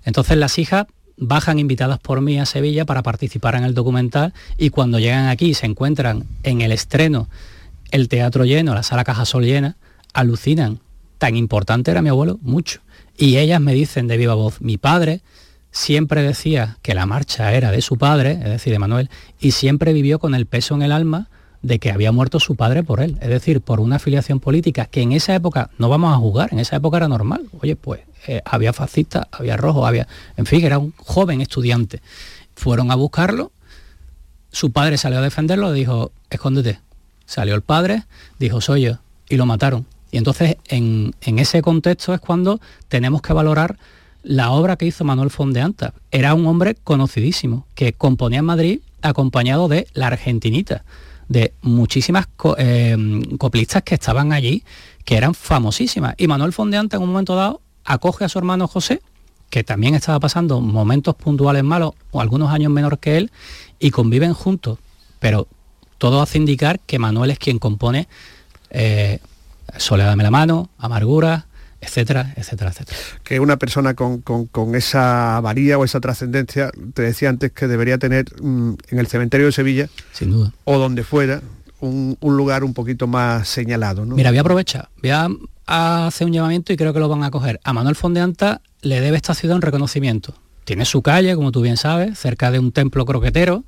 Entonces 0.05 0.37
las 0.37 0.59
hijas 0.59 0.87
bajan 1.17 1.59
invitadas 1.59 1.99
por 1.99 2.21
mí 2.21 2.39
a 2.39 2.47
Sevilla 2.47 2.85
para 2.85 3.03
participar 3.03 3.55
en 3.55 3.65
el 3.65 3.75
documental 3.75 4.35
y 4.59 4.71
cuando 4.71 4.99
llegan 4.99 5.29
aquí 5.29 5.55
se 5.55 5.67
encuentran 5.67 6.25
en 6.43 6.61
el 6.61 6.73
estreno 6.73 7.29
el 7.91 8.09
teatro 8.09 8.45
lleno, 8.45 8.75
la 8.75 8.83
sala 8.83 9.05
Cajasol 9.05 9.45
llena, 9.45 9.77
alucinan. 10.13 10.81
Tan 11.19 11.37
importante 11.37 11.93
era 11.93 12.03
mi 12.03 12.09
abuelo, 12.09 12.41
mucho. 12.43 12.81
Y 13.17 13.37
ellas 13.37 13.61
me 13.61 13.73
dicen 13.73 14.09
de 14.09 14.17
viva 14.17 14.35
voz, 14.35 14.61
mi 14.61 14.79
padre 14.79 15.21
siempre 15.71 16.23
decía 16.23 16.79
que 16.83 16.95
la 16.95 17.07
marcha 17.07 17.53
era 17.53 17.71
de 17.71 17.83
su 17.83 17.97
padre, 17.97 18.33
es 18.33 18.51
decir, 18.51 18.73
de 18.73 18.81
Manuel, 18.81 19.11
y 19.39 19.53
siempre 19.53 19.93
vivió 19.93 20.19
con 20.19 20.35
el 20.35 20.47
peso 20.47 20.75
en 20.75 20.83
el 20.83 20.91
alma 20.93 21.29
de 21.63 21.79
que 21.79 21.93
había 21.93 22.13
muerto 22.13 22.41
su 22.41 22.57
padre 22.57 22.83
por 22.83 23.01
él, 23.01 23.17
es 23.21 23.29
decir, 23.29 23.61
por 23.61 23.81
una 23.81 23.97
afiliación 23.97 24.39
política 24.39 24.87
que 24.87 25.01
en 25.01 25.13
esa 25.13 25.35
época 25.35 25.71
no 25.79 25.89
vamos 25.89 26.13
a 26.13 26.19
jugar, 26.19 26.53
en 26.53 26.59
esa 26.59 26.77
época 26.77 26.99
era 26.99 27.09
normal. 27.09 27.47
Oye, 27.61 27.75
pues 27.75 28.01
eh, 28.27 28.43
había 28.45 28.73
fascistas, 28.73 29.27
había 29.33 29.57
rojos, 29.57 29.87
había, 29.87 30.07
en 30.37 30.47
fin, 30.47 30.65
era 30.65 30.79
un 30.79 30.93
joven 30.97 31.41
estudiante. 31.41 32.01
Fueron 32.55 32.91
a 32.91 32.95
buscarlo, 32.95 33.53
su 34.51 34.71
padre 34.71 34.99
salió 34.99 35.19
a 35.19 35.23
defenderlo, 35.23 35.73
dijo, 35.73 36.13
escóndete. 36.31 36.81
Salió 37.27 37.55
el 37.55 37.63
padre, 37.63 38.05
dijo, 38.39 38.61
soy 38.61 38.83
yo, 38.83 38.99
y 39.29 39.37
lo 39.37 39.47
mataron. 39.47 39.87
Y 40.11 40.19
entonces 40.19 40.57
en, 40.69 41.15
en 41.23 41.39
ese 41.39 41.63
contexto 41.63 42.15
es 42.15 42.21
cuando 42.21 42.61
tenemos 42.89 43.23
que 43.23 43.33
valorar 43.33 43.79
la 44.23 44.51
obra 44.51 44.77
que 44.77 44.87
hizo 44.87 45.05
Manuel 45.05 45.31
Fondeanta. 45.31 45.93
Era 46.11 46.35
un 46.35 46.47
hombre 46.47 46.77
conocidísimo, 46.77 47.67
que 47.75 47.93
componía 47.93 48.39
en 48.41 48.45
Madrid 48.45 48.81
acompañado 49.03 49.69
de 49.69 49.87
la 49.93 50.07
Argentinita 50.07 50.85
de 51.29 51.55
muchísimas 51.63 52.27
eh, 52.59 52.97
coplistas 53.39 53.83
que 53.83 53.95
estaban 53.95 54.33
allí, 54.33 54.63
que 55.05 55.17
eran 55.17 55.35
famosísimas. 55.35 56.15
Y 56.19 56.27
Manuel 56.27 56.53
Fondeante 56.53 56.97
en 56.97 57.03
un 57.03 57.09
momento 57.09 57.35
dado 57.35 57.61
acoge 57.85 58.25
a 58.25 58.29
su 58.29 58.39
hermano 58.39 58.67
José, 58.67 59.03
que 59.51 59.65
también 59.65 59.95
estaba 59.95 60.19
pasando 60.21 60.61
momentos 60.61 61.15
puntuales 61.15 61.63
malos, 61.63 61.93
o 62.11 62.21
algunos 62.21 62.51
años 62.51 62.73
menor 62.73 62.99
que 62.99 63.17
él, 63.17 63.31
y 63.79 63.91
conviven 63.91 64.35
juntos. 64.35 64.79
Pero 65.21 65.47
todo 65.99 66.21
hace 66.21 66.39
indicar 66.39 66.81
que 66.81 66.99
Manuel 66.99 67.31
es 67.31 67.39
quien 67.39 67.59
compone 67.59 68.09
eh, 68.71 69.21
Soledad 69.79 70.17
la 70.17 70.31
mano, 70.31 70.71
Amargura, 70.79 71.47
etcétera, 71.81 72.33
etcétera, 72.37 72.71
etcétera. 72.71 72.99
Que 73.23 73.41
una 73.41 73.57
persona 73.57 73.95
con, 73.95 74.23
esa 74.75 75.41
varía 75.41 75.79
o 75.79 75.85
esa 75.85 76.01
trascendencia, 76.01 76.71
te 76.95 77.03
decía 77.03 77.29
antes 77.29 77.53
que 77.53 77.67
debería 77.67 77.99
tener 77.99 78.27
mm, 78.41 78.75
en 78.91 78.99
el 78.99 79.07
cementerio 79.07 79.47
de 79.47 79.53
Sevilla, 79.53 79.89
sin 80.13 80.31
duda, 80.31 80.53
o 80.65 80.79
donde 80.79 81.05
fuera, 81.05 81.43
un, 81.81 82.17
lugar 82.21 82.65
un 82.65 82.75
poquito 82.75 83.07
más 83.07 83.49
señalado. 83.49 84.05
Mira, 84.07 84.31
voy 84.31 84.39
a 84.39 84.41
aprovechar, 84.41 84.89
voy 85.03 85.11
a, 85.11 85.29
hacer 85.67 86.27
un 86.27 86.33
llamamiento 86.33 86.73
y 86.73 86.77
creo 86.77 86.93
que 86.93 87.01
lo 87.01 87.09
van 87.09 87.25
a 87.25 87.31
coger. 87.31 87.61
A 87.65 87.73
Manuel 87.73 87.97
Fondeanta 87.97 88.61
le 88.83 89.01
debe 89.01 89.17
esta 89.17 89.35
ciudad 89.35 89.57
un 89.57 89.63
reconocimiento. 89.63 90.35
Tiene 90.65 90.85
su 90.85 91.03
calle, 91.03 91.35
como 91.35 91.53
tú 91.53 91.61
bien 91.61 91.77
sabes, 91.77 92.19
cerca 92.19 92.51
de 92.51 92.59
un 92.59 92.73
templo 92.73 93.05
croquetero, 93.05 93.65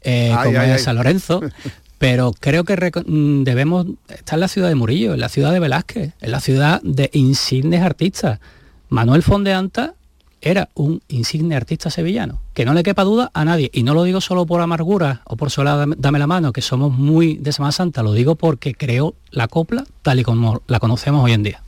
eh, 0.00 0.34
como 0.42 0.60
es 0.60 0.82
San 0.82 0.96
Lorenzo, 0.96 1.42
pero 1.98 2.32
creo 2.38 2.64
que 2.64 2.74
mm, 2.74 3.44
debemos 3.44 3.86
estar 4.08 4.36
en 4.36 4.40
la 4.40 4.48
ciudad 4.48 4.68
de 4.68 4.74
Murillo, 4.74 5.14
en 5.14 5.20
la 5.20 5.28
ciudad 5.28 5.52
de 5.52 5.60
Velázquez, 5.60 6.12
en 6.20 6.30
la 6.30 6.40
ciudad 6.40 6.80
de 6.82 7.10
insignes 7.12 7.82
artistas. 7.82 8.40
Manuel 8.88 9.22
Fondeanta 9.22 9.94
era 10.40 10.68
un 10.74 11.02
insigne 11.08 11.56
artista 11.56 11.90
sevillano, 11.90 12.40
que 12.54 12.64
no 12.64 12.74
le 12.74 12.82
quepa 12.82 13.04
duda 13.04 13.30
a 13.34 13.44
nadie, 13.44 13.70
y 13.72 13.82
no 13.82 13.94
lo 13.94 14.04
digo 14.04 14.20
solo 14.20 14.46
por 14.46 14.60
amargura 14.60 15.22
o 15.24 15.36
por 15.36 15.50
sola 15.50 15.86
dame 15.96 16.18
la 16.18 16.26
mano, 16.26 16.52
que 16.52 16.62
somos 16.62 16.92
muy 16.96 17.36
de 17.36 17.52
Semana 17.52 17.72
Santa, 17.72 18.02
lo 18.02 18.12
digo 18.12 18.36
porque 18.36 18.74
creó 18.74 19.14
la 19.30 19.48
copla 19.48 19.84
tal 20.02 20.20
y 20.20 20.24
como 20.24 20.62
la 20.66 20.80
conocemos 20.80 21.24
hoy 21.24 21.32
en 21.32 21.42
día. 21.42 21.62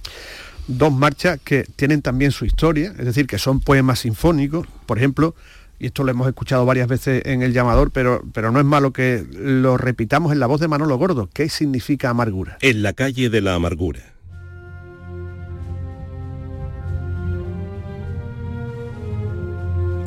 Dos 0.67 0.93
marchas 0.93 1.41
que 1.43 1.65
tienen 1.77 2.03
también 2.03 2.31
su 2.31 2.45
historia, 2.45 2.95
es 2.99 3.05
decir, 3.05 3.27
que 3.27 3.39
son 3.39 3.61
poemas 3.61 4.01
sinfónicos, 4.01 4.67
por 4.87 4.99
ejemplo, 4.99 5.35
y 5.81 5.87
esto 5.87 6.05
lo 6.05 6.11
hemos 6.11 6.29
escuchado 6.29 6.67
varias 6.67 6.87
veces 6.87 7.23
en 7.25 7.43
el 7.43 7.55
llamador, 7.55 7.91
pero, 7.91 8.23
pero 8.35 8.53
no 8.53 8.61
es 8.61 8.67
malo 8.67 8.93
que 8.93 9.25
lo 9.33 9.79
repitamos 9.79 10.31
en 10.31 10.39
la 10.39 10.47
voz 10.47 10.61
de 10.61 10.69
Manolo 10.69 10.99
Gordo. 10.99 11.31
¿Qué 11.33 11.49
significa 11.49 12.11
amargura? 12.11 12.59
En 12.61 12.83
la 12.83 12.93
calle 12.93 13.31
de 13.31 13.41
la 13.41 13.55
amargura. 13.55 14.01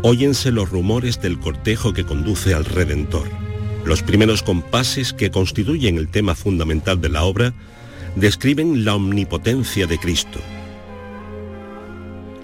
Óyense 0.03 0.51
los 0.51 0.69
rumores 0.69 1.19
del 1.19 1.39
cortejo 1.39 1.93
que 1.93 2.05
conduce 2.05 2.53
al 2.53 2.65
Redentor. 2.65 3.27
Los 3.83 4.03
primeros 4.03 4.43
compases 4.43 5.13
que 5.13 5.31
constituyen 5.31 5.97
el 5.97 6.09
tema 6.09 6.35
fundamental 6.35 7.01
de 7.01 7.09
la 7.09 7.23
obra 7.23 7.53
describen 8.15 8.85
la 8.85 8.95
omnipotencia 8.95 9.87
de 9.87 9.97
Cristo 9.97 10.39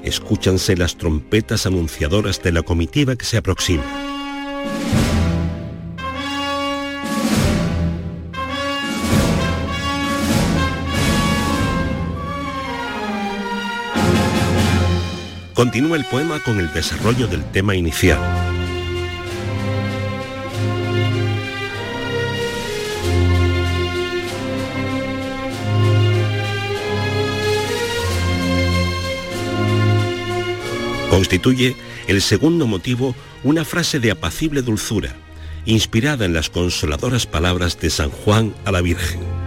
escúchanse 0.04 0.76
las 0.76 0.98
trompetas 0.98 1.66
anunciadoras 1.66 2.42
de 2.42 2.52
la 2.52 2.62
comitiva 2.62 3.16
que 3.16 3.26
se 3.26 3.38
aproxima. 3.38 3.84
Continúa 15.60 15.98
el 15.98 16.06
poema 16.06 16.40
con 16.40 16.58
el 16.58 16.72
desarrollo 16.72 17.28
del 17.28 17.44
tema 17.52 17.76
inicial. 17.76 18.18
Constituye 31.10 31.76
el 32.08 32.22
segundo 32.22 32.66
motivo 32.66 33.14
una 33.44 33.66
frase 33.66 34.00
de 34.00 34.12
apacible 34.12 34.62
dulzura, 34.62 35.14
inspirada 35.66 36.24
en 36.24 36.34
las 36.34 36.50
consoladoras 36.50 37.26
palabras 37.26 37.78
de 37.82 37.90
San 37.90 38.12
Juan 38.12 38.54
a 38.64 38.72
la 38.72 38.80
Virgen. 38.80 39.39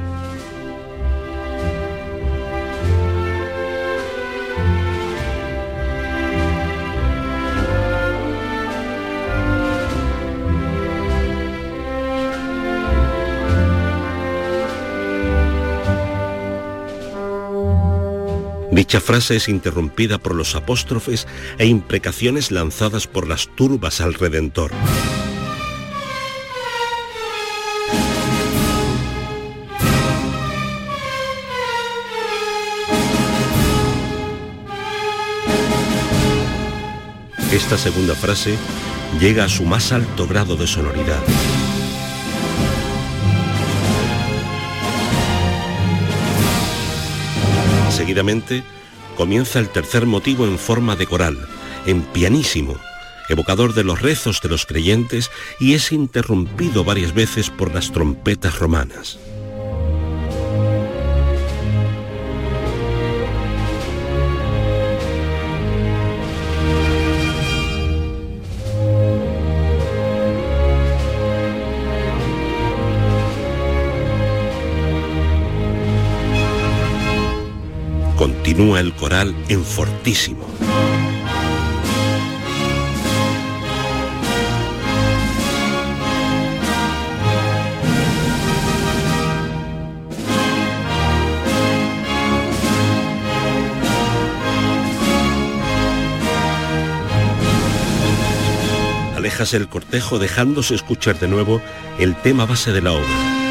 Dicha 18.82 19.00
frase 19.00 19.36
es 19.36 19.48
interrumpida 19.48 20.18
por 20.18 20.34
los 20.34 20.56
apóstrofes 20.56 21.28
e 21.56 21.66
imprecaciones 21.66 22.50
lanzadas 22.50 23.06
por 23.06 23.28
las 23.28 23.46
turbas 23.46 24.00
al 24.00 24.12
Redentor. 24.12 24.72
Esta 37.52 37.78
segunda 37.78 38.16
frase 38.16 38.56
llega 39.20 39.44
a 39.44 39.48
su 39.48 39.64
más 39.64 39.92
alto 39.92 40.26
grado 40.26 40.56
de 40.56 40.66
sonoridad. 40.66 41.22
Seguidamente, 48.02 48.64
comienza 49.16 49.60
el 49.60 49.68
tercer 49.68 50.06
motivo 50.06 50.44
en 50.44 50.58
forma 50.58 50.96
de 50.96 51.06
coral, 51.06 51.38
en 51.86 52.02
pianísimo, 52.02 52.74
evocador 53.28 53.74
de 53.74 53.84
los 53.84 54.02
rezos 54.02 54.40
de 54.42 54.48
los 54.48 54.66
creyentes 54.66 55.30
y 55.60 55.74
es 55.74 55.92
interrumpido 55.92 56.82
varias 56.82 57.14
veces 57.14 57.48
por 57.48 57.72
las 57.72 57.92
trompetas 57.92 58.58
romanas. 58.58 59.20
Continúa 78.52 78.80
el 78.80 78.92
coral 78.92 79.34
en 79.48 79.64
fortísimo. 79.64 80.46
Alejas 99.16 99.54
el 99.54 99.68
cortejo 99.68 100.18
dejándose 100.18 100.74
escuchar 100.74 101.18
de 101.18 101.28
nuevo 101.28 101.62
el 101.98 102.14
tema 102.16 102.44
base 102.44 102.70
de 102.72 102.82
la 102.82 102.92
obra. 102.92 103.41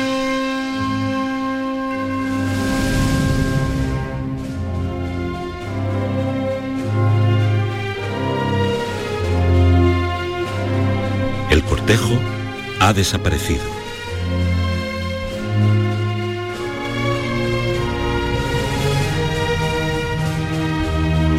Desaparecido. 12.94 13.64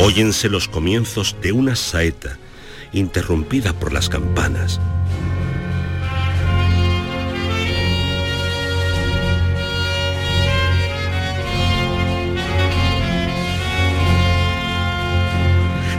Óyense 0.01 0.49
los 0.49 0.67
comienzos 0.67 1.37
de 1.41 1.53
una 1.53 1.77
saeta 1.77 2.37
interrumpida 2.93 3.73
por 3.73 3.93
las 3.93 4.09
campanas. 4.09 4.81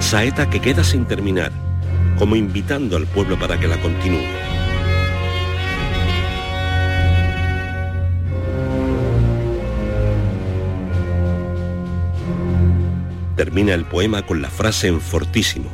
Saeta 0.01 0.49
que 0.49 0.59
queda 0.59 0.83
sin 0.83 1.05
terminar, 1.05 1.51
como 2.19 2.35
invitando 2.35 2.97
al 2.97 3.07
pueblo 3.07 3.39
para 3.39 3.57
que 3.59 3.67
la 3.67 3.81
continúe. 3.81 4.42
Termina 13.35 13.73
el 13.73 13.85
poema 13.85 14.25
con 14.25 14.43
la 14.43 14.49
frase 14.49 14.87
en 14.87 15.01
fortísimo, 15.01 15.71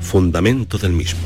fundamento 0.00 0.78
del 0.78 0.92
mismo. 0.92 1.20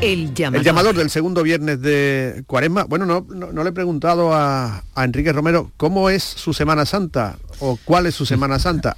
El 0.00 0.34
llamador. 0.34 0.58
El 0.58 0.64
llamador 0.64 0.96
del 0.96 1.10
segundo 1.10 1.42
viernes 1.44 1.80
de 1.80 2.42
Cuaresma. 2.48 2.84
Bueno, 2.84 3.06
no, 3.06 3.26
no, 3.28 3.52
no 3.52 3.62
le 3.62 3.70
he 3.70 3.72
preguntado 3.72 4.32
a, 4.32 4.82
a, 4.94 5.04
Enrique 5.04 5.32
Romero 5.32 5.70
cómo 5.76 6.10
es 6.10 6.24
su 6.24 6.52
Semana 6.52 6.84
Santa 6.84 7.36
o 7.60 7.78
cuál 7.84 8.06
es 8.06 8.14
su 8.14 8.26
Semana 8.26 8.58
Santa, 8.58 8.96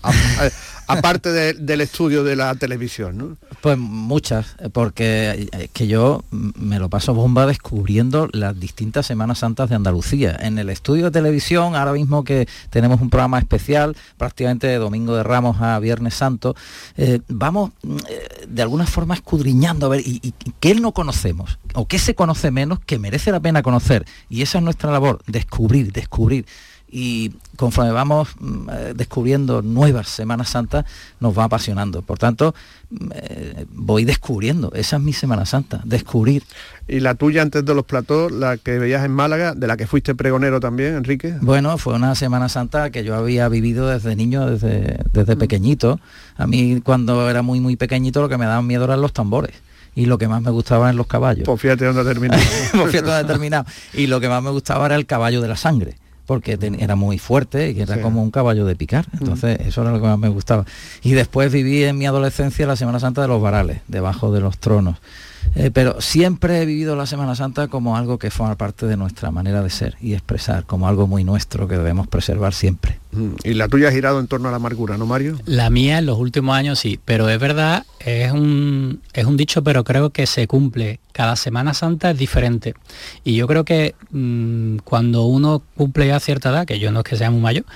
aparte 0.86 1.32
de, 1.32 1.54
del 1.54 1.80
estudio 1.80 2.24
de 2.24 2.36
la 2.36 2.54
televisión. 2.54 3.18
¿no? 3.18 3.36
Pues 3.60 3.78
muchas, 3.78 4.56
porque 4.72 5.48
es 5.52 5.70
que 5.70 5.86
yo 5.86 6.24
me 6.30 6.78
lo 6.78 6.88
paso 6.88 7.14
bomba 7.14 7.46
descubriendo 7.46 8.28
las 8.32 8.58
distintas 8.58 9.06
Semanas 9.06 9.40
Santas 9.40 9.68
de 9.68 9.76
Andalucía. 9.76 10.36
En 10.40 10.58
el 10.58 10.70
estudio 10.70 11.06
de 11.06 11.10
televisión, 11.10 11.76
ahora 11.76 11.92
mismo 11.92 12.24
que 12.24 12.48
tenemos 12.70 13.00
un 13.00 13.10
programa 13.10 13.38
especial, 13.38 13.96
prácticamente 14.16 14.66
de 14.66 14.76
Domingo 14.76 15.14
de 15.16 15.22
Ramos 15.22 15.60
a 15.60 15.78
Viernes 15.78 16.14
Santo, 16.14 16.54
eh, 16.96 17.20
vamos 17.28 17.72
eh, 18.08 18.46
de 18.48 18.62
alguna 18.62 18.86
forma 18.86 19.14
escudriñando 19.14 19.86
a 19.86 19.90
ver 19.90 20.00
y, 20.00 20.20
y 20.22 20.34
qué 20.60 20.74
no 20.74 20.92
conocemos 20.92 21.58
o 21.74 21.86
qué 21.86 21.98
se 21.98 22.14
conoce 22.14 22.50
menos 22.50 22.80
que 22.80 22.98
merece 22.98 23.32
la 23.32 23.40
pena 23.40 23.62
conocer. 23.62 24.04
Y 24.28 24.42
esa 24.42 24.58
es 24.58 24.64
nuestra 24.64 24.90
labor, 24.90 25.20
descubrir, 25.26 25.92
descubrir 25.92 26.46
y 26.94 27.32
conforme 27.56 27.90
vamos 27.90 28.28
eh, 28.70 28.92
descubriendo 28.94 29.62
nuevas 29.62 30.08
Semanas 30.08 30.50
Santas, 30.50 30.84
nos 31.20 31.36
va 31.36 31.44
apasionando. 31.44 32.02
Por 32.02 32.18
tanto, 32.18 32.54
eh, 33.14 33.64
voy 33.72 34.04
descubriendo, 34.04 34.70
esa 34.74 34.96
es 34.96 35.02
mi 35.02 35.14
Semana 35.14 35.46
Santa, 35.46 35.80
descubrir. 35.84 36.44
¿Y 36.86 37.00
la 37.00 37.14
tuya 37.14 37.40
antes 37.40 37.64
de 37.64 37.74
los 37.74 37.86
platós, 37.86 38.30
la 38.30 38.58
que 38.58 38.78
veías 38.78 39.06
en 39.06 39.12
Málaga, 39.12 39.54
de 39.54 39.66
la 39.66 39.78
que 39.78 39.86
fuiste 39.86 40.14
pregonero 40.14 40.60
también, 40.60 40.96
Enrique? 40.96 41.34
Bueno, 41.40 41.78
fue 41.78 41.94
una 41.94 42.14
Semana 42.14 42.50
Santa 42.50 42.90
que 42.90 43.04
yo 43.04 43.16
había 43.16 43.48
vivido 43.48 43.88
desde 43.88 44.14
niño, 44.14 44.44
desde, 44.44 44.98
desde 45.14 45.34
pequeñito. 45.34 45.98
A 46.36 46.46
mí 46.46 46.82
cuando 46.84 47.30
era 47.30 47.40
muy, 47.40 47.58
muy 47.60 47.76
pequeñito 47.76 48.20
lo 48.20 48.28
que 48.28 48.36
me 48.36 48.44
daban 48.44 48.66
miedo 48.66 48.84
eran 48.84 49.00
los 49.00 49.14
tambores 49.14 49.54
y 49.94 50.04
lo 50.04 50.18
que 50.18 50.28
más 50.28 50.42
me 50.42 50.50
gustaba 50.50 50.88
eran 50.88 50.96
los 50.96 51.06
caballos. 51.06 51.44
Pues 51.46 51.58
fíjate 51.58 51.86
dónde 51.86 52.02
ha 52.02 52.04
terminado. 52.04 52.42
pues 52.72 52.90
fíjate 52.90 53.10
dónde 53.10 53.12
ha 53.12 53.26
terminado. 53.26 53.64
Y 53.94 54.08
lo 54.08 54.20
que 54.20 54.28
más 54.28 54.42
me 54.42 54.50
gustaba 54.50 54.84
era 54.84 54.96
el 54.96 55.06
caballo 55.06 55.40
de 55.40 55.48
la 55.48 55.56
sangre 55.56 56.01
porque 56.26 56.58
era 56.78 56.96
muy 56.96 57.18
fuerte 57.18 57.70
y 57.70 57.80
era 57.80 57.96
sí. 57.96 58.00
como 58.00 58.22
un 58.22 58.30
caballo 58.30 58.64
de 58.64 58.76
picar. 58.76 59.06
Entonces, 59.12 59.58
mm. 59.58 59.68
eso 59.68 59.82
era 59.82 59.92
lo 59.92 60.00
que 60.00 60.06
más 60.06 60.18
me 60.18 60.28
gustaba. 60.28 60.64
Y 61.02 61.12
después 61.12 61.52
viví 61.52 61.84
en 61.84 61.98
mi 61.98 62.06
adolescencia 62.06 62.66
la 62.66 62.76
Semana 62.76 63.00
Santa 63.00 63.22
de 63.22 63.28
los 63.28 63.42
varales, 63.42 63.80
debajo 63.88 64.32
de 64.32 64.40
los 64.40 64.58
tronos. 64.58 64.98
Eh, 65.54 65.70
pero 65.72 66.00
siempre 66.00 66.62
he 66.62 66.66
vivido 66.66 66.96
la 66.96 67.06
Semana 67.06 67.34
Santa 67.34 67.68
como 67.68 67.96
algo 67.96 68.18
que 68.18 68.30
forma 68.30 68.56
parte 68.56 68.86
de 68.86 68.96
nuestra 68.96 69.30
manera 69.30 69.62
de 69.62 69.70
ser 69.70 69.96
y 70.00 70.14
expresar, 70.14 70.64
como 70.64 70.88
algo 70.88 71.06
muy 71.06 71.24
nuestro 71.24 71.68
que 71.68 71.76
debemos 71.76 72.08
preservar 72.08 72.54
siempre. 72.54 72.98
Mm. 73.12 73.34
Y 73.44 73.54
la 73.54 73.68
tuya 73.68 73.88
ha 73.88 73.92
girado 73.92 74.20
en 74.20 74.26
torno 74.26 74.48
a 74.48 74.50
la 74.50 74.56
amargura, 74.56 74.96
¿no, 74.96 75.06
Mario? 75.06 75.38
La 75.44 75.70
mía 75.70 75.98
en 75.98 76.06
los 76.06 76.18
últimos 76.18 76.56
años 76.56 76.78
sí, 76.78 76.98
pero 77.04 77.28
es 77.28 77.38
verdad, 77.38 77.84
es 78.00 78.32
un, 78.32 79.00
es 79.12 79.24
un 79.26 79.36
dicho, 79.36 79.62
pero 79.62 79.84
creo 79.84 80.10
que 80.10 80.26
se 80.26 80.46
cumple. 80.46 81.00
Cada 81.12 81.36
Semana 81.36 81.74
Santa 81.74 82.12
es 82.12 82.18
diferente. 82.18 82.74
Y 83.22 83.34
yo 83.34 83.46
creo 83.46 83.64
que 83.64 83.94
mmm, 84.10 84.76
cuando 84.84 85.24
uno 85.24 85.62
cumple 85.76 86.06
ya 86.06 86.18
cierta 86.20 86.50
edad, 86.50 86.66
que 86.66 86.78
yo 86.78 86.90
no 86.90 87.00
es 87.00 87.04
que 87.04 87.16
sea 87.16 87.30
muy 87.30 87.40
mayor, 87.40 87.66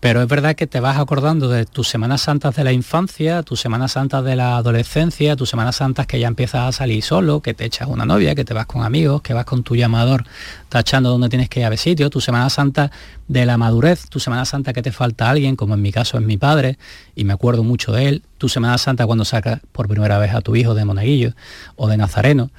pero 0.00 0.22
es 0.22 0.28
verdad 0.28 0.54
que 0.54 0.68
te 0.68 0.78
vas 0.78 0.96
acordando 0.96 1.48
de 1.48 1.66
tus 1.66 1.88
Semanas 1.88 2.22
Santas 2.22 2.54
de 2.54 2.62
la 2.62 2.72
infancia, 2.72 3.42
tus 3.42 3.60
Semanas 3.60 3.92
Santas 3.92 4.24
de 4.24 4.36
la 4.36 4.56
adolescencia, 4.56 5.34
tus 5.34 5.50
Semanas 5.50 5.76
Santas 5.76 6.06
que 6.06 6.20
ya 6.20 6.28
empiezas 6.28 6.68
a 6.68 6.72
salir 6.72 7.02
solo, 7.02 7.40
que 7.40 7.52
te 7.52 7.64
echas 7.64 7.88
una 7.88 8.04
novia, 8.04 8.36
que 8.36 8.44
te 8.44 8.54
vas 8.54 8.66
con 8.66 8.84
amigos, 8.84 9.22
que 9.22 9.34
vas 9.34 9.44
con 9.44 9.64
tu 9.64 9.74
llamador 9.74 10.24
tachando 10.68 11.10
donde 11.10 11.28
tienes 11.28 11.48
que 11.48 11.60
ir 11.60 11.66
a 11.66 11.70
ver 11.70 11.80
tu 12.10 12.20
Semana 12.20 12.48
Santa 12.48 12.92
de 13.26 13.44
la 13.44 13.56
madurez, 13.56 14.08
tu 14.08 14.20
Semana 14.20 14.44
Santa 14.44 14.72
que 14.72 14.82
te 14.82 14.92
falta 14.92 15.30
alguien, 15.30 15.56
como 15.56 15.74
en 15.74 15.82
mi 15.82 15.90
caso 15.90 16.16
es 16.16 16.24
mi 16.24 16.36
padre, 16.36 16.78
y 17.16 17.24
me 17.24 17.32
acuerdo 17.32 17.64
mucho 17.64 17.90
de 17.90 18.08
él, 18.08 18.22
tu 18.38 18.48
Semana 18.48 18.78
Santa 18.78 19.04
cuando 19.04 19.24
sacas 19.24 19.60
por 19.72 19.88
primera 19.88 20.18
vez 20.18 20.32
a 20.32 20.42
tu 20.42 20.54
hijo 20.54 20.74
de 20.74 20.84
monaguillo 20.84 21.32
o 21.74 21.88
de 21.88 21.96
nazareno. 21.96 22.50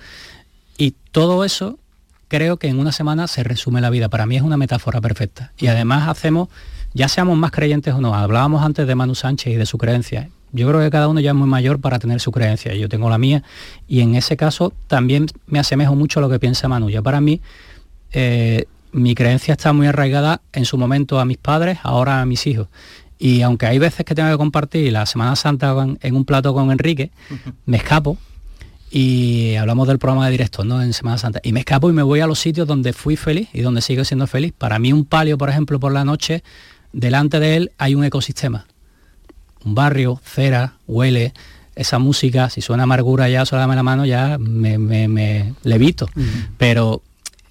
Y 0.77 0.95
todo 1.11 1.45
eso 1.45 1.79
creo 2.27 2.57
que 2.57 2.67
en 2.67 2.79
una 2.79 2.91
semana 2.91 3.27
se 3.27 3.43
resume 3.43 3.79
la 3.81 3.89
vida. 3.89 4.09
Para 4.09 4.25
mí 4.25 4.37
es 4.37 4.41
una 4.41 4.55
metáfora 4.55 5.01
perfecta. 5.01 5.51
Y 5.57 5.67
además 5.67 6.07
hacemos 6.07 6.49
ya 6.93 7.07
seamos 7.07 7.37
más 7.37 7.51
creyentes 7.51 7.93
o 7.93 8.01
no, 8.01 8.13
hablábamos 8.15 8.63
antes 8.63 8.87
de 8.87 8.95
Manu 8.95 9.15
Sánchez 9.15 9.53
y 9.53 9.55
de 9.55 9.65
su 9.65 9.77
creencia. 9.77 10.29
Yo 10.51 10.67
creo 10.67 10.79
que 10.79 10.89
cada 10.89 11.07
uno 11.07 11.19
ya 11.19 11.31
es 11.31 11.35
muy 11.35 11.47
mayor 11.47 11.79
para 11.79 11.99
tener 11.99 12.19
su 12.19 12.31
creencia. 12.31 12.73
Yo 12.73 12.89
tengo 12.89 13.09
la 13.09 13.17
mía 13.17 13.43
y 13.87 14.01
en 14.01 14.15
ese 14.15 14.35
caso 14.35 14.73
también 14.87 15.27
me 15.45 15.59
asemejo 15.59 15.95
mucho 15.95 16.19
a 16.19 16.21
lo 16.21 16.29
que 16.29 16.39
piensa 16.39 16.67
Manu. 16.67 16.89
Ya 16.89 17.01
para 17.01 17.21
mí 17.21 17.41
eh, 18.11 18.65
mi 18.91 19.13
creencia 19.13 19.53
está 19.53 19.73
muy 19.73 19.87
arraigada 19.87 20.41
en 20.53 20.65
su 20.65 20.77
momento 20.77 21.19
a 21.19 21.25
mis 21.25 21.37
padres, 21.37 21.77
ahora 21.83 22.21
a 22.21 22.25
mis 22.25 22.47
hijos. 22.47 22.67
Y 23.19 23.41
aunque 23.41 23.67
hay 23.67 23.77
veces 23.77 24.05
que 24.05 24.15
tengo 24.15 24.31
que 24.31 24.37
compartir 24.37 24.91
la 24.91 25.05
Semana 25.05 25.35
Santa 25.35 25.75
en 26.01 26.15
un 26.15 26.25
plato 26.25 26.53
con 26.53 26.71
Enrique, 26.71 27.11
me 27.65 27.77
escapo 27.77 28.17
y 28.89 29.55
hablamos 29.55 29.87
del 29.87 29.99
programa 29.99 30.25
de 30.25 30.31
directo, 30.31 30.63
¿no? 30.63 30.81
En 30.81 30.93
Semana 30.93 31.17
Santa. 31.17 31.39
Y 31.43 31.51
me 31.53 31.59
escapo 31.59 31.89
y 31.89 31.93
me 31.93 32.01
voy 32.01 32.21
a 32.21 32.27
los 32.27 32.39
sitios 32.39 32.67
donde 32.67 32.93
fui 32.93 33.15
feliz 33.17 33.49
y 33.53 33.61
donde 33.61 33.81
sigo 33.81 34.03
siendo 34.03 34.25
feliz. 34.25 34.53
Para 34.57 34.79
mí 34.79 34.91
un 34.91 35.05
palio, 35.05 35.37
por 35.37 35.49
ejemplo, 35.49 35.79
por 35.79 35.91
la 35.91 36.03
noche, 36.05 36.43
delante 36.93 37.39
de 37.39 37.55
él 37.55 37.71
hay 37.77 37.95
un 37.95 38.03
ecosistema. 38.03 38.65
Un 39.63 39.75
barrio, 39.75 40.21
cera, 40.23 40.73
huele, 40.87 41.33
esa 41.75 41.99
música, 41.99 42.49
si 42.49 42.61
suena 42.61 42.83
amargura 42.83 43.29
ya, 43.29 43.43
dame 43.43 43.75
la 43.75 43.83
mano, 43.83 44.05
ya 44.05 44.37
me, 44.37 44.77
me, 44.77 45.07
me 45.07 45.53
levito. 45.63 46.05
Uh 46.15 46.19
-huh. 46.19 46.47
Pero 46.57 47.01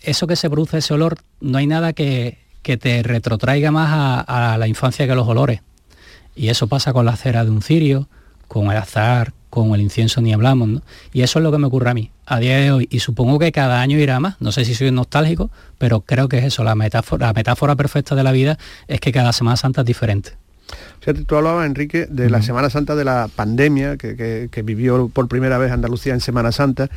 eso 0.02 0.26
que 0.26 0.36
se 0.36 0.50
produce, 0.50 0.78
ese 0.78 0.94
olor, 0.94 1.18
no 1.40 1.58
hay 1.58 1.66
nada 1.66 1.92
que, 1.92 2.38
que 2.62 2.76
te 2.76 3.02
retrotraiga 3.02 3.70
más 3.70 3.88
a, 3.90 4.52
a, 4.52 4.58
la 4.58 4.66
infancia 4.66 5.06
que 5.06 5.14
los 5.14 5.26
olores. 5.26 5.60
Y 6.36 6.48
eso 6.48 6.66
pasa 6.66 6.92
con 6.92 7.04
la 7.04 7.16
cera 7.16 7.44
de 7.44 7.50
un 7.50 7.62
cirio, 7.62 8.08
con 8.46 8.70
el 8.70 8.76
azar, 8.76 9.32
con 9.50 9.74
el 9.74 9.80
incienso 9.80 10.20
ni 10.20 10.32
hablamos, 10.32 10.68
¿no? 10.68 10.82
Y 11.12 11.22
eso 11.22 11.38
es 11.38 11.42
lo 11.42 11.50
que 11.50 11.58
me 11.58 11.66
ocurre 11.66 11.90
a 11.90 11.94
mí, 11.94 12.10
a 12.26 12.38
día 12.38 12.58
de 12.58 12.70
hoy. 12.70 12.88
Y 12.90 13.00
supongo 13.00 13.38
que 13.38 13.52
cada 13.52 13.80
año 13.80 13.98
irá 13.98 14.20
más. 14.20 14.36
No 14.40 14.52
sé 14.52 14.64
si 14.64 14.74
soy 14.74 14.90
nostálgico, 14.90 15.50
pero 15.78 16.00
creo 16.00 16.28
que 16.28 16.38
es 16.38 16.44
eso. 16.44 16.64
La 16.64 16.74
metáfora, 16.74 17.26
la 17.26 17.32
metáfora 17.32 17.76
perfecta 17.76 18.14
de 18.14 18.22
la 18.22 18.32
vida 18.32 18.58
es 18.86 19.00
que 19.00 19.12
cada 19.12 19.32
Semana 19.32 19.56
Santa 19.56 19.82
es 19.82 19.86
diferente. 19.86 20.32
Fíjate, 21.00 21.24
tú 21.24 21.36
hablabas, 21.36 21.66
Enrique, 21.66 22.06
de 22.10 22.24
uh 22.24 22.28
-huh. 22.28 22.30
la 22.30 22.42
Semana 22.42 22.70
Santa 22.70 22.94
de 22.94 23.04
la 23.04 23.28
pandemia, 23.34 23.96
que, 23.96 24.16
que, 24.16 24.48
que, 24.50 24.62
vivió 24.62 25.08
por 25.08 25.28
primera 25.28 25.56
vez 25.56 25.72
Andalucía 25.72 26.12
en 26.12 26.20
Semana 26.20 26.52
Santa. 26.52 26.90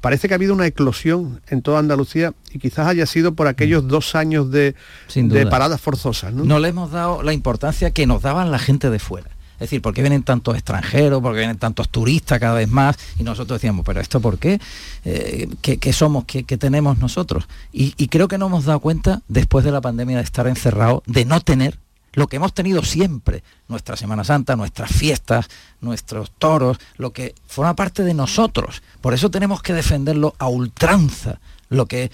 Parece 0.00 0.28
que 0.28 0.34
ha 0.34 0.36
habido 0.36 0.54
una 0.54 0.66
eclosión 0.66 1.40
en 1.48 1.60
toda 1.60 1.78
Andalucía 1.78 2.32
y 2.52 2.58
quizás 2.58 2.86
haya 2.86 3.04
sido 3.04 3.34
por 3.34 3.48
aquellos 3.48 3.86
dos 3.86 4.14
años 4.14 4.50
de, 4.50 4.74
de 5.14 5.46
paradas 5.46 5.80
forzosas. 5.80 6.32
¿no? 6.32 6.44
no 6.44 6.58
le 6.58 6.68
hemos 6.68 6.90
dado 6.90 7.22
la 7.22 7.34
importancia 7.34 7.90
que 7.90 8.06
nos 8.06 8.22
daban 8.22 8.50
la 8.50 8.58
gente 8.58 8.88
de 8.88 8.98
fuera. 8.98 9.28
Es 9.60 9.68
decir, 9.68 9.82
¿por 9.82 9.92
qué 9.92 10.00
vienen 10.00 10.22
tantos 10.22 10.54
extranjeros? 10.54 11.20
¿Por 11.20 11.34
qué 11.34 11.40
vienen 11.40 11.58
tantos 11.58 11.90
turistas 11.90 12.40
cada 12.40 12.54
vez 12.54 12.68
más? 12.68 12.96
Y 13.18 13.24
nosotros 13.24 13.60
decíamos, 13.60 13.84
¿pero 13.84 14.00
esto 14.00 14.18
por 14.18 14.38
qué? 14.38 14.58
Eh, 15.04 15.50
¿qué, 15.60 15.76
¿qué, 15.76 15.92
somos? 15.92 16.24
¿Qué, 16.24 16.44
¿Qué, 16.44 16.56
tenemos 16.56 16.96
nosotros? 16.96 17.46
Y, 17.70 17.92
creo 18.08 18.26
que 18.26 18.38
no 18.38 18.46
hemos 18.46 18.64
dado 18.64 18.80
cuenta, 18.80 19.20
después 19.28 19.62
de 19.66 19.70
la 19.70 19.82
pandemia, 19.82 20.16
de 20.16 20.22
estar 20.22 20.46
encerrados, 20.46 21.02
de 21.04 21.26
no 21.26 21.42
tener 21.42 21.78
lo 22.14 22.26
que 22.26 22.36
hemos 22.36 22.54
tenido 22.54 22.82
siempre, 22.82 23.44
nuestra 23.68 23.96
Semana 23.96 24.24
Santa, 24.24 24.56
nuestras 24.56 24.90
fiestas, 24.92 25.48
nuestros 25.82 26.30
toros, 26.30 26.78
lo 26.96 27.12
que 27.12 27.34
forma 27.46 27.76
parte 27.76 28.02
de 28.02 28.14
nosotros. 28.14 28.82
Por 29.02 29.12
eso 29.12 29.30
tenemos 29.30 29.60
que 29.60 29.74
defenderlo 29.74 30.34
a 30.38 30.48
ultranza, 30.48 31.38
lo 31.68 31.84
que, 31.84 32.10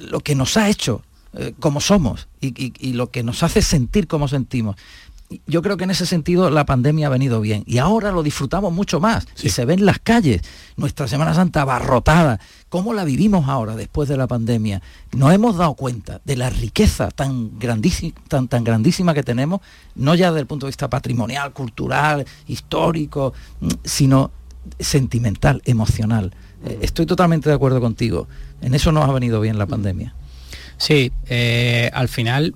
lo 0.00 0.18
que 0.18 0.34
nos 0.34 0.56
ha 0.56 0.68
hecho 0.68 1.02
eh, 1.34 1.54
como 1.60 1.80
somos 1.80 2.26
y, 2.40 2.74
y 2.76 2.92
lo 2.94 3.10
que 3.10 3.22
nos 3.22 3.44
hace 3.44 3.62
sentir 3.62 4.08
como 4.08 4.26
sentimos 4.26 4.76
yo 5.46 5.62
creo 5.62 5.76
que 5.76 5.84
en 5.84 5.90
ese 5.90 6.06
sentido 6.06 6.50
la 6.50 6.66
pandemia 6.66 7.06
ha 7.06 7.10
venido 7.10 7.40
bien 7.40 7.62
y 7.66 7.78
ahora 7.78 8.12
lo 8.12 8.22
disfrutamos 8.22 8.72
mucho 8.72 9.00
más 9.00 9.26
y 9.42 9.48
se 9.48 9.64
ven 9.64 9.86
las 9.86 9.98
calles, 9.98 10.42
nuestra 10.76 11.08
Semana 11.08 11.34
Santa 11.34 11.62
abarrotada, 11.62 12.40
cómo 12.68 12.92
la 12.92 13.04
vivimos 13.04 13.48
ahora 13.48 13.76
después 13.76 14.08
de 14.08 14.16
la 14.16 14.26
pandemia. 14.26 14.82
Nos 15.12 15.32
hemos 15.32 15.56
dado 15.56 15.74
cuenta 15.74 16.20
de 16.24 16.36
la 16.36 16.50
riqueza 16.50 17.10
tan 17.10 17.58
grandísima, 17.58 18.14
tan, 18.28 18.48
tan 18.48 18.64
grandísima 18.64 19.14
que 19.14 19.22
tenemos, 19.22 19.60
no 19.94 20.14
ya 20.14 20.30
desde 20.30 20.40
el 20.40 20.46
punto 20.46 20.66
de 20.66 20.70
vista 20.70 20.88
patrimonial, 20.88 21.52
cultural, 21.52 22.26
histórico, 22.46 23.32
mm, 23.60 23.68
sino 23.84 24.30
sentimental, 24.78 25.62
emocional. 25.64 26.34
Eh, 26.64 26.78
estoy 26.82 27.06
totalmente 27.06 27.48
de 27.48 27.54
acuerdo 27.54 27.80
contigo. 27.80 28.28
En 28.60 28.74
eso 28.74 28.92
nos 28.92 29.08
ha 29.08 29.12
venido 29.12 29.40
bien 29.40 29.58
la 29.58 29.66
pandemia. 29.66 30.14
Sí, 30.76 31.12
eh, 31.26 31.90
al 31.92 32.08
final 32.08 32.54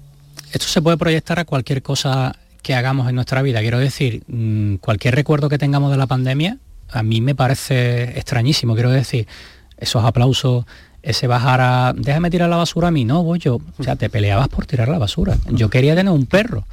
esto 0.53 0.67
se 0.67 0.81
puede 0.81 0.97
proyectar 0.97 1.39
a 1.39 1.45
cualquier 1.45 1.83
cosa 1.83 2.37
que 2.67 2.75
hagamos 2.75 3.09
en 3.09 3.15
nuestra 3.15 3.43
vida. 3.43 3.61
Quiero 3.61 3.79
decir, 3.79 4.25
mm, 4.27 4.77
cualquier 4.77 5.15
recuerdo 5.15 5.49
que 5.49 5.57
tengamos 5.57 5.93
de 5.93 5.99
la 5.99 6.09
pandemia, 6.09 6.59
a 6.91 7.05
mí 7.05 7.21
me 7.21 7.37
parece 7.37 8.19
extrañísimo. 8.19 8.75
Quiero 8.75 8.91
decir, 8.91 9.29
esos 9.77 10.05
aplausos, 10.05 10.65
ese 11.01 11.29
bajar 11.29 11.61
a, 11.61 11.95
déjame 11.97 12.29
tirar 12.29 12.51
la 12.51 12.57
basura 12.57 12.89
a 12.89 12.91
mí, 12.91 13.05
no, 13.05 13.23
voy 13.23 13.39
yo. 13.39 13.61
O 13.79 13.85
sea, 13.85 13.95
te 13.95 14.11
peleabas 14.11 14.49
por 14.49 14.67
tirar 14.67 14.89
la 14.89 14.99
basura. 14.99 15.39
Yo 15.49 15.71
quería 15.71 15.95
tener 15.95 16.13
un 16.13 16.27
perro. 16.27 16.65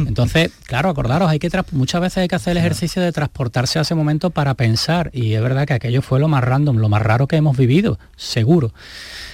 Entonces, 0.00 0.50
claro, 0.66 0.90
acordaros, 0.90 1.30
hay 1.30 1.38
que 1.38 1.48
muchas 1.70 2.02
veces 2.02 2.18
hay 2.18 2.28
que 2.28 2.34
hacer 2.34 2.50
el 2.50 2.58
ejercicio 2.58 3.00
de 3.00 3.10
transportarse 3.10 3.78
a 3.78 3.82
ese 3.82 3.94
momento 3.94 4.28
para 4.28 4.52
pensar. 4.52 5.08
Y 5.14 5.32
es 5.32 5.40
verdad 5.40 5.66
que 5.66 5.72
aquello 5.72 6.02
fue 6.02 6.20
lo 6.20 6.28
más 6.28 6.44
random, 6.44 6.76
lo 6.76 6.90
más 6.90 7.00
raro 7.00 7.26
que 7.26 7.36
hemos 7.36 7.56
vivido, 7.56 7.98
seguro. 8.16 8.74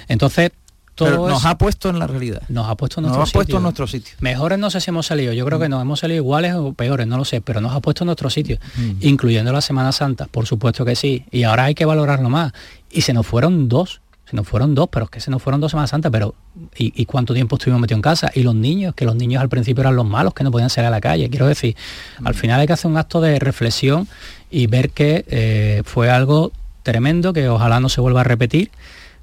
Entonces, 0.06 0.52
nos 1.00 1.44
ha 1.44 1.58
puesto 1.58 1.88
en 1.90 1.98
la 1.98 2.06
realidad. 2.06 2.42
Nos 2.48 2.68
ha 2.68 2.76
puesto 2.76 3.00
en 3.00 3.02
nuestro 3.04 3.20
nos 3.20 3.30
ha 3.30 3.32
puesto 3.32 3.56
en 3.56 3.62
nuestro 3.62 3.86
sitio. 3.86 4.14
Mejores 4.20 4.58
no 4.58 4.70
sé 4.70 4.80
si 4.80 4.90
hemos 4.90 5.06
salido, 5.06 5.32
yo 5.32 5.44
creo 5.44 5.58
que 5.58 5.68
nos 5.68 5.82
hemos 5.82 6.00
salido 6.00 6.16
iguales 6.16 6.54
o 6.54 6.72
peores, 6.72 7.06
no 7.06 7.16
lo 7.16 7.24
sé, 7.24 7.40
pero 7.40 7.60
nos 7.60 7.72
ha 7.72 7.80
puesto 7.80 8.04
en 8.04 8.06
nuestro 8.06 8.30
sitio, 8.30 8.58
mm. 8.76 8.90
incluyendo 9.00 9.52
la 9.52 9.60
Semana 9.60 9.92
Santa, 9.92 10.26
por 10.26 10.46
supuesto 10.46 10.84
que 10.84 10.96
sí. 10.96 11.24
Y 11.30 11.44
ahora 11.44 11.64
hay 11.64 11.74
que 11.74 11.84
valorarlo 11.84 12.28
más. 12.28 12.52
Y 12.90 13.02
se 13.02 13.12
nos 13.12 13.26
fueron 13.26 13.68
dos, 13.68 14.00
se 14.28 14.36
nos 14.36 14.46
fueron 14.46 14.74
dos, 14.74 14.88
pero 14.90 15.04
es 15.04 15.10
que 15.10 15.20
se 15.20 15.30
nos 15.30 15.42
fueron 15.42 15.60
dos 15.60 15.70
Semanas 15.70 15.90
Santas, 15.90 16.12
pero 16.12 16.34
¿y, 16.76 17.04
cuánto 17.06 17.34
tiempo 17.34 17.56
estuvimos 17.56 17.80
metidos 17.80 17.98
en 17.98 18.02
casa? 18.02 18.30
Y 18.34 18.42
los 18.42 18.54
niños, 18.54 18.94
que 18.94 19.04
los 19.04 19.16
niños 19.16 19.40
al 19.40 19.48
principio 19.48 19.82
eran 19.82 19.96
los 19.96 20.06
malos, 20.06 20.34
que 20.34 20.44
no 20.44 20.50
podían 20.50 20.70
salir 20.70 20.88
a 20.88 20.90
la 20.90 21.00
calle. 21.00 21.30
Quiero 21.30 21.46
decir, 21.46 21.76
al 22.24 22.34
mm. 22.34 22.36
final 22.36 22.60
hay 22.60 22.66
que 22.66 22.72
hacer 22.72 22.90
un 22.90 22.96
acto 22.96 23.20
de 23.20 23.38
reflexión 23.38 24.08
y 24.50 24.66
ver 24.66 24.90
que 24.90 25.24
eh, 25.28 25.82
fue 25.84 26.10
algo 26.10 26.52
tremendo, 26.82 27.32
que 27.32 27.48
ojalá 27.48 27.80
no 27.80 27.88
se 27.88 28.00
vuelva 28.00 28.22
a 28.22 28.24
repetir 28.24 28.70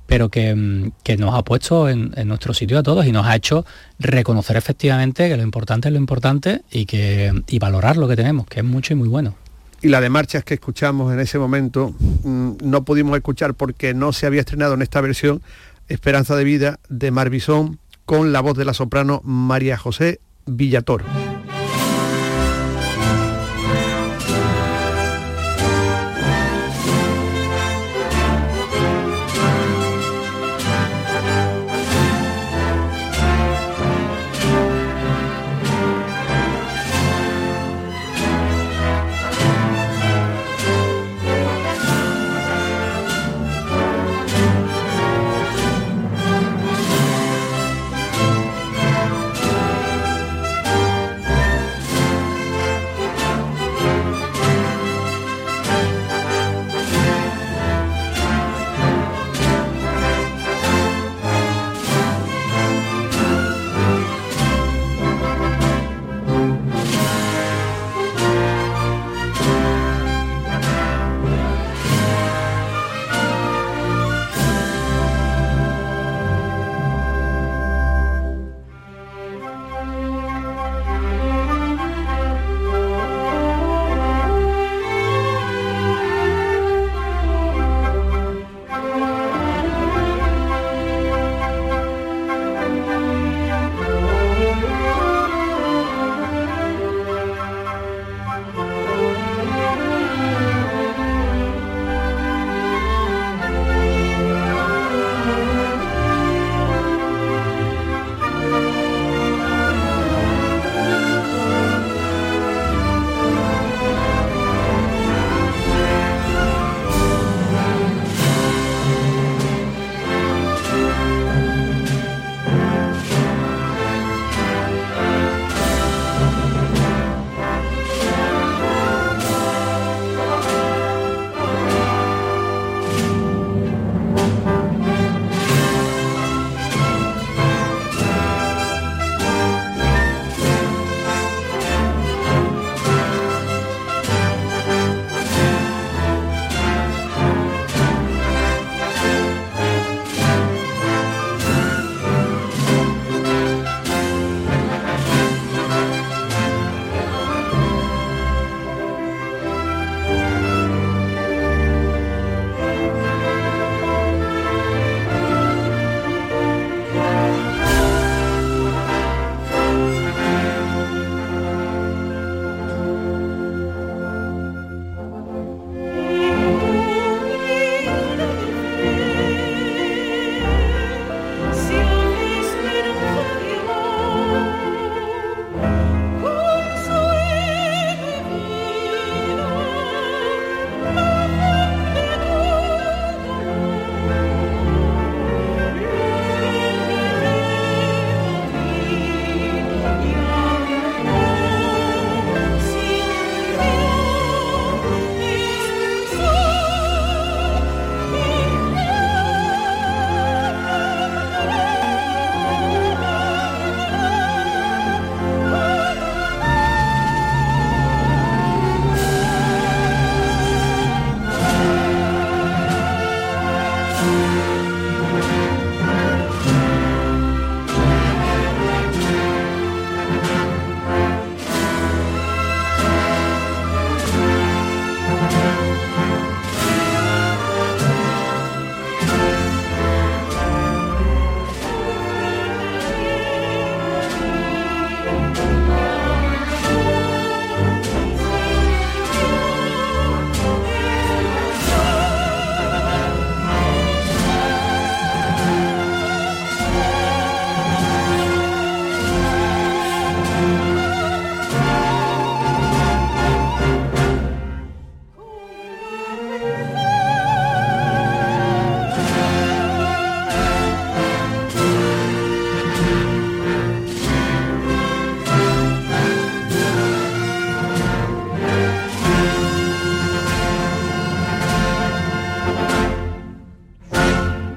pero 0.05 0.27
mm, 0.27 0.91
que, 1.03 1.17
nos 1.17 1.35
ha 1.35 1.43
puesto 1.43 1.89
en, 1.89 2.13
nuestro 2.25 2.53
sitio 2.53 2.79
a 2.79 2.83
todos 2.83 3.05
y 3.05 3.11
nos 3.11 3.25
ha 3.25 3.35
hecho 3.35 3.65
reconocer 3.99 4.57
efectivamente 4.57 5.27
que 5.29 5.37
lo 5.37 5.43
importante 5.43 5.89
es 5.89 5.93
lo 5.93 5.99
importante 5.99 6.61
y, 6.71 6.85
que, 6.85 7.31
y 7.47 7.59
valorar 7.59 7.97
lo 7.97 8.07
que 8.07 8.15
tenemos, 8.15 8.47
que 8.47 8.59
es 8.59 8.65
mucho 8.65 8.93
y 8.93 8.95
muy 8.95 9.07
bueno. 9.07 9.35
Y 9.81 9.89
la 9.89 10.01
de 10.01 10.09
marchas 10.09 10.43
que 10.43 10.55
escuchamos 10.55 11.13
en 11.13 11.19
ese 11.19 11.37
momento 11.37 11.93
mm, 12.23 12.53
no 12.63 12.83
pudimos 12.83 13.15
escuchar 13.15 13.53
porque 13.53 13.93
no 13.93 14.13
se 14.13 14.25
había 14.25 14.39
estrenado 14.41 14.73
en 14.73 14.81
esta 14.81 15.01
versión 15.01 15.41
Esperanza 15.87 16.35
de 16.35 16.43
Vida 16.43 16.79
de 16.89 17.11
Marbisón 17.11 17.79
con 18.05 18.31
la 18.31 18.41
voz 18.41 18.57
de 18.57 18.65
la 18.65 18.73
soprano 18.73 19.21
María 19.23 19.77
José 19.77 20.19
Villatoro. 20.45 21.05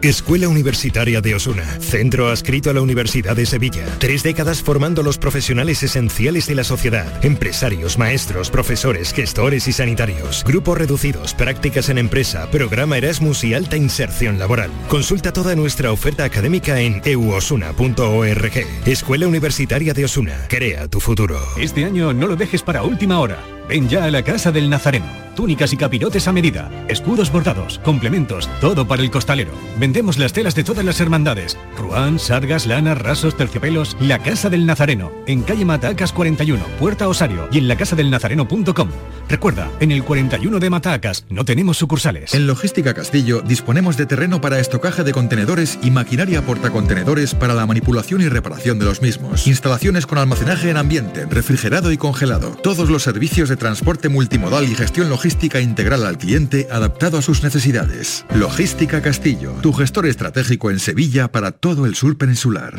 Escuela 0.08 0.48
Universitaria 0.48 1.20
de 1.20 1.34
Osuna, 1.34 1.66
centro 1.80 2.30
adscrito 2.30 2.70
a 2.70 2.72
la 2.72 2.80
Universidad 2.80 3.36
de 3.36 3.44
Sevilla. 3.44 3.84
Tres 3.98 4.22
décadas 4.22 4.62
formando 4.62 5.02
los 5.02 5.18
profesionales 5.18 5.82
esenciales 5.82 6.46
de 6.46 6.54
la 6.54 6.64
sociedad, 6.64 7.22
empresarios, 7.22 7.98
maestros, 7.98 8.48
profesores, 8.50 9.12
gestores 9.12 9.68
y 9.68 9.72
sanitarios. 9.72 10.44
Grupos 10.44 10.78
reducidos, 10.78 11.34
prácticas 11.34 11.90
en 11.90 11.98
empresa, 11.98 12.50
programa 12.50 12.96
Erasmus 12.96 13.44
y 13.44 13.52
alta 13.52 13.76
inserción 13.76 14.38
laboral. 14.38 14.70
Consulta 14.88 15.30
toda 15.30 15.54
nuestra 15.54 15.92
oferta 15.92 16.24
académica 16.24 16.80
en 16.80 17.02
euosuna.org. 17.04 18.52
Escuela 18.86 19.26
Universitaria 19.26 19.92
de 19.92 20.06
Osuna, 20.06 20.46
crea 20.48 20.88
tu 20.88 21.00
futuro. 21.00 21.38
Este 21.58 21.84
año 21.84 22.14
no 22.14 22.28
lo 22.28 22.36
dejes 22.36 22.62
para 22.62 22.82
última 22.82 23.20
hora. 23.20 23.44
Ven 23.68 23.90
ya 23.90 24.04
a 24.04 24.10
la 24.10 24.22
Casa 24.22 24.52
del 24.52 24.70
Nazareno. 24.70 25.27
Túnicas 25.38 25.72
y 25.72 25.76
capirotes 25.76 26.26
a 26.26 26.32
medida, 26.32 26.68
escudos 26.88 27.30
bordados, 27.30 27.78
complementos, 27.84 28.50
todo 28.60 28.88
para 28.88 29.02
el 29.02 29.10
costalero. 29.12 29.52
Vendemos 29.78 30.18
las 30.18 30.32
telas 30.32 30.56
de 30.56 30.64
todas 30.64 30.84
las 30.84 31.00
hermandades. 31.00 31.56
Ruán, 31.76 32.18
sargas, 32.18 32.66
lanas, 32.66 32.98
rasos, 32.98 33.36
terciopelos. 33.36 33.96
La 34.00 34.18
Casa 34.18 34.50
del 34.50 34.66
Nazareno, 34.66 35.12
en 35.28 35.42
calle 35.42 35.64
Matacas 35.64 36.12
41, 36.12 36.60
Puerta 36.80 37.06
Osario 37.06 37.48
y 37.52 37.58
en 37.58 37.68
lacasadelnazareno.com. 37.68 38.88
Recuerda, 39.28 39.70
en 39.78 39.92
el 39.92 40.02
41 40.02 40.58
de 40.58 40.70
Matacas 40.70 41.24
no 41.30 41.44
tenemos 41.44 41.76
sucursales. 41.76 42.34
En 42.34 42.48
Logística 42.48 42.92
Castillo 42.92 43.40
disponemos 43.40 43.96
de 43.96 44.06
terreno 44.06 44.40
para 44.40 44.58
estocaje 44.58 45.04
de 45.04 45.12
contenedores 45.12 45.78
y 45.84 45.92
maquinaria 45.92 46.42
portacontenedores 46.42 47.36
para 47.36 47.54
la 47.54 47.64
manipulación 47.64 48.22
y 48.22 48.28
reparación 48.28 48.80
de 48.80 48.86
los 48.86 49.02
mismos. 49.02 49.46
Instalaciones 49.46 50.06
con 50.06 50.18
almacenaje 50.18 50.70
en 50.70 50.78
ambiente, 50.78 51.26
refrigerado 51.26 51.92
y 51.92 51.96
congelado. 51.96 52.56
Todos 52.60 52.90
los 52.90 53.04
servicios 53.04 53.48
de 53.48 53.56
transporte 53.56 54.08
multimodal 54.08 54.64
y 54.64 54.74
gestión 54.74 55.08
logística 55.08 55.27
integral 55.60 56.06
al 56.06 56.18
cliente 56.18 56.68
adaptado 56.70 57.18
a 57.18 57.22
sus 57.22 57.42
necesidades. 57.42 58.24
Logística 58.34 59.02
Castillo, 59.02 59.52
tu 59.62 59.72
gestor 59.72 60.06
estratégico 60.06 60.70
en 60.70 60.78
Sevilla 60.78 61.28
para 61.28 61.52
todo 61.52 61.86
el 61.86 61.94
sur 61.94 62.16
peninsular. 62.16 62.74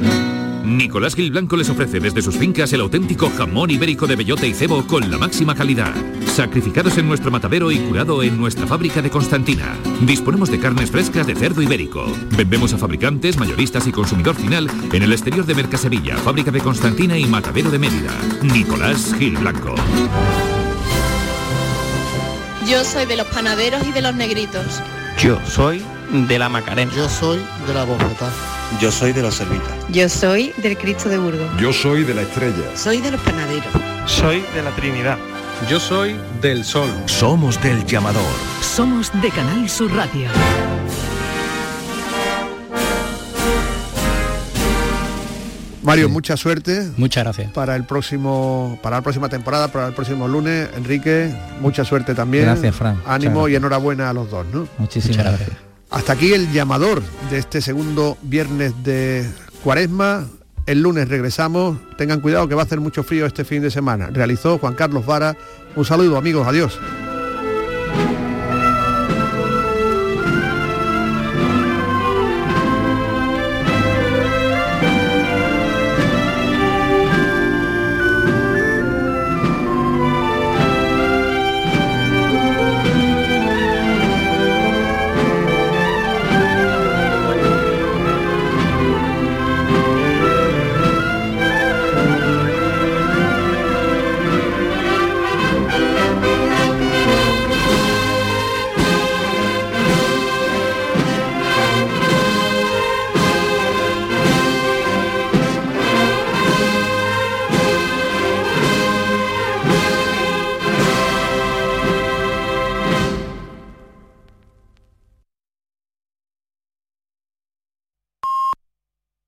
Nicolás 0.65 1.15
Gil 1.15 1.31
Blanco 1.31 1.55
les 1.55 1.69
ofrece 1.69 1.99
desde 1.99 2.21
sus 2.21 2.35
fincas 2.35 2.73
el 2.73 2.81
auténtico 2.81 3.31
jamón 3.37 3.71
ibérico 3.71 4.07
de 4.07 4.15
bellota 4.15 4.45
y 4.45 4.53
cebo 4.53 4.85
con 4.85 5.09
la 5.09 5.17
máxima 5.17 5.55
calidad. 5.55 5.93
Sacrificados 6.27 6.97
en 6.97 7.07
nuestro 7.07 7.31
matadero 7.31 7.71
y 7.71 7.77
curado 7.79 8.21
en 8.23 8.37
nuestra 8.37 8.67
fábrica 8.67 9.01
de 9.01 9.09
Constantina. 9.09 9.75
Disponemos 10.01 10.51
de 10.51 10.59
carnes 10.59 10.91
frescas 10.91 11.25
de 11.27 11.35
cerdo 11.35 11.61
ibérico. 11.61 12.05
Vendemos 12.35 12.73
a 12.73 12.77
fabricantes, 12.77 13.37
mayoristas 13.37 13.87
y 13.87 13.91
consumidor 13.91 14.35
final 14.35 14.69
en 14.91 15.03
el 15.03 15.11
exterior 15.11 15.45
de 15.45 15.55
Mercasevilla, 15.55 16.17
fábrica 16.17 16.51
de 16.51 16.61
Constantina 16.61 17.17
y 17.17 17.25
matadero 17.25 17.71
de 17.71 17.79
Mérida. 17.79 18.13
Nicolás 18.41 19.15
Gil 19.17 19.37
Blanco. 19.37 19.75
Yo 22.69 22.83
soy 22.83 23.07
de 23.07 23.17
los 23.17 23.25
panaderos 23.25 23.83
y 23.87 23.91
de 23.91 24.03
los 24.03 24.13
negritos. 24.13 24.63
Yo 25.17 25.39
soy 25.47 25.83
de 26.11 26.37
la 26.37 26.49
Macarena. 26.49 26.91
Yo 26.95 27.09
soy 27.09 27.39
de 27.65 27.73
la 27.73 27.83
Bogotá. 27.83 28.31
Yo 28.79 28.91
soy 28.91 29.11
de 29.11 29.23
los 29.23 29.33
Servitas. 29.33 29.73
Yo 29.89 30.07
soy 30.07 30.53
del 30.57 30.77
Cristo 30.77 31.09
de 31.09 31.17
Burgos. 31.17 31.49
Yo 31.59 31.73
soy 31.73 32.03
de 32.03 32.13
la 32.13 32.21
Estrella. 32.21 32.75
Soy 32.75 33.01
de 33.01 33.09
los 33.09 33.21
panaderos. 33.21 33.65
Soy 34.05 34.41
de 34.53 34.61
la 34.61 34.69
Trinidad. 34.75 35.17
Yo 35.67 35.79
soy 35.79 36.15
del 36.41 36.63
Sol. 36.63 36.91
Somos 37.07 37.59
del 37.63 37.83
llamador. 37.87 38.21
Somos 38.61 39.11
de 39.19 39.31
Canal 39.31 39.67
Sur 39.67 39.91
Radio. 39.95 40.29
Mario, 45.89 46.09
mucha 46.09 46.37
suerte. 46.37 46.89
Muchas 46.97 47.23
gracias. 47.23 47.51
Para 47.51 47.75
el 47.75 47.83
próximo, 47.83 48.79
para 48.81 48.97
la 48.97 49.01
próxima 49.01 49.29
temporada, 49.29 49.67
para 49.69 49.87
el 49.87 49.93
próximo 49.93 50.27
lunes. 50.27 50.69
Enrique, 50.75 51.33
mucha 51.61 51.83
suerte 51.83 52.13
también. 52.15 52.45
Gracias, 52.45 52.75
Fran. 52.75 53.01
Ánimo 53.05 53.47
y 53.47 53.55
enhorabuena 53.55 54.09
a 54.09 54.13
los 54.13 54.29
dos, 54.29 54.45
¿no? 54.53 54.67
Muchísimas 54.77 55.17
gracias. 55.17 55.49
Hasta 55.89 56.13
aquí 56.13 56.33
el 56.33 56.51
llamador 56.51 57.01
de 57.31 57.39
este 57.39 57.61
segundo 57.61 58.17
viernes 58.21 58.73
de 58.83 59.27
Cuaresma. 59.63 60.27
El 60.65 60.81
lunes 60.81 61.09
regresamos. 61.09 61.79
Tengan 61.97 62.19
cuidado 62.19 62.47
que 62.47 62.53
va 62.53 62.61
a 62.61 62.65
hacer 62.65 62.79
mucho 62.79 63.01
frío 63.01 63.25
este 63.25 63.43
fin 63.43 63.63
de 63.63 63.71
semana. 63.71 64.09
Realizó 64.11 64.59
Juan 64.59 64.75
Carlos 64.75 65.05
Vara. 65.05 65.35
Un 65.75 65.85
saludo 65.85 66.17
amigos. 66.17 66.47
Adiós. 66.47 66.79